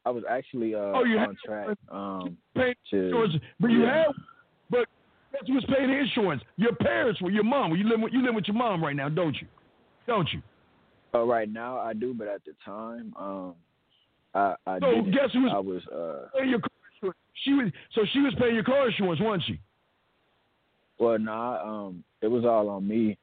[0.05, 1.77] I was actually uh, Oh, you had on track.
[1.91, 4.05] Um, to, insurance, but you yeah.
[4.05, 4.15] have.
[4.71, 4.87] But
[5.45, 6.41] who was paying the insurance?
[6.57, 7.75] Your parents were your mom.
[7.75, 9.49] You live with you live with your mom right now, don't you?
[10.07, 10.41] Don't you?
[11.17, 13.55] Uh, right now I do, but at the time, um,
[14.35, 15.13] I I So didn't.
[15.13, 17.19] guess who was I was uh, paying your car insurance?
[17.45, 19.61] She was so she was paying your car insurance, wasn't she?
[20.99, 23.19] well, nah, um, it was all on me,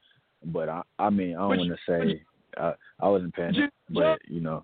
[0.46, 2.22] but I I mean I don't want to say
[2.58, 4.64] I I wasn't paying you- but you know,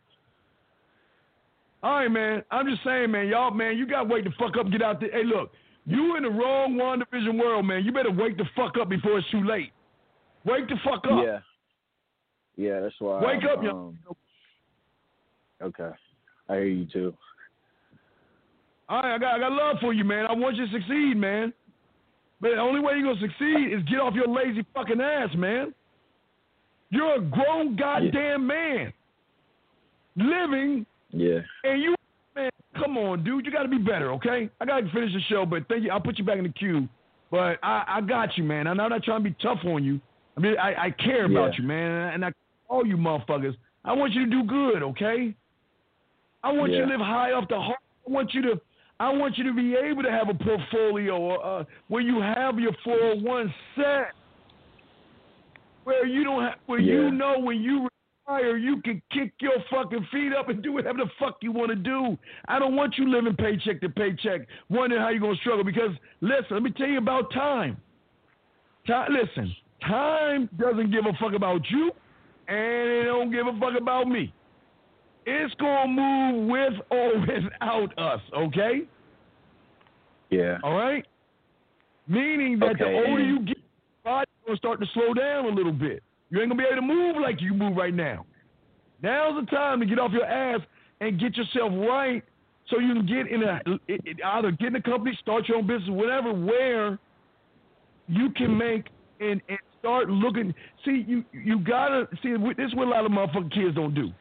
[1.83, 2.43] All right, man.
[2.51, 3.27] I'm just saying, man.
[3.27, 4.63] Y'all, man, you got to wake the fuck up.
[4.65, 5.11] and Get out there.
[5.11, 5.51] Hey, look,
[5.85, 7.83] you in the wrong WandaVision world, man.
[7.85, 9.71] You better wake the fuck up before it's too late.
[10.45, 11.23] Wake the fuck up.
[11.23, 11.39] yeah,
[12.59, 13.23] yeah, that's why.
[13.23, 13.97] Wake I'm, up, um,
[15.61, 15.89] Okay,
[16.49, 17.13] I hear you too.
[18.89, 20.25] All right, I got, I got love for you, man.
[20.25, 21.53] I want you to succeed, man.
[22.41, 25.73] But the only way you're gonna succeed is get off your lazy fucking ass, man.
[26.89, 28.91] You're a grown goddamn man,
[30.15, 31.95] living, Yeah, and you,
[32.35, 32.49] man.
[32.75, 33.45] Come on, dude.
[33.45, 34.49] You got to be better, okay?
[34.59, 35.91] I got to finish the show, but thank you.
[35.91, 36.87] I'll put you back in the queue.
[37.31, 38.65] But I, I got you, man.
[38.67, 39.99] I'm not trying to be tough on you.
[40.35, 41.61] I mean, I, I care about Yeah.
[41.61, 42.31] you, man, and I
[42.69, 43.55] all you motherfuckers.
[43.83, 45.35] I want you to do good, okay?
[46.43, 47.79] I want you to live high off the heart.
[48.07, 48.61] I want you to
[49.01, 52.73] I want you to be able to have a portfolio uh, where you have your
[52.83, 54.11] 401 set,
[55.85, 57.87] where you don't have, where you know when you
[58.27, 61.69] retire you can kick your fucking feet up and do whatever the fuck you want
[61.69, 62.17] to do.
[62.49, 65.63] I don't want you living paycheck to paycheck, wondering how you're gonna struggle.
[65.63, 67.77] Because listen, let me tell you about time.
[68.85, 69.55] Time, listen,
[69.87, 71.91] time doesn't give a fuck about you,
[72.49, 74.33] and it don't give a fuck about me.
[75.25, 78.81] It's gonna move with or without us, okay?
[80.31, 81.05] yeah, All right?
[82.07, 83.57] Meaning that the older you get,
[84.03, 86.01] body's gonna start to slow down a little bit.
[86.31, 88.25] You ain't gonna be able to move like you move right now.
[89.03, 90.61] Now's the time to get off your ass
[91.01, 92.23] and get yourself right
[92.69, 95.57] so you can get in a it, it, either get in a company, start your
[95.57, 96.97] own business, whatever, where
[98.07, 98.87] you can make
[99.19, 100.53] and, and start looking.
[100.85, 102.33] See, you you gotta see.
[102.57, 104.11] This is what a lot of motherfucking kids don't do.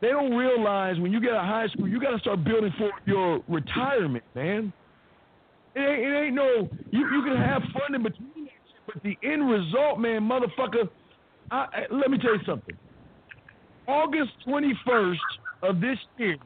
[0.00, 2.90] They don't realize when you get out of high school, you gotta start building for
[3.06, 4.72] your retirement, man.
[5.74, 7.00] It ain't, it ain't no you.
[7.00, 8.48] You can have fun in between
[8.86, 10.88] but the end result, man, motherfucker.
[11.50, 12.76] I, I, let me tell you something.
[13.88, 15.20] August twenty first
[15.62, 16.36] of this year,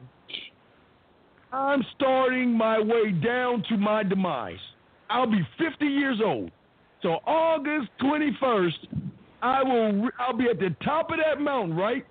[1.51, 4.59] I'm starting my way down to my demise.
[5.09, 6.51] I'll be 50 years old.
[7.01, 8.87] So August 21st,
[9.41, 10.09] I will.
[10.19, 12.05] I'll be at the top of that mountain, right?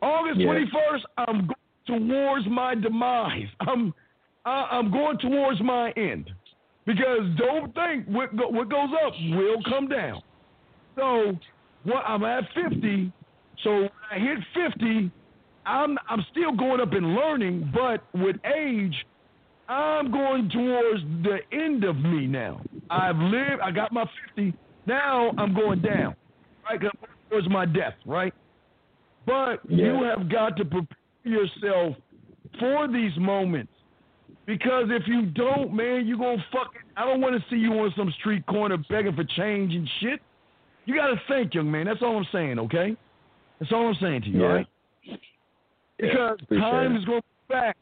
[0.00, 3.48] August 21st, I'm going towards my demise.
[3.60, 3.92] I'm
[4.44, 6.30] I'm going towards my end.
[6.86, 10.22] Because don't think what, go, what goes up will come down.
[10.96, 11.38] So
[11.84, 13.12] what I'm at 50.
[13.62, 14.38] So when I hit
[14.72, 15.10] 50,
[15.66, 18.94] I'm I'm still going up and learning, but with age,
[19.70, 22.60] I'm going towards the end of me now.
[22.90, 23.60] I've lived.
[23.62, 24.52] I got my 50.
[24.86, 26.16] Now I'm going down.
[26.68, 26.80] Right,
[27.30, 27.94] towards my death.
[28.04, 28.34] Right.
[29.26, 29.86] But yeah.
[29.86, 31.94] you have got to prepare yourself
[32.58, 33.72] for these moments
[34.44, 36.82] because if you don't, man, you're going to fuck it.
[36.96, 40.20] I don't want to see you on some street corner begging for change and shit.
[40.86, 41.86] You got to think, young man.
[41.86, 42.96] That's all I'm saying, okay?
[43.60, 44.46] That's all I'm saying to you, yeah.
[44.46, 44.66] right?
[45.96, 46.98] Because yeah, time it.
[46.98, 47.76] is going back.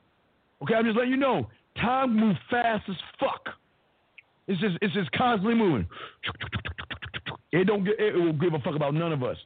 [0.62, 1.47] Okay, I'm just letting you know.
[1.80, 3.55] Time moves fast as fuck.
[4.46, 5.86] It's just it's just constantly moving.
[7.52, 9.36] It don't get it will give a fuck about none of us.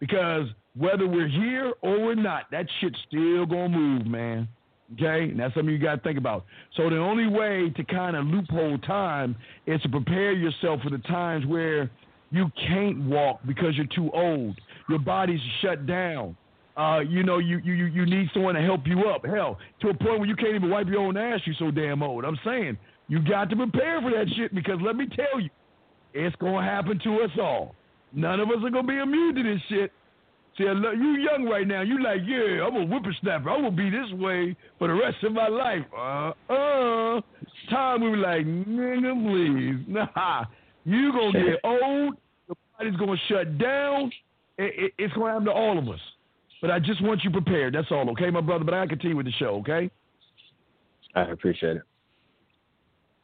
[0.00, 0.46] Because
[0.76, 4.48] whether we're here or we're not, that shit's still gonna move, man.
[4.94, 6.46] Okay, and that's something you got to think about.
[6.76, 9.36] So the only way to kind of loophole time
[9.66, 11.90] is to prepare yourself for the times where
[12.30, 14.58] you can't walk because you're too old.
[14.88, 16.36] Your body's shut down.
[16.78, 19.26] Uh, you know, you, you you need someone to help you up.
[19.26, 21.40] Hell, to a point where you can't even wipe your own ass.
[21.44, 22.24] You're so damn old.
[22.24, 22.78] I'm saying
[23.08, 25.50] you got to prepare for that shit because let me tell you,
[26.14, 27.74] it's gonna happen to us all.
[28.12, 29.92] None of us are gonna be immune to this shit.
[30.56, 31.82] See, you young right now.
[31.82, 33.50] You like, yeah, I'm a whippersnapper.
[33.50, 35.84] I'm gonna be this way for the rest of my life.
[35.96, 37.20] Uh, uh.
[37.70, 40.44] Time we were like, nigga, please, nah.
[40.84, 42.14] You gonna get old.
[42.46, 44.12] Your body's gonna shut down.
[44.58, 46.00] It, it, it's gonna happen to all of us.
[46.60, 47.74] But I just want you prepared.
[47.74, 48.64] That's all, okay, my brother.
[48.64, 49.90] But I continue with the show, okay?
[51.14, 51.82] I appreciate it.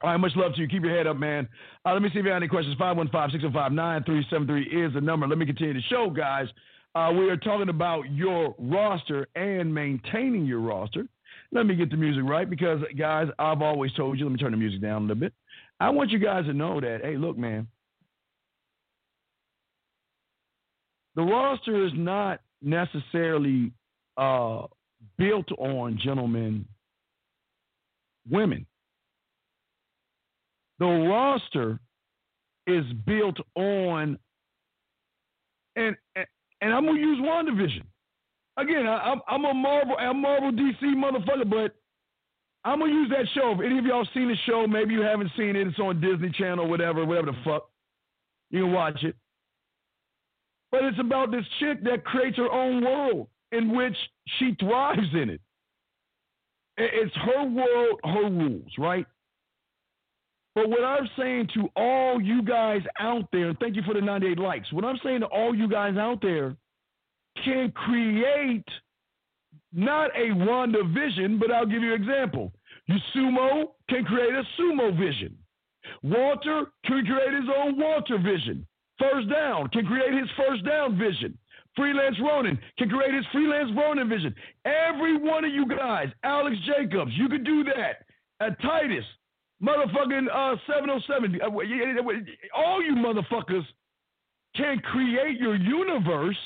[0.02, 0.68] All right, much love to you.
[0.68, 1.48] Keep your head up, man.
[1.86, 2.76] Uh, let me see if you have any questions.
[2.78, 5.26] 515 605 9373 is the number.
[5.26, 6.46] Let me continue the show, guys.
[6.94, 11.06] Uh, we are talking about your roster and maintaining your roster.
[11.52, 14.50] Let me get the music right because, guys, I've always told you, let me turn
[14.50, 15.32] the music down a little bit.
[15.80, 17.66] I want you guys to know that, hey, look, man,
[21.16, 23.72] the roster is not necessarily
[24.16, 24.62] uh,
[25.18, 26.66] built on gentlemen,
[28.28, 28.66] women.
[30.78, 31.78] The roster
[32.66, 34.18] is built on,
[35.76, 36.26] and, and
[36.60, 37.84] and I'm gonna use WandaVision.
[38.56, 41.74] Again, I, am I'm a Marvel, I'm Marvel DC motherfucker, but
[42.64, 43.52] I'm gonna use that show.
[43.52, 45.66] If any of y'all seen the show, maybe you haven't seen it.
[45.66, 47.68] It's on Disney Channel, whatever, whatever the fuck.
[48.50, 49.16] You can watch it.
[50.74, 53.94] But it's about this chick that creates her own world in which
[54.38, 55.40] she thrives in it.
[56.76, 59.06] It's her world, her rules, right?
[60.56, 64.00] But what I'm saying to all you guys out there, and thank you for the
[64.00, 64.72] 98 likes.
[64.72, 66.56] What I'm saying to all you guys out there
[67.44, 68.66] can create
[69.72, 72.52] not a WandaVision, but I'll give you an example.
[73.14, 75.38] Sumo can create a sumo vision.
[76.02, 78.66] Walter can create his own Walter vision.
[78.98, 81.36] First down can create his first down vision.
[81.76, 84.34] Freelance Ronin can create his freelance Ronin vision.
[84.64, 88.04] Every one of you guys, Alex Jacobs, you can do that.
[88.40, 89.04] At Titus,
[89.62, 91.40] motherfucking uh, 707.
[91.42, 91.48] Uh,
[92.56, 93.64] all you motherfuckers
[94.56, 96.36] can create your universe,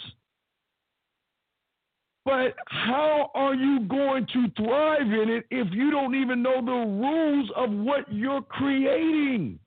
[2.24, 6.70] but how are you going to thrive in it if you don't even know the
[6.70, 9.58] rules of what you're creating?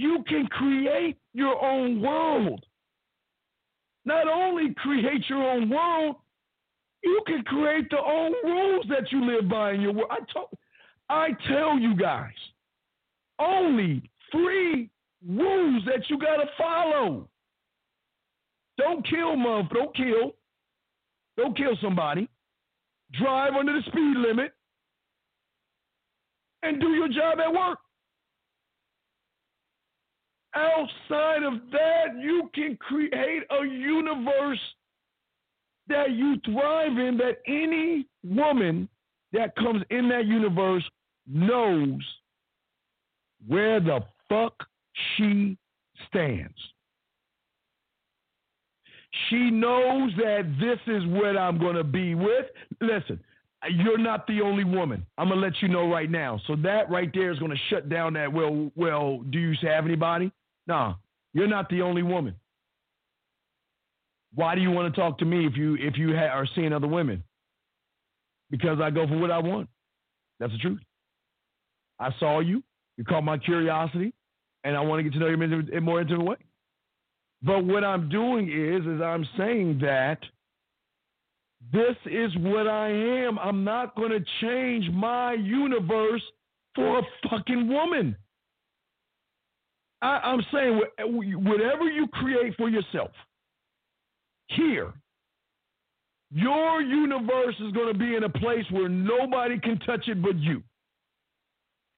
[0.00, 2.64] You can create your own world.
[4.06, 6.16] Not only create your own world,
[7.04, 10.10] you can create the own rules that you live by in your world.
[10.10, 10.48] I told
[11.10, 12.32] I tell you guys,
[13.38, 14.88] only three
[15.28, 17.28] rules that you got to follow.
[18.78, 19.68] Don't kill, mother.
[19.74, 20.34] Don't kill.
[21.36, 22.26] Don't kill somebody.
[23.12, 24.54] Drive under the speed limit.
[26.62, 27.80] And do your job at work.
[30.54, 34.58] Outside of that, you can create a universe
[35.88, 38.88] that you thrive in that any woman
[39.32, 40.84] that comes in that universe
[41.28, 42.00] knows
[43.46, 44.54] where the fuck
[45.16, 45.56] she
[46.08, 46.54] stands.
[49.28, 52.46] She knows that this is what I'm going to be with.
[52.80, 53.20] Listen,
[53.68, 55.04] you're not the only woman.
[55.18, 56.40] I'm going to let you know right now.
[56.46, 59.84] So that right there is going to shut down that, well, well, do you have
[59.84, 60.32] anybody?
[60.66, 60.96] No,
[61.32, 62.34] you're not the only woman.
[64.34, 66.72] Why do you want to talk to me if you if you ha- are seeing
[66.72, 67.24] other women?
[68.50, 69.68] because I go for what I want.
[70.38, 70.80] That's the truth.
[71.98, 72.62] I saw you.
[72.96, 74.12] You caught my curiosity,
[74.64, 76.36] and I want to get to know you in a more intimate way.
[77.42, 80.18] But what I'm doing is, is I'm saying that
[81.72, 83.38] this is what I am.
[83.38, 86.22] I'm not going to change my universe
[86.74, 88.16] for a fucking woman.
[90.02, 93.10] I, am saying uh, whatever you create for yourself
[94.48, 94.92] here,
[96.30, 100.36] your universe is going to be in a place where nobody can touch it but
[100.38, 100.62] you.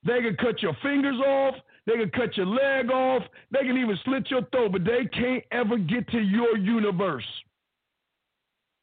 [0.05, 1.55] They can cut your fingers off.
[1.85, 3.23] They can cut your leg off.
[3.51, 7.25] They can even slit your throat, but they can't ever get to your universe.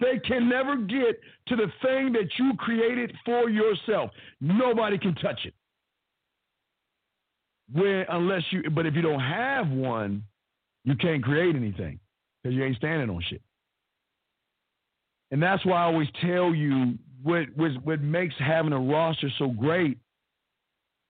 [0.01, 4.11] They can never get to the thing that you created for yourself.
[4.41, 5.55] Nobody can touch it.
[7.73, 10.25] When, unless you, but if you don't have one,
[10.85, 12.01] you can't create anything
[12.43, 13.43] because you ain't standing on shit.
[15.31, 19.49] And that's why I always tell you what, what, what makes having a roster so
[19.49, 19.99] great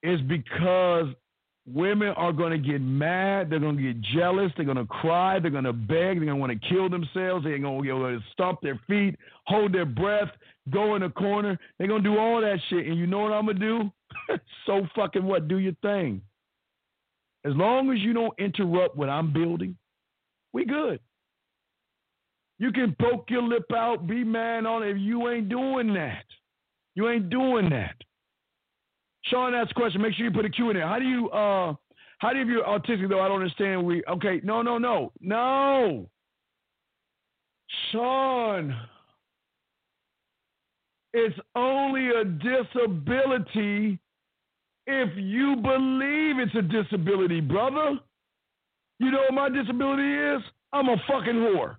[0.02, 1.06] is because
[1.66, 3.48] women are going to get mad.
[3.48, 4.52] They're going to get jealous.
[4.56, 5.38] They're going to cry.
[5.38, 6.18] They're going to beg.
[6.18, 7.44] They're going to want to kill themselves.
[7.44, 9.16] They're going to stomp their feet,
[9.46, 10.28] hold their breath,
[10.70, 11.58] go in a corner.
[11.78, 12.86] They're going to do all that shit.
[12.86, 13.92] And you know what I'm going to do?
[14.66, 15.48] so fucking what?
[15.48, 16.22] Do your thing.
[17.44, 19.76] As long as you don't interrupt what I'm building,
[20.52, 21.00] we good.
[22.58, 24.98] You can poke your lip out, be mad on it.
[24.98, 26.24] You ain't doing that.
[26.94, 27.94] You ain't doing that.
[29.24, 30.02] Sean asked a question.
[30.02, 30.86] Make sure you put a Q in there.
[30.86, 31.74] How do you uh
[32.18, 33.20] how do you view autistic though?
[33.20, 33.84] I don't understand.
[33.84, 35.12] We okay, no, no, no.
[35.20, 36.06] No.
[37.90, 38.76] Sean.
[41.12, 43.98] It's only a disability
[44.86, 47.98] if you believe it's a disability, brother.
[48.98, 50.42] You know what my disability is?
[50.72, 51.76] I'm a fucking whore.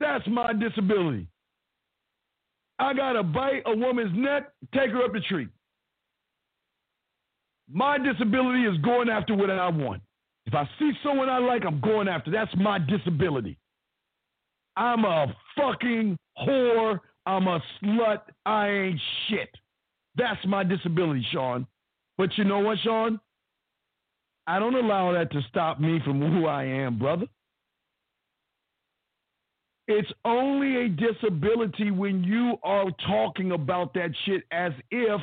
[0.00, 1.26] That's my disability.
[2.78, 5.48] I gotta bite a woman's neck, take her up the tree.
[7.72, 10.02] My disability is going after what I want.
[10.44, 12.30] If I see someone I like, I'm going after.
[12.30, 13.58] That's my disability.
[14.76, 17.00] I'm a fucking whore.
[17.24, 18.20] I'm a slut.
[18.44, 19.50] I ain't shit.
[20.14, 21.66] That's my disability, Sean.
[22.18, 23.20] But you know what, Sean?
[24.46, 27.26] I don't allow that to stop me from who I am, brother.
[29.88, 35.20] It's only a disability when you are talking about that shit as if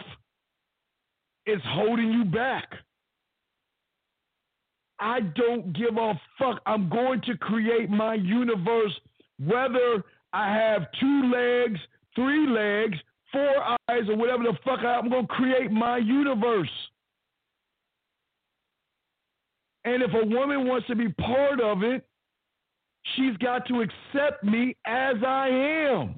[1.45, 2.69] it's holding you back.
[4.99, 6.61] I don't give a fuck.
[6.65, 8.93] I'm going to create my universe
[9.39, 11.79] whether I have two legs,
[12.15, 12.97] three legs,
[13.33, 16.69] four eyes, or whatever the fuck I, I'm to create my universe.
[19.85, 22.05] And if a woman wants to be part of it,
[23.15, 26.17] she's got to accept me as I am.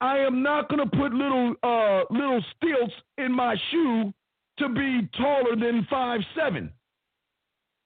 [0.00, 4.12] I am not going to put little uh, little stilts in my shoe
[4.58, 6.70] to be taller than five seven.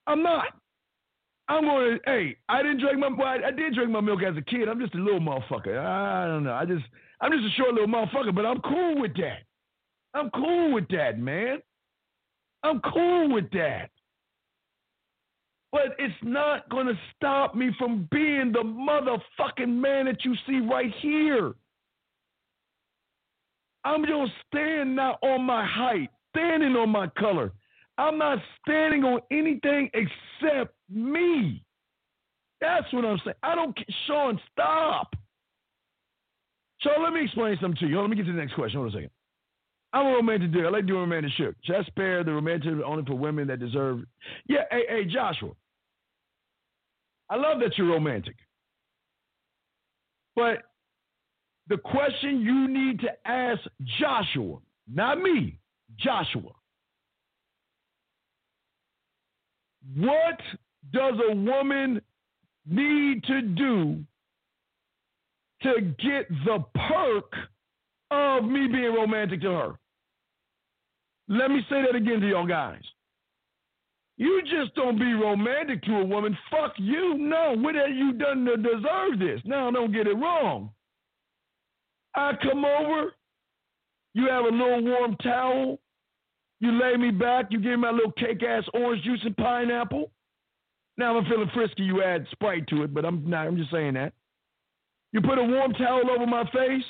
[0.07, 0.47] I'm not.
[1.49, 2.01] I'm going to.
[2.07, 3.09] Hey, I didn't drink my.
[3.09, 4.69] Well, I, I did drink my milk as a kid.
[4.69, 5.79] I'm just a little motherfucker.
[5.79, 6.55] I, I don't know.
[6.55, 6.85] I just.
[7.21, 9.43] I'm just a short little motherfucker, but I'm cool with that.
[10.15, 11.59] I'm cool with that, man.
[12.63, 13.91] I'm cool with that.
[15.73, 20.61] But it's not going to stop me from being the motherfucking man that you see
[20.61, 21.55] right here.
[23.85, 27.53] I'm just standing not on my height, standing on my color.
[27.99, 31.63] I'm not standing on anything except me.
[32.61, 33.37] That's what I'm saying.
[33.43, 35.15] I don't, Sean, stop.
[36.83, 38.01] So let me explain something to you.
[38.01, 38.81] Let me get to the next question.
[38.81, 39.11] Hold on a second.
[39.93, 40.67] I'm a romantic dude.
[40.67, 41.55] I like doing romantic shit.
[41.63, 44.01] Chest spare the romantic only for women that deserve.
[44.49, 45.51] Yeah, hey, hey, Joshua.
[47.29, 48.37] I love that you're romantic.
[50.37, 50.63] But
[51.69, 53.61] the question you need to ask
[54.01, 54.59] Joshua,
[54.93, 55.59] not me,
[55.99, 56.53] Joshua.
[59.97, 60.41] What
[60.93, 62.01] does a woman
[62.67, 64.05] need to do
[65.63, 67.33] to get the perk
[68.11, 69.79] of me being romantic to her?
[71.29, 72.83] Let me say that again to y'all guys.
[74.17, 76.37] You just don't be romantic to a woman.
[76.51, 77.17] Fuck you.
[77.17, 79.41] No, what have you done to deserve this?
[79.45, 80.71] Now, don't get it wrong.
[82.15, 83.15] I come over,
[84.15, 85.79] you have a little warm towel,
[86.59, 90.11] you lay me back, you give me my little cake ass orange juice and pineapple.
[90.97, 93.95] Now I'm feeling frisky, you add Sprite to it, but I'm not, I'm just saying
[93.95, 94.13] that.
[95.13, 96.85] You put a warm towel over my face,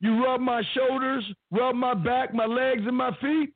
[0.00, 3.50] you rub my shoulders, rub my back, my legs, and my feet.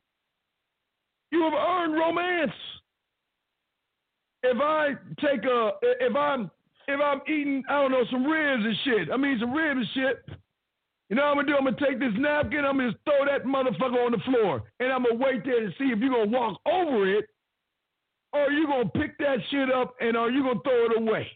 [1.32, 2.52] You have earned romance.
[4.44, 4.90] If I
[5.20, 6.50] take a, if I'm
[6.86, 9.08] if I'm eating, I don't know, some ribs and shit.
[9.12, 10.36] I mean, some ribs and shit.
[11.08, 11.56] You know what I'm gonna do?
[11.56, 14.62] I'm gonna take this napkin, I'm gonna throw that motherfucker on the floor.
[14.78, 17.26] And I'm gonna wait there to see if you're gonna walk over it
[18.32, 21.26] or you gonna pick that shit up and are you gonna throw it away?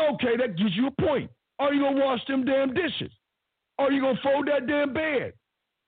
[0.00, 1.30] Okay, that gives you a point.
[1.58, 3.12] Are you gonna wash them damn dishes?
[3.78, 5.34] Are you gonna fold that damn bed?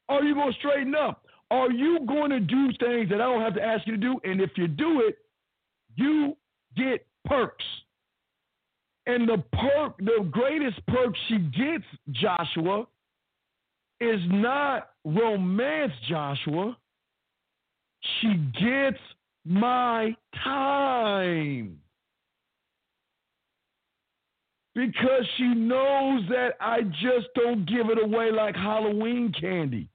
[0.09, 1.27] Are you gonna straighten up?
[1.51, 4.21] Are you gonna do things that I don't have to ask you to do?
[4.25, 5.19] And if you do it,
[5.97, 6.37] you
[6.77, 7.65] get perks.
[9.07, 12.87] And the perk, the greatest perk she gets, Joshua,
[14.01, 16.77] is not romance, Joshua.
[18.21, 18.99] She gets
[19.45, 21.82] my time.
[24.75, 29.89] Because she knows that I just don't give it away like Halloween candy.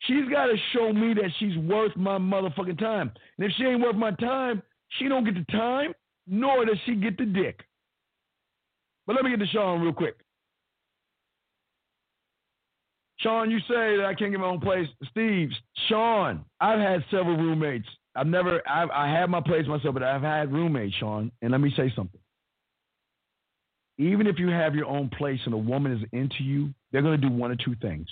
[0.00, 3.12] She's got to show me that she's worth my motherfucking time.
[3.38, 4.62] And if she ain't worth my time,
[4.98, 5.94] she don't get the time,
[6.26, 7.60] nor does she get the dick.
[9.06, 10.16] But let me get to Sean real quick.
[13.20, 14.88] Sean, you say that I can't get my own place.
[15.10, 15.50] Steve,
[15.88, 17.88] Sean, I've had several roommates.
[18.16, 21.32] I've never, I've, I have my place myself, but I've had roommates, Sean.
[21.42, 22.21] And let me say something.
[24.02, 27.20] Even if you have your own place and a woman is into you, they're going
[27.20, 28.08] to do one or two things,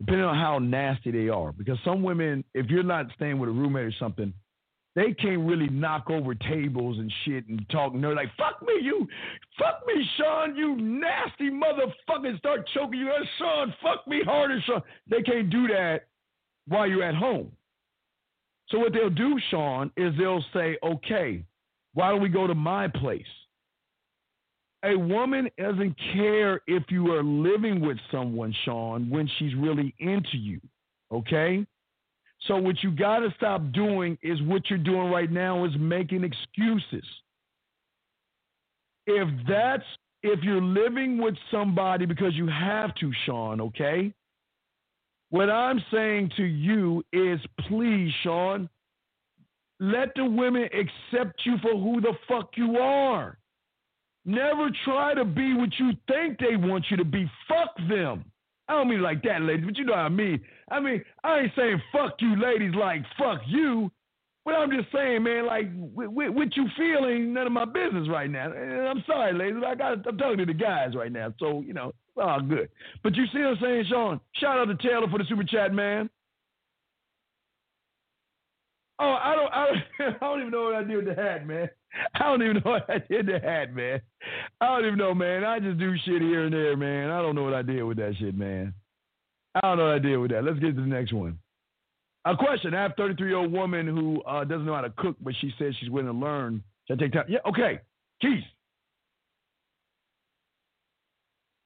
[0.00, 1.50] depending on how nasty they are.
[1.52, 4.34] Because some women, if you're not staying with a roommate or something,
[4.94, 7.94] they can't really knock over tables and shit and talk.
[7.94, 9.06] And they're like, fuck me, you,
[9.58, 12.38] fuck me, Sean, you nasty motherfucker.
[12.38, 13.10] Start choking you.
[13.38, 14.82] Sean, fuck me harder, Sean.
[15.08, 16.06] They can't do that
[16.66, 17.52] while you're at home.
[18.68, 21.44] So what they'll do, Sean, is they'll say, okay,
[21.94, 23.24] why don't we go to my place?
[24.86, 30.36] A woman doesn't care if you are living with someone, Sean, when she's really into
[30.36, 30.60] you.
[31.10, 31.66] Okay?
[32.46, 36.22] So what you got to stop doing is what you're doing right now is making
[36.22, 37.04] excuses.
[39.06, 39.84] If that's
[40.22, 44.12] if you're living with somebody because you have to, Sean, okay?
[45.30, 48.68] What I'm saying to you is please, Sean,
[49.78, 53.38] let the women accept you for who the fuck you are.
[54.26, 57.30] Never try to be what you think they want you to be.
[57.48, 58.24] Fuck them.
[58.68, 60.40] I don't mean like that, ladies, but you know what I mean.
[60.68, 63.90] I mean, I ain't saying fuck you, ladies, like fuck you.
[64.44, 68.28] But I'm just saying, man, like what you feel ain't none of my business right
[68.28, 68.52] now.
[68.52, 71.72] And I'm sorry, ladies, I got I'm talking to the guys right now, so you
[71.72, 72.68] know, it's all good.
[73.04, 74.20] But you see what I'm saying, Sean?
[74.34, 76.10] Shout out to Taylor for the super chat, man.
[78.98, 81.46] Oh, I don't, I don't, I don't even know what I did with the hat,
[81.46, 81.68] man.
[82.14, 84.00] I don't even know what I did with the hat, man.
[84.60, 85.44] I don't even know, man.
[85.44, 87.10] I just do shit here and there, man.
[87.10, 88.74] I don't know what I did with that shit, man.
[89.54, 90.44] I don't know what I did with that.
[90.44, 91.38] Let's get to the next one.
[92.24, 92.74] A question.
[92.74, 95.34] I have a 33 year old woman who uh, doesn't know how to cook, but
[95.40, 96.62] she says she's willing to learn.
[96.86, 97.26] Should I take time?
[97.28, 97.80] Yeah, okay.
[98.20, 98.44] Keith.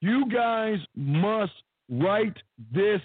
[0.03, 1.53] You guys must
[1.91, 2.37] write
[2.73, 3.01] this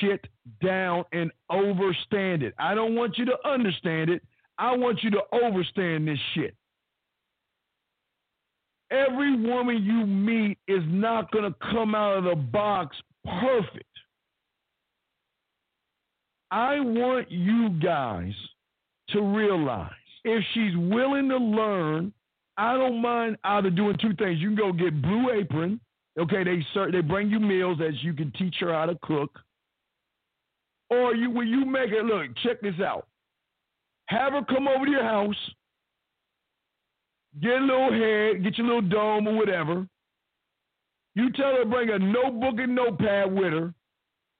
[0.00, 0.26] shit
[0.64, 2.54] down and overstand it.
[2.58, 4.22] I don't want you to understand it.
[4.58, 6.54] I want you to overstand this shit.
[8.90, 13.84] Every woman you meet is not going to come out of the box perfect.
[16.50, 18.32] I want you guys
[19.10, 19.90] to realize
[20.24, 22.12] if she's willing to learn,
[22.56, 24.40] I don't mind either doing two things.
[24.40, 25.80] You can go get Blue Apron.
[26.18, 29.38] Okay, they serve, they bring you meals as you can teach her how to cook.
[30.90, 33.06] Or you when you make it look, check this out.
[34.06, 35.36] Have her come over to your house,
[37.40, 39.86] get a little head, get your little dome or whatever.
[41.14, 43.74] You tell her bring a notebook and notepad with her.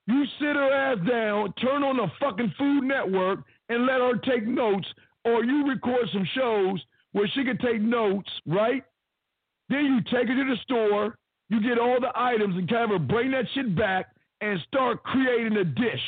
[0.06, 4.46] You sit her ass down, turn on the fucking Food Network, and let her take
[4.46, 4.86] notes,
[5.24, 8.82] or you record some shows where she can take notes, right?
[9.68, 11.16] Then you take her to the store,
[11.48, 14.06] you get all the items and kind of bring that shit back
[14.40, 16.00] and start creating a dish.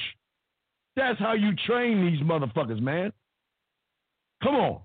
[0.97, 3.13] That's how you train these motherfuckers, man.
[4.43, 4.81] Come on.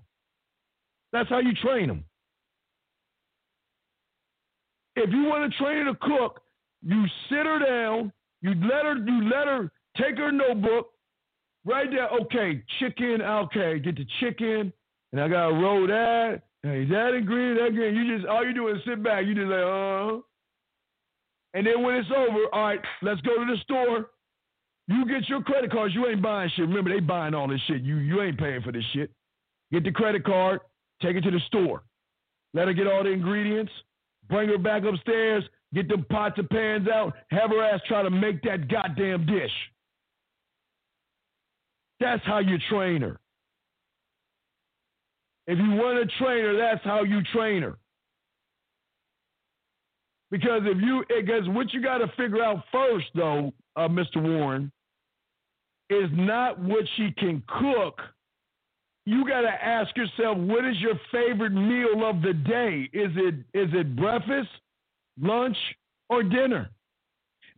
[1.12, 2.04] That's how you train them.
[4.96, 6.40] If you want to train to cook,
[6.82, 8.12] you sit her down,
[8.42, 10.90] you let her, you let her take her notebook,
[11.64, 12.08] right there.
[12.22, 13.22] Okay, chicken.
[13.22, 14.72] Okay, get the chicken,
[15.12, 16.42] and I gotta roll that.
[16.62, 17.96] Hey, that ingredient, that ingredient.
[17.96, 19.24] You just all you do is sit back.
[19.26, 20.20] You just like, uh.
[21.54, 24.10] And then when it's over, all right, let's go to the store.
[24.86, 25.94] You get your credit cards.
[25.94, 26.66] You ain't buying shit.
[26.66, 27.82] Remember, they buying all this shit.
[27.82, 29.10] You you ain't paying for this shit.
[29.72, 30.60] Get the credit card.
[31.02, 31.82] Take it to the store.
[32.54, 33.72] Let her get all the ingredients.
[34.28, 35.44] Bring her back upstairs.
[35.74, 37.14] Get them pots and pans out.
[37.30, 39.52] Have her ass try to make that goddamn dish.
[42.00, 43.18] That's how you train her.
[45.46, 47.78] If you want to train her, that's how you train her.
[50.30, 54.16] Because if you, because what you got to figure out first, though, uh, Mr.
[54.22, 54.70] Warren,
[55.88, 57.98] is not what she can cook.
[59.08, 62.90] You got to ask yourself, what is your favorite meal of the day?
[62.92, 64.50] Is it is it breakfast,
[65.18, 65.56] lunch,
[66.10, 66.68] or dinner?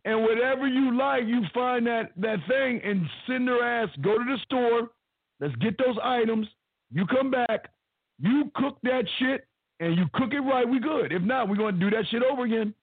[0.05, 3.89] And whatever you like, you find that that thing and send her ass.
[4.01, 4.91] Go to the store.
[5.41, 6.47] Let's get those items.
[6.89, 7.69] You come back.
[8.17, 9.45] You cook that shit
[9.81, 11.11] and you cook it right, we good.
[11.11, 12.73] If not, we're gonna do that shit over again.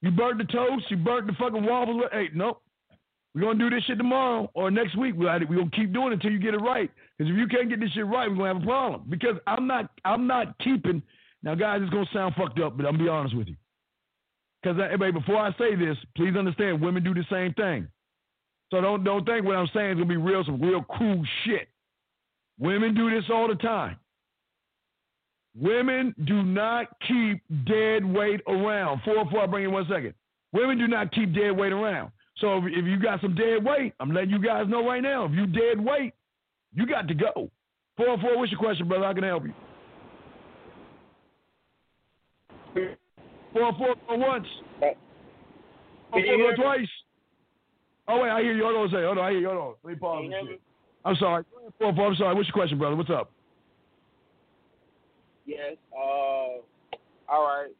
[0.00, 2.04] You burnt the toast, you burnt the fucking waffles.
[2.10, 2.62] Hey, nope.
[3.34, 5.14] We're gonna do this shit tomorrow or next week.
[5.16, 6.90] We're gonna keep doing it until you get it right.
[7.16, 9.04] Because if you can't get this shit right, we're gonna have a problem.
[9.08, 11.02] Because I'm not I'm not keeping
[11.42, 13.56] now guys, it's gonna sound fucked up, but I'm gonna be honest with you.
[14.62, 17.88] Because uh, everybody, before I say this, please understand women do the same thing.
[18.70, 21.68] So don't don't think what I'm saying is gonna be real some real cool shit.
[22.58, 23.96] Women do this all the time.
[25.54, 29.02] Women do not keep dead weight around.
[29.04, 30.14] Four four, I'll bring you one second.
[30.52, 32.12] Women do not keep dead weight around.
[32.42, 35.24] So if, if you got some dead weight, I'm letting you guys know right now.
[35.24, 36.12] If you dead weight,
[36.74, 37.50] you got to go.
[37.96, 39.06] Four four, what's your question, brother?
[39.06, 39.54] I can help you.
[43.52, 44.46] Four four go once.
[44.80, 44.94] Four
[46.10, 46.88] four go twice.
[48.08, 48.64] Oh wait, I hear you.
[48.64, 49.04] Hold on a second.
[49.04, 49.48] Hold on, I hear you.
[49.48, 49.74] Hold on.
[49.84, 50.24] Let me pause.
[51.04, 51.44] I'm sorry.
[51.78, 52.06] Four four.
[52.08, 52.34] I'm sorry.
[52.34, 52.96] What's your question, brother?
[52.96, 53.30] What's up?
[55.46, 55.76] Yes.
[55.96, 56.58] Uh,
[57.28, 57.70] all right.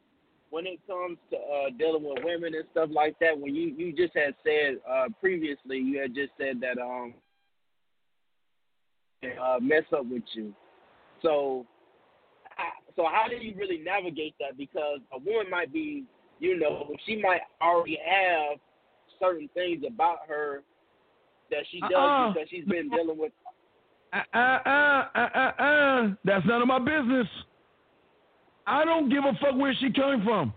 [0.53, 3.91] When it comes to uh, dealing with women and stuff like that, when you you
[3.91, 7.15] just had said uh, previously, you had just said that um
[9.23, 10.53] uh, mess up with you.
[11.23, 11.65] So,
[12.95, 14.55] so how do you really navigate that?
[14.55, 16.03] Because a woman might be,
[16.39, 18.59] you know, she might already have
[19.19, 20.61] certain things about her
[21.49, 22.33] that she does uh-uh.
[22.33, 23.31] because she's been dealing with.
[24.13, 27.27] Uh, uh, uh, uh, uh, That's none of my business.
[28.65, 30.53] I don't give a fuck where she came from.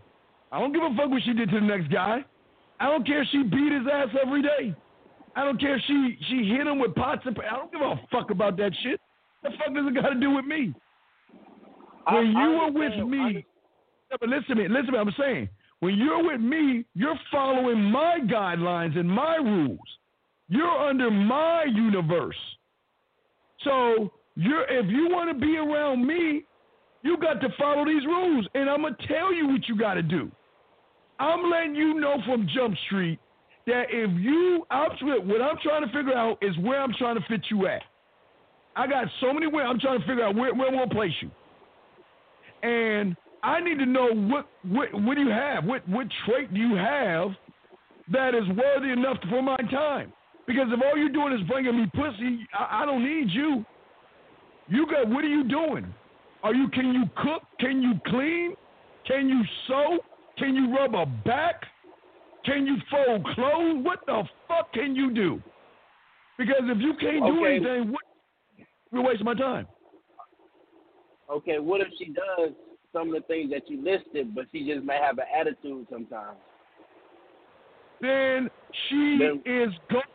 [0.52, 2.24] I don't give a fuck what she did to the next guy.
[2.78, 4.74] I don't care if she beat his ass every day.
[5.34, 8.00] I don't care if she she hit him with pots and I don't give a
[8.10, 9.00] fuck about that shit.
[9.42, 10.74] The fuck does it got to do with me?
[12.08, 13.44] When I, you were with me,
[14.10, 14.98] yeah, but listen to me, listen to me.
[14.98, 15.48] I'm saying
[15.80, 19.78] when you're with me, you're following my guidelines and my rules.
[20.48, 22.36] You're under my universe.
[23.64, 26.44] So you're if you want to be around me,
[27.06, 30.02] you got to follow these rules, and I'm gonna tell you what you got to
[30.02, 30.30] do.
[31.20, 33.18] I'm letting you know from Jump Street
[33.66, 34.90] that if you, I'm,
[35.28, 37.82] what I'm trying to figure out is where I'm trying to fit you at.
[38.74, 41.12] I got so many ways I'm trying to figure out where, where I'm gonna place
[41.22, 41.30] you,
[42.68, 45.64] and I need to know what what what do you have?
[45.64, 47.28] What what trait do you have
[48.12, 50.12] that is worthy enough for my time?
[50.46, 53.64] Because if all you're doing is bringing me pussy, I, I don't need you.
[54.68, 55.94] You got what are you doing?
[56.42, 56.68] Are you?
[56.68, 57.42] Can you cook?
[57.60, 58.54] Can you clean?
[59.06, 59.98] Can you sew?
[60.38, 61.62] Can you rub a back?
[62.44, 63.84] Can you fold clothes?
[63.84, 65.42] What the fuck can you do?
[66.38, 67.56] Because if you can't do okay.
[67.56, 68.02] anything, what,
[68.92, 69.66] you're wasting my time.
[71.30, 72.52] Okay, what if she does
[72.92, 76.36] some of the things that you listed, but she just may have an attitude sometimes?
[78.00, 78.48] Then
[78.88, 79.72] she then, is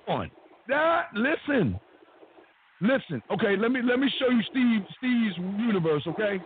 [0.07, 0.31] gone.
[0.68, 1.80] That listen,
[2.81, 6.41] Listen, okay, let me let me show you Steve Steve's universe, okay?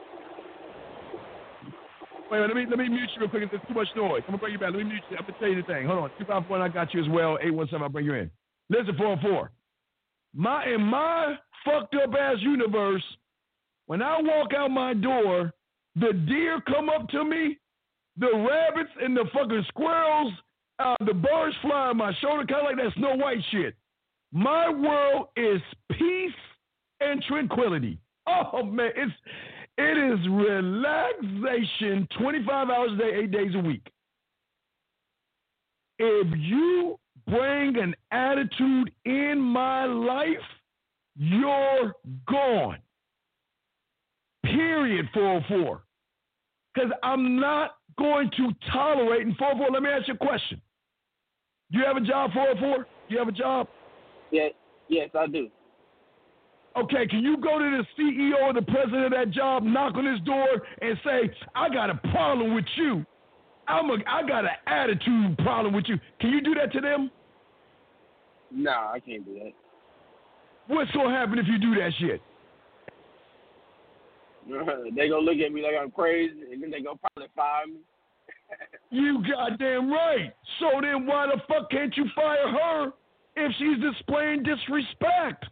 [2.30, 3.50] Wait, wait, let me let me mute you real quick.
[3.50, 4.22] There's too much noise.
[4.28, 4.72] I'm gonna bring you back.
[4.72, 5.18] Let me mute you.
[5.18, 5.86] I'm gonna tell you the thing.
[5.88, 6.12] Hold on.
[6.20, 7.38] Two five one, I got you as well.
[7.42, 8.30] Eight one seven, I'll bring you in.
[8.70, 9.52] Listen, four four.
[10.36, 13.04] My in my fucked up ass universe,
[13.86, 15.54] when I walk out my door,
[15.96, 17.58] the deer come up to me,
[18.18, 20.34] the rabbits and the fucking squirrels,
[20.80, 23.76] uh, the birds fly on my shoulder, kind of like that Snow White shit.
[24.32, 25.62] My world is
[25.92, 26.32] peace
[27.00, 28.00] and tranquility.
[28.28, 29.14] Oh man, it's
[29.78, 33.86] it is relaxation 25 hours a day, eight days a week.
[36.00, 36.98] If you
[37.28, 40.28] bring an attitude in my life,
[41.16, 41.94] you're
[42.28, 42.78] gone.
[44.44, 45.84] Period, 404.
[46.74, 50.62] Because I'm not going to tolerate, and 404, let me ask you a question.
[51.72, 52.78] Do you have a job, 404?
[52.78, 53.68] Do you have a job?
[54.36, 54.52] Yes,
[54.90, 55.50] yes, I do.
[56.76, 60.06] Okay, can you go to the CEO or the president of that job, knock on
[60.06, 60.46] his door,
[60.82, 63.06] and say, "I got a problem with you.
[63.66, 67.10] I'm a, I got an attitude problem with you." Can you do that to them?
[68.52, 69.54] No, nah, I can't do that.
[70.68, 72.22] What's gonna happen if you do that shit?
[74.96, 77.80] they gonna look at me like I'm crazy, and then they gonna probably fire me.
[78.90, 80.34] you goddamn right.
[80.60, 82.92] So then, why the fuck can't you fire her?
[83.36, 85.46] If she's displaying disrespect.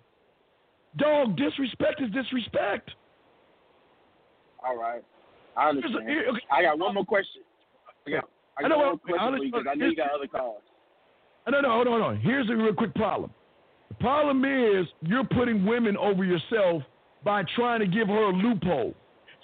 [0.98, 2.92] Dog, disrespect is disrespect.
[4.66, 5.02] All right.
[5.58, 6.04] I understand.
[6.08, 6.40] Okay.
[6.52, 7.42] I got one more question.
[8.08, 8.12] I,
[8.64, 8.70] I know.
[8.70, 10.62] got I, one question for you 'cause I know you got other calls.
[11.50, 12.18] No, no, hold on, hold on.
[12.18, 13.32] Here's a real quick problem.
[13.90, 16.84] The problem is you're putting women over yourself
[17.24, 18.94] by trying to give her a loophole.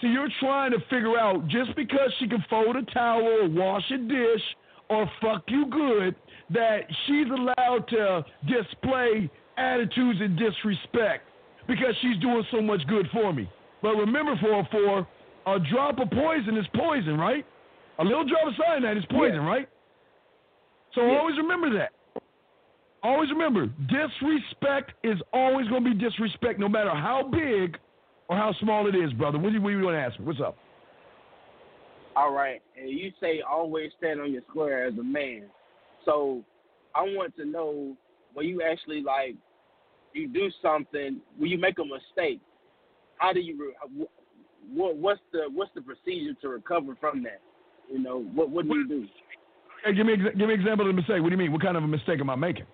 [0.02, 3.84] So you're trying to figure out just because she can fold a towel or wash
[3.92, 4.42] a dish
[4.90, 6.16] or fuck you good,
[6.52, 11.24] that she's allowed to display attitudes and disrespect
[11.68, 13.48] because she's doing so much good for me.
[13.82, 15.08] But remember, 404,
[15.56, 17.46] a drop of poison is poison, right?
[18.00, 19.48] A little drop of cyanide is poison, Yeah.
[19.48, 19.70] right?
[20.94, 21.18] So Yeah.
[21.20, 21.92] always remember that.
[23.04, 27.78] Always remember, disrespect is always going to be disrespect, no matter how big
[28.28, 29.38] or how small it is, brother.
[29.38, 30.26] What do you, what do you want to ask me?
[30.26, 30.58] What's up?
[32.16, 35.44] All right, and you say always stand on your square as a man.
[36.06, 36.44] So
[36.96, 37.96] I want to know
[38.34, 39.36] when you actually like
[40.14, 42.40] you do something, when you make a mistake,
[43.18, 44.08] how do you re-
[44.74, 47.42] what what's the what's the procedure to recover from that?
[47.92, 49.08] You know, what what do you do?
[49.86, 51.22] Hey, give me give me an example of the mistake.
[51.22, 51.52] What do you mean?
[51.52, 52.66] What kind of a mistake am I making?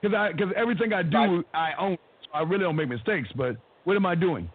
[0.00, 1.98] Because I because everything I do I own.
[2.34, 3.28] I really don't make mistakes.
[3.36, 4.50] But what am I doing?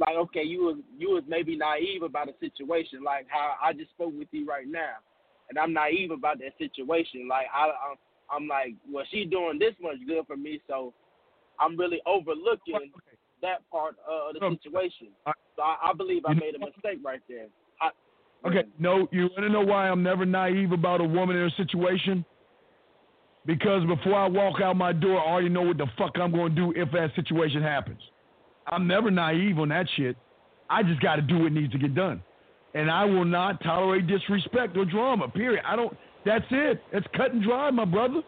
[0.00, 3.90] Like, okay, you was you was maybe naive about a situation, like how I just
[3.90, 4.96] spoke with you right now,
[5.50, 7.28] and I'm naive about that situation.
[7.28, 7.98] Like I, I'm,
[8.32, 10.94] I'm like, well, she's doing this much good for me, so
[11.60, 13.18] I'm really overlooking Okay.
[13.42, 15.08] that part of the situation.
[15.56, 17.48] So I, I believe I made a mistake right there.
[17.82, 17.90] I,
[18.46, 21.50] Okay, no, you want to know why I'm never naive about a woman in a
[21.56, 22.24] situation?
[23.44, 26.54] Because before I walk out my door, I already know what the fuck I'm going
[26.54, 28.00] to do if that situation happens.
[28.70, 30.16] I'm never naive on that shit.
[30.68, 32.22] I just got to do what needs to get done.
[32.74, 35.62] And I will not tolerate disrespect or drama, period.
[35.66, 36.80] I don't, that's it.
[36.92, 38.22] It's cut and dry, my brother.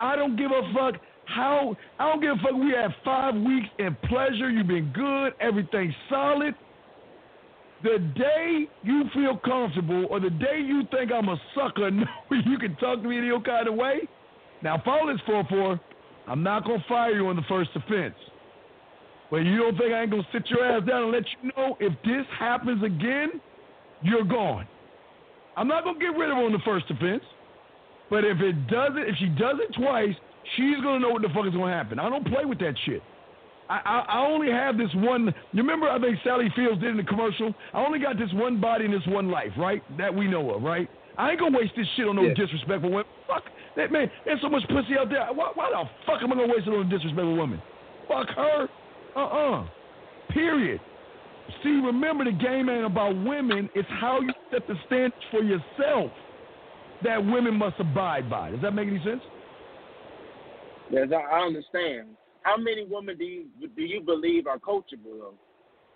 [0.00, 2.52] I don't give a fuck how, I don't give a fuck.
[2.52, 4.48] We had five weeks in pleasure.
[4.48, 5.34] You've been good.
[5.40, 6.54] Everything's solid.
[7.82, 11.90] The day you feel comfortable or the day you think I'm a sucker,
[12.30, 14.08] you can talk to me any kind of way.
[14.62, 15.80] Now, follow this 4 4.
[16.28, 18.14] I'm not to fire you on the first offense.
[19.30, 21.76] But you don't think I ain't to sit your ass down and let you know
[21.80, 23.40] if this happens again,
[24.02, 24.66] you're gone.
[25.56, 27.24] I'm not going to get rid of her on the first offense.
[28.08, 30.14] But if it does it, if she does it twice,
[30.56, 31.98] she's going to know what the fuck is going to happen.
[31.98, 33.02] I don't play with that shit.
[33.68, 35.34] I, I, I only have this one.
[35.52, 37.52] You remember, I think Sally Fields did in the commercial.
[37.74, 39.82] I only got this one body and this one life, right?
[39.98, 40.88] That we know of, right?
[41.18, 42.34] I ain't gonna waste this shit on no Yeah.
[42.34, 43.06] disrespectful women.
[43.26, 43.42] Fuck
[43.74, 44.08] that man.
[44.24, 45.26] There's so much pussy out there.
[45.32, 47.60] Why, why the fuck am I gonna waste it on a disrespectful woman?
[48.06, 48.68] Fuck her.
[49.16, 49.66] Uh-uh.
[50.30, 50.80] Period.
[51.62, 53.70] See, remember the game ain't about women.
[53.74, 56.10] It's how you set the standards for yourself
[57.02, 58.50] that women must abide by.
[58.50, 59.22] Does that make any sense?
[60.90, 62.08] yes, I, understand.
[62.42, 65.34] How many women do you do you believe are coachable?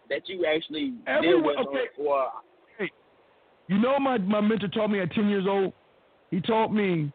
[0.08, 1.84] That you actually deal with, okay.
[1.98, 2.24] or,
[2.78, 2.88] or
[3.68, 5.72] You know, my, my mentor taught me at 10 years old.
[6.32, 7.12] He taught me.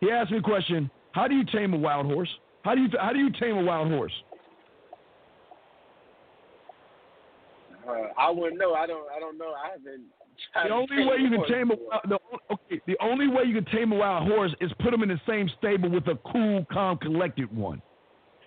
[0.00, 2.28] He asked me a question: How do you tame a wild horse?
[2.62, 4.12] How do you how do you tame a wild horse?
[7.88, 8.74] Uh, I wouldn't know.
[8.74, 9.06] I don't.
[9.14, 9.52] I don't know.
[9.52, 10.02] I haven't.
[10.54, 12.18] The only way you can tame a wild, the,
[12.52, 15.20] okay, the only way you can tame a wild horse is put them in the
[15.26, 17.80] same stable with a cool, calm, collected one.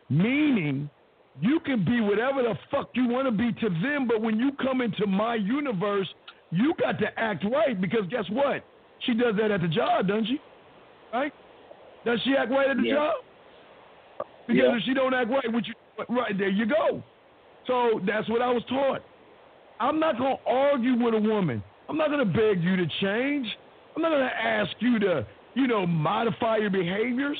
[0.09, 0.89] Meaning,
[1.41, 4.51] you can be whatever the fuck you want to be to them, but when you
[4.61, 6.07] come into my universe,
[6.51, 8.63] you got to act right because guess what?
[8.99, 10.39] She does that at the job, doesn't she?
[11.13, 11.33] Right?
[12.05, 12.93] Does she act right at the Yeah.
[12.93, 13.15] job?
[14.47, 14.75] Because Yeah.
[14.75, 15.73] if she don't act right, what you
[16.07, 17.03] right there you go.
[17.65, 19.03] So that's what I was taught.
[19.79, 21.63] I'm not gonna argue with a woman.
[21.87, 23.47] I'm not gonna beg you to change.
[23.95, 25.25] I'm not gonna ask you to,
[25.55, 27.37] you know, modify your behaviors.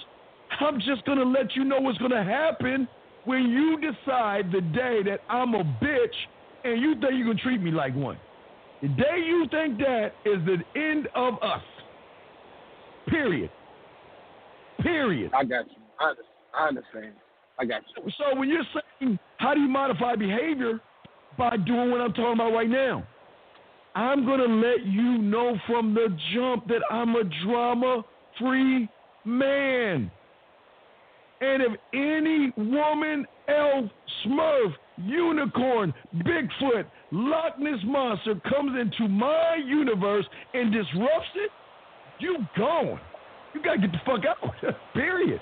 [0.60, 2.88] I'm just gonna let you know what's gonna happen
[3.26, 6.16] when you decide the day that I'm a bitch
[6.64, 8.18] and you think you can treat me like one.
[8.82, 11.62] The day you think that is the end of us.
[13.08, 13.50] Period.
[14.82, 15.32] Period.
[15.34, 15.78] I got you.
[16.00, 16.14] I,
[16.54, 17.14] I understand.
[17.60, 18.10] I got you.
[18.18, 20.80] So when you're saying how do you modify behavior
[21.40, 23.08] by doing what I'm talking about right now,
[23.96, 28.90] I'm gonna let you know from the jump that I'm a drama-free
[29.26, 30.12] man.
[31.42, 33.90] And if any woman, elf,
[34.26, 41.50] smurf, unicorn, Bigfoot, Loch Ness monster comes into my universe and disrupts it,
[42.20, 43.00] you gone.
[43.56, 44.54] You gotta get the fuck out.
[44.94, 45.40] Period.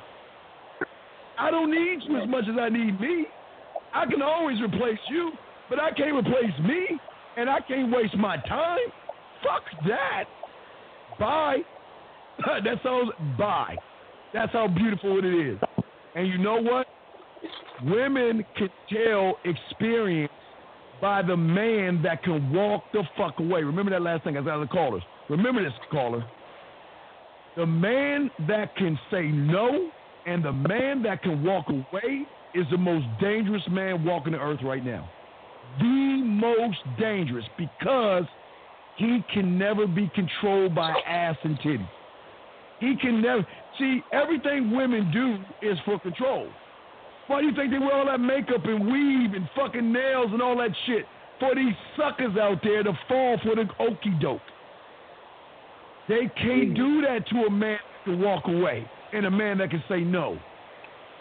[1.40, 3.26] I don't need you as much as I need me.
[3.94, 5.32] I can always replace you,
[5.70, 7.00] but I can't replace me,
[7.36, 8.88] and I can't waste my time.
[9.44, 10.26] Fuck that.
[11.20, 11.58] Bye.
[12.64, 13.76] that sounds bye.
[14.34, 15.60] That's how beautiful it is.
[16.16, 16.88] And you know what?
[17.84, 20.32] Women can tell experience
[21.02, 23.62] by the man that can walk the fuck away.
[23.62, 25.04] Remember that last thing I said to the callers.
[25.30, 26.26] Remember this, caller.
[27.56, 29.92] The man that can say no
[30.26, 34.60] and the man that can walk away is the most dangerous man walking the earth
[34.64, 35.10] right now.
[35.80, 38.24] The most dangerous because
[38.98, 41.88] he can never be controlled by ass and titties.
[42.80, 43.46] He can never
[43.80, 46.48] see everything women do is for control.
[47.28, 50.42] Why do you think they wear all that makeup and weave and fucking nails and
[50.42, 51.06] all that shit?
[51.40, 54.42] For these suckers out there to fall for the okey doke.
[56.08, 56.74] They can't hmm.
[56.74, 60.00] do that to a man that can walk away and a man that can say
[60.00, 60.40] no.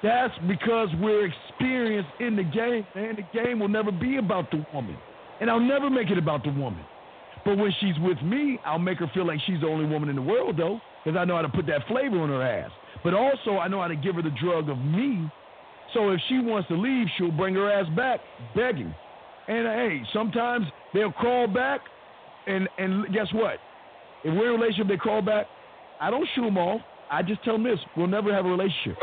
[0.03, 3.17] That's because we're experienced in the game, man.
[3.17, 4.97] The game will never be about the woman.
[5.41, 6.85] And I'll never make it about the woman.
[7.45, 10.17] But when she's with me, I'll make her feel like she's the only woman in
[10.17, 12.71] the world, though, because I know how to put that flavor on her ass.
[13.05, 15.31] But also, I know how to give her the drug of me.
[15.95, 18.21] So if she wants to leave, she'll bring her ass back
[18.55, 18.93] begging.
[19.49, 21.81] And hey, sometimes they'll crawl back,
[22.49, 23.59] and and guess what?
[24.25, 25.47] If we're in a relationship, they crawl back.
[26.01, 26.81] I don't shoot them off.
[27.11, 28.97] I just tell them this: we'll never have a relationship.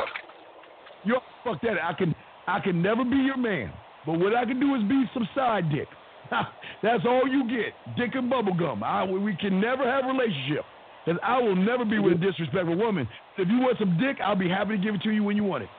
[1.06, 1.76] You fuck that.
[1.84, 2.16] I can
[2.48, 3.72] I can never be your man,
[4.06, 5.88] but what I can do is be some side dick.
[6.84, 8.84] That's all you get, dick and bubblegum.
[8.84, 10.66] I, we can never have a relationship.
[11.06, 13.08] Because I will never be with a disrespectful woman.
[13.38, 15.44] If you want some dick, I'll be happy to give it to you when you
[15.44, 15.70] want it.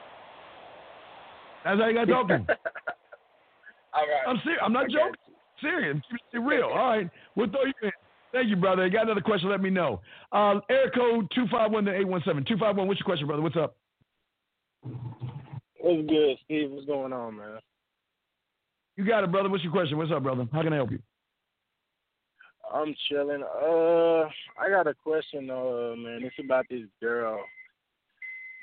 [1.64, 2.46] That's how you got talking.
[3.94, 4.28] All right.
[4.28, 4.60] I'm serious.
[4.62, 5.14] I'm not joking.
[5.62, 5.96] Serious.
[6.30, 6.64] Keep real.
[6.64, 7.10] All right.
[7.36, 7.90] We'll throw you in.
[8.32, 8.84] Thank you, brother.
[8.84, 9.48] You got another question?
[9.48, 10.00] Let me know.
[10.32, 12.44] Uh, air code two five one eight one seven.
[12.46, 12.88] Two five one.
[12.88, 13.42] What's your question, brother?
[13.42, 13.76] What's up?
[15.84, 16.70] What's good, Steve?
[16.70, 17.58] What's going on, man?
[18.96, 19.50] You got it, brother.
[19.50, 19.98] What's your question?
[19.98, 20.48] What's up, brother?
[20.50, 20.98] How can I help you?
[22.72, 23.42] I'm chilling.
[23.42, 24.22] Uh,
[24.58, 25.50] I got a question.
[25.50, 27.38] Uh, man, it's about this girl.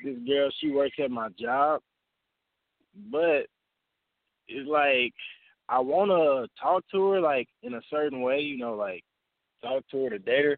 [0.04, 1.82] This girl, she works at my job,
[3.12, 3.46] but
[4.48, 5.14] it's like
[5.70, 9.04] I want to talk to her like in a certain way, you know, like
[9.62, 10.58] talk to her to date her.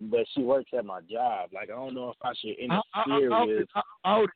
[0.00, 1.50] But she works at my job.
[1.52, 3.66] Like I don't know if I should interfere how, how, with.
[3.74, 4.26] How, how,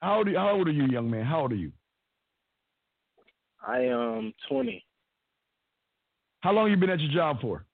[0.00, 1.24] how, old, how old are you, young man?
[1.24, 1.72] How old are you?
[3.66, 4.84] I am twenty.
[6.40, 7.64] How long you been at your job for?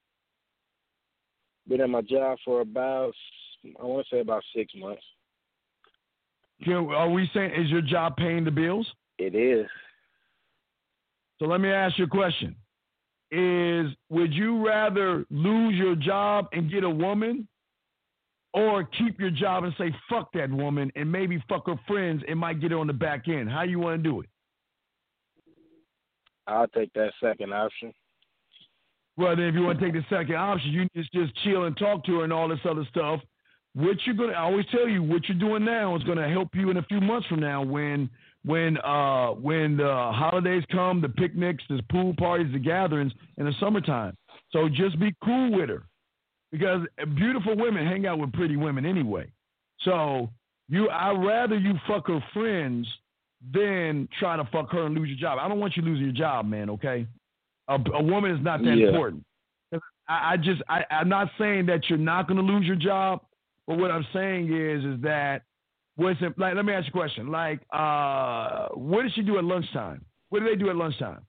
[1.69, 3.13] Been at my job for about
[3.81, 5.03] I want to say about six months.
[6.65, 8.91] Can, are we saying is your job paying the bills?
[9.19, 9.67] It is.
[11.39, 12.57] So let me ask you a question.
[13.31, 17.47] Is would you rather lose your job and get a woman
[18.57, 22.39] or keep your job and say fuck that woman and maybe fuck her friends and
[22.39, 23.51] might get her on the back end?
[23.51, 24.29] How you want to do it?
[26.47, 27.93] I'll take that second option.
[29.19, 31.77] Well, then if you want to take the second option, you just just chill and
[31.77, 33.21] talk to her and all this other stuff.
[33.75, 36.71] What you're gonna, I always tell you, what you're doing now is gonna help you
[36.71, 38.09] in a few months from now when
[38.45, 43.53] when uh when the holidays come, the picnics, the pool parties, the gatherings in the
[43.61, 44.17] summertime.
[44.51, 45.87] So just be cool with her,
[46.53, 46.83] because
[47.17, 49.31] beautiful women hang out with pretty women anyway.
[49.83, 50.31] So
[50.69, 52.87] you, I'd rather you fuck her friends
[53.53, 55.39] than try to fuck her and lose your job.
[55.41, 56.71] I don't want you losing your job, man.
[56.71, 57.07] Okay,
[57.69, 58.89] a, a woman is not that Yeah.
[58.89, 59.25] important.
[60.09, 63.23] I, I just, I, I'm not saying that you're not going to lose your job,
[63.67, 65.43] but what I'm saying is, is that
[65.97, 66.55] what's it, like?
[66.55, 67.29] Let me ask you a question.
[67.33, 70.05] Like, uh, what does she do at lunchtime?
[70.29, 71.23] What do they do at lunchtime?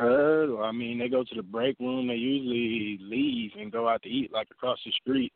[0.00, 2.06] Uh, I mean, they go to the break room.
[2.08, 5.32] They usually leave and go out to eat, like across the street,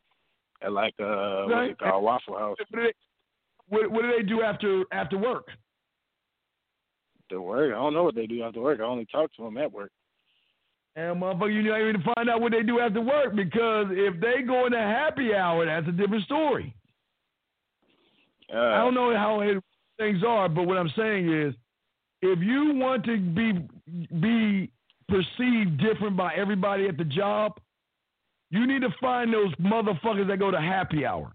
[0.61, 1.69] at like uh, what's Right.
[1.71, 2.57] it called, Waffle House.
[2.69, 2.93] What do they,
[3.67, 5.47] what, what do they do after after work?
[7.29, 8.79] To work, I don't know what they do after work.
[8.79, 9.91] I only talk to them at work.
[10.95, 14.43] And motherfucker, you don't even find out what they do after work because if they
[14.45, 16.75] go in a happy hour, that's a different story.
[18.53, 19.41] Uh, I don't know how
[19.97, 21.55] things are, but what I'm saying is,
[22.23, 23.67] if you want to be
[24.19, 24.71] be
[25.09, 27.59] perceived different by everybody at the job,
[28.49, 31.33] you need to find those motherfuckers that go to happy hour.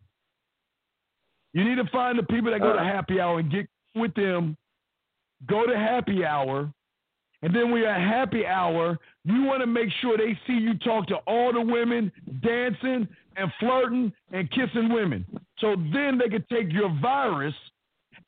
[1.52, 2.85] You need to find the people that go to Uh.
[2.85, 4.56] happy hour and get with them.
[5.47, 6.73] Go to happy hour,
[7.43, 10.74] and then when you're at happy hour, you want to make sure they see you
[10.78, 12.10] talk to all the women,
[12.40, 13.06] dancing
[13.36, 15.24] and flirting and kissing women.
[15.59, 17.55] So then they can take your virus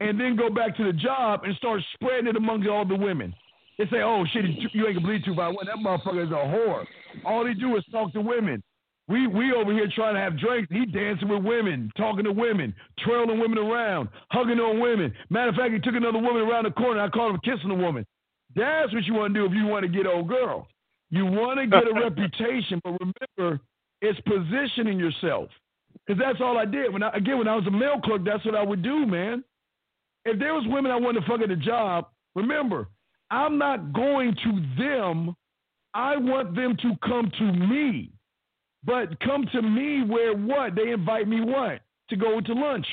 [0.01, 3.35] and then go back to the job and start spreading it amongst all the women.
[3.79, 5.67] They say, "Oh shit, you ain't gonna believe two by one.
[5.67, 6.87] That motherfucker is a whore.
[7.25, 8.63] All he do is talk to women.
[9.09, 10.69] We we over here trying to have drinks.
[10.71, 15.13] He dancing with women, talking to women, trailing women around, hugging on women.
[15.31, 17.01] Matter of fact, he took another woman around the corner.
[17.01, 18.07] I caught him kissing a woman.
[18.55, 20.69] That's what you want to do if you want to get old girl.
[21.11, 23.61] You want to get a reputation, but remember,
[24.01, 25.49] it's positioning yourself.
[26.07, 26.93] Because that's all I did.
[26.93, 29.43] When I, again, when I was a mail clerk, that's what I would do, man.
[30.25, 32.89] If there was women I wanted to fuck at the job, remember,
[33.31, 35.37] I'm not going to them
[35.95, 38.13] I want them to come to me.
[38.85, 40.75] But come to me where what?
[40.75, 41.81] They invite me what?
[42.11, 42.87] To go to lunch.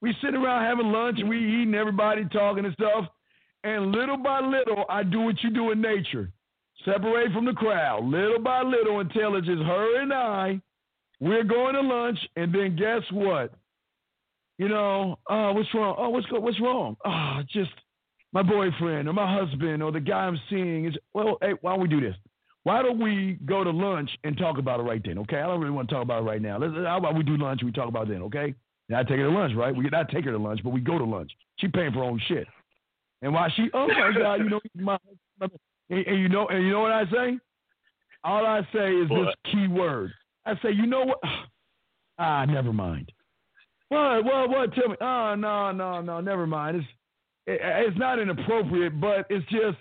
[0.00, 3.06] We sit around having lunch we eating, everybody talking and stuff.
[3.64, 6.30] And little by little, I do what you do in nature.
[6.84, 10.60] Separate from the crowd, little by little, until it's just her and I.
[11.18, 13.54] We're going to lunch, and then guess what?
[14.58, 15.96] You know, oh, what's wrong?
[15.98, 16.96] Oh, what's go- what's wrong?
[17.04, 17.70] Oh, just
[18.32, 21.82] my boyfriend or my husband or the guy I'm seeing is well, hey, why don't
[21.82, 22.16] we do this?
[22.64, 25.18] Why don't we go to lunch and talk about it right then?
[25.18, 26.58] Okay, I don't really want to talk about it right now.
[26.58, 28.22] Let's, how about we do lunch and we talk about it then?
[28.22, 28.54] Okay,
[28.88, 29.74] now I take her to lunch, right?
[29.74, 31.30] We not take her to lunch, but we go to lunch.
[31.60, 32.46] She paying for her own shit.
[33.22, 33.68] And why she?
[33.72, 34.98] Oh my God, you know my,
[35.38, 35.48] my
[35.90, 37.38] and, and, you know and you know what I say?
[38.24, 39.26] All I say is what?
[39.26, 40.12] this key word.
[40.44, 41.18] I say, you know what?
[42.18, 43.12] Ah, never mind.
[43.88, 44.24] What?
[44.24, 44.50] What?
[44.50, 44.74] What?
[44.74, 44.96] Tell me.
[45.00, 46.20] Oh no, no, no.
[46.20, 46.78] Never mind.
[46.78, 46.86] It's
[47.46, 49.78] it, it's not inappropriate, but it's just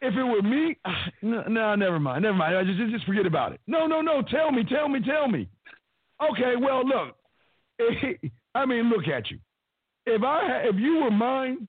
[0.00, 0.76] if it were me,
[1.22, 2.56] no, no, never mind, never mind.
[2.56, 3.60] I just just forget about it.
[3.66, 4.22] No, no, no.
[4.22, 5.48] Tell me, tell me, tell me.
[6.30, 7.16] Okay, well, look.
[8.54, 9.38] I mean, look at you.
[10.06, 11.68] If I if you were mine,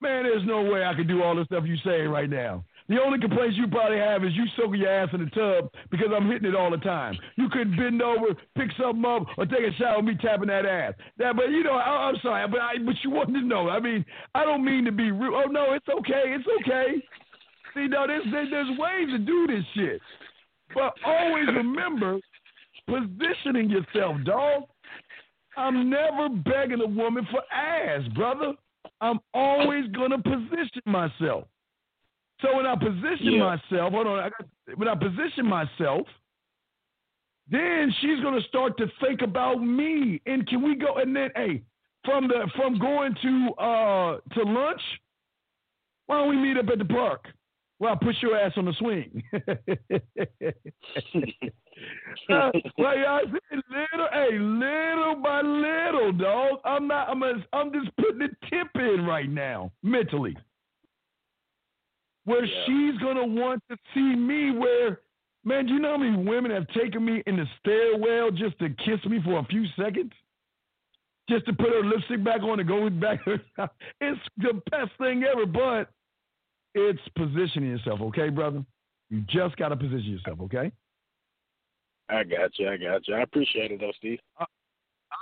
[0.00, 2.64] man, there's no way I could do all the stuff you saying right now.
[2.88, 6.08] The only complaints you probably have is you soaking your ass in the tub because
[6.14, 7.18] I'm hitting it all the time.
[7.36, 10.66] You couldn't bend over, pick something up, or take a shower with me tapping that
[10.66, 10.94] ass.
[11.18, 13.68] That, but you know, I, am sorry, but I, but you wanted to know.
[13.68, 14.04] I mean,
[14.34, 15.34] I don't mean to be rude.
[15.34, 17.02] Oh no, it's okay, it's okay.
[17.74, 20.00] See, no, there's there's ways to do this shit,
[20.72, 22.18] but always remember
[22.86, 24.62] positioning yourself, dog.
[25.56, 28.52] I'm never begging a woman for ass, brother.
[29.00, 31.44] I'm always gonna position myself.
[32.42, 33.56] So when I position yeah.
[33.56, 34.46] myself, hold on, I got,
[34.76, 36.06] when I position myself,
[37.50, 40.20] then she's gonna start to think about me.
[40.26, 40.96] And can we go?
[40.96, 41.62] And then, hey,
[42.04, 44.80] from the from going to uh to lunch,
[46.06, 47.26] why don't we meet up at the park?
[47.78, 49.22] Well, I'll push your ass on the swing.
[49.34, 49.40] uh,
[52.78, 56.60] well, I said little, hey, little by little, dog.
[56.64, 57.10] I'm not.
[57.10, 57.22] I'm.
[57.22, 60.36] A, I'm just putting the tip in right now, mentally
[62.26, 62.64] where yeah.
[62.66, 65.00] she's gonna want to see me where
[65.44, 68.68] man, do you know how many women have taken me in the stairwell just to
[68.84, 70.12] kiss me for a few seconds?
[71.30, 73.20] Just to put her lipstick back on and go back.
[74.00, 75.88] it's the best thing ever, but
[76.74, 78.64] it's positioning yourself, okay, brother?
[79.08, 80.70] You just gotta position yourself, okay?
[82.08, 82.68] I got you.
[82.68, 83.14] I got you.
[83.14, 84.18] I appreciate it, though, Steve.
[84.38, 84.44] Uh,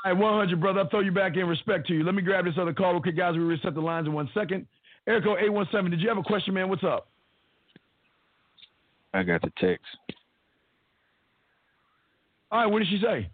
[0.04, 0.80] all right, 100, brother.
[0.80, 2.02] I'll throw you back in respect to you.
[2.02, 2.96] Let me grab this other call.
[2.96, 4.66] Okay, guys, we reset the lines in one second.
[5.08, 5.90] Erico eight one seven.
[5.90, 6.68] Did you have a question, man?
[6.68, 7.08] What's up?
[9.12, 9.84] I got the text.
[12.50, 13.28] All right, what did she say?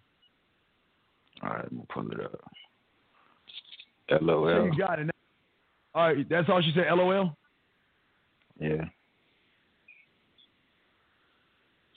[1.43, 2.41] All right, I'm gonna pull it up.
[4.23, 4.65] LOL.
[4.65, 5.11] You got it.
[5.95, 6.87] All right, that's all she said.
[6.93, 7.37] LOL.
[8.59, 8.85] Yeah.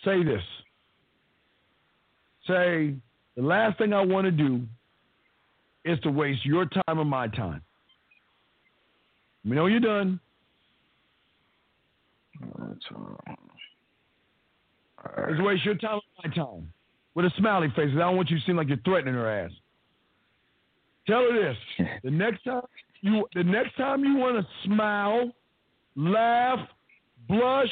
[0.06, 0.42] Say this.
[2.48, 2.96] Say
[3.36, 4.62] the last thing I want to do
[5.86, 7.62] is to waste your time or my time.
[9.46, 10.20] We know you're done.
[15.18, 16.72] Let's waste your time my time.
[17.16, 17.90] With a smiley face.
[17.94, 19.52] I don't want you to seem like you're threatening her ass.
[21.06, 21.88] Tell her this.
[22.04, 22.62] the next time
[23.02, 25.32] you the next time you want to smile,
[25.96, 26.60] laugh,
[27.28, 27.70] blush,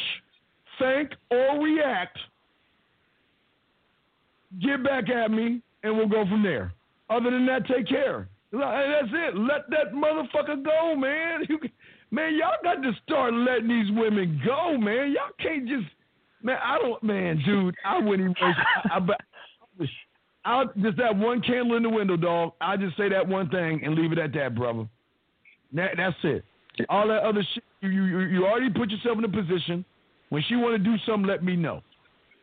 [0.77, 2.17] think, or react,
[4.61, 6.73] get back at me and we'll go from there.
[7.09, 8.27] Other than that, take care.
[8.51, 9.37] That's it.
[9.37, 11.45] Let that motherfucker go, man.
[11.47, 11.59] You,
[12.11, 15.11] man, y'all got to start letting these women go, man.
[15.11, 15.85] Y'all can't just,
[16.43, 16.57] man.
[16.63, 17.75] I don't, man, dude.
[17.85, 18.53] I wouldn't even.
[18.91, 19.85] I, I,
[20.43, 22.53] I'll just that one candle in the window, dog.
[22.59, 24.87] I'll just say that one thing and leave it at that, brother.
[25.73, 26.43] That, that's it.
[26.89, 29.85] All that other shit, you, you you already put yourself in a position.
[30.29, 31.81] When she want to do something, let me know.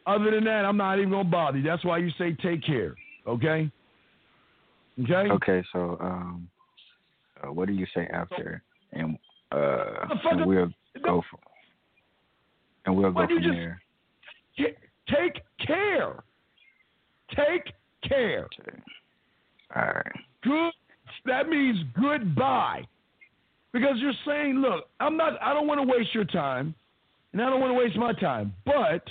[0.06, 1.64] Other than that, I'm not even gonna bother you.
[1.64, 2.94] That's why you say take care.
[3.26, 3.70] Okay.
[5.02, 5.30] Okay.
[5.30, 5.62] Okay.
[5.72, 6.48] So, um,
[7.42, 8.62] uh, what do you say after?
[8.92, 9.18] And
[9.52, 10.68] uh, and we'll
[11.04, 11.40] go from
[12.84, 13.80] and we'll go from there.
[14.56, 16.24] Take care.
[17.34, 17.64] Take
[18.08, 18.48] care.
[19.76, 20.12] All right.
[20.42, 20.72] Good.
[21.26, 22.86] That means goodbye.
[23.72, 25.34] Because you're saying, look, I'm not.
[25.42, 26.74] I don't want to waste your time,
[27.32, 28.54] and I don't want to waste my time.
[28.64, 29.02] But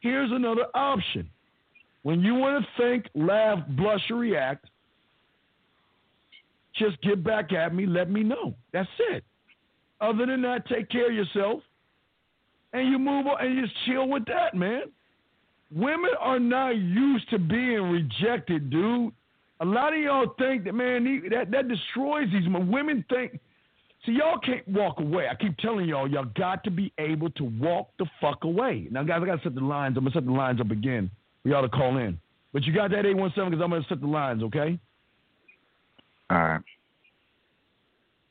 [0.00, 1.28] here's another option.
[2.02, 4.66] When you want to think, laugh, blush, or react,
[6.76, 7.86] just get back at me.
[7.86, 8.54] Let me know.
[8.72, 9.24] That's it.
[10.00, 11.60] Other than that, take care of yourself,
[12.72, 14.82] and you move on and just chill with that, man.
[15.74, 19.12] Women are not used to being rejected, dude.
[19.60, 23.38] A lot of y'all think that man that that destroys these women think.
[24.04, 25.28] See, y'all can't walk away.
[25.30, 28.86] I keep telling y'all, y'all got to be able to walk the fuck away.
[28.90, 29.96] Now, guys, I got to set the lines.
[29.96, 31.10] I'm going to set the lines up again
[31.42, 32.18] for y'all to call in.
[32.52, 34.78] But you got that 817 because I'm going to set the lines, okay?
[36.30, 36.60] All right.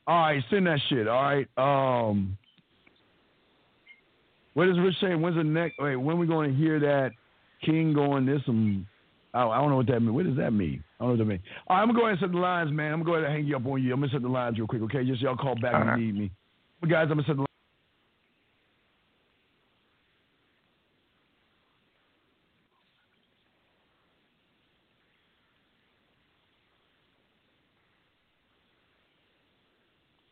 [0.06, 1.48] All right, send that shit, all right?
[1.56, 2.36] Um,
[4.52, 5.20] what is Rich saying?
[5.20, 5.76] When's the next?
[5.78, 7.12] Wait, when we going to hear that
[7.64, 8.42] King going this?
[8.44, 8.86] Some,
[9.32, 10.12] I, I don't know what that means.
[10.12, 10.84] What does that mean?
[11.00, 11.42] I don't know what that means.
[11.68, 12.92] All right, I'm gonna go ahead and set the lines, man.
[12.92, 13.94] I'm gonna go ahead and hang you up on you.
[13.94, 15.04] I'm gonna set the lines real quick, okay?
[15.04, 15.98] Just y'all call back All if right.
[15.98, 16.30] you need me.
[16.80, 17.46] But guys, I'm gonna set the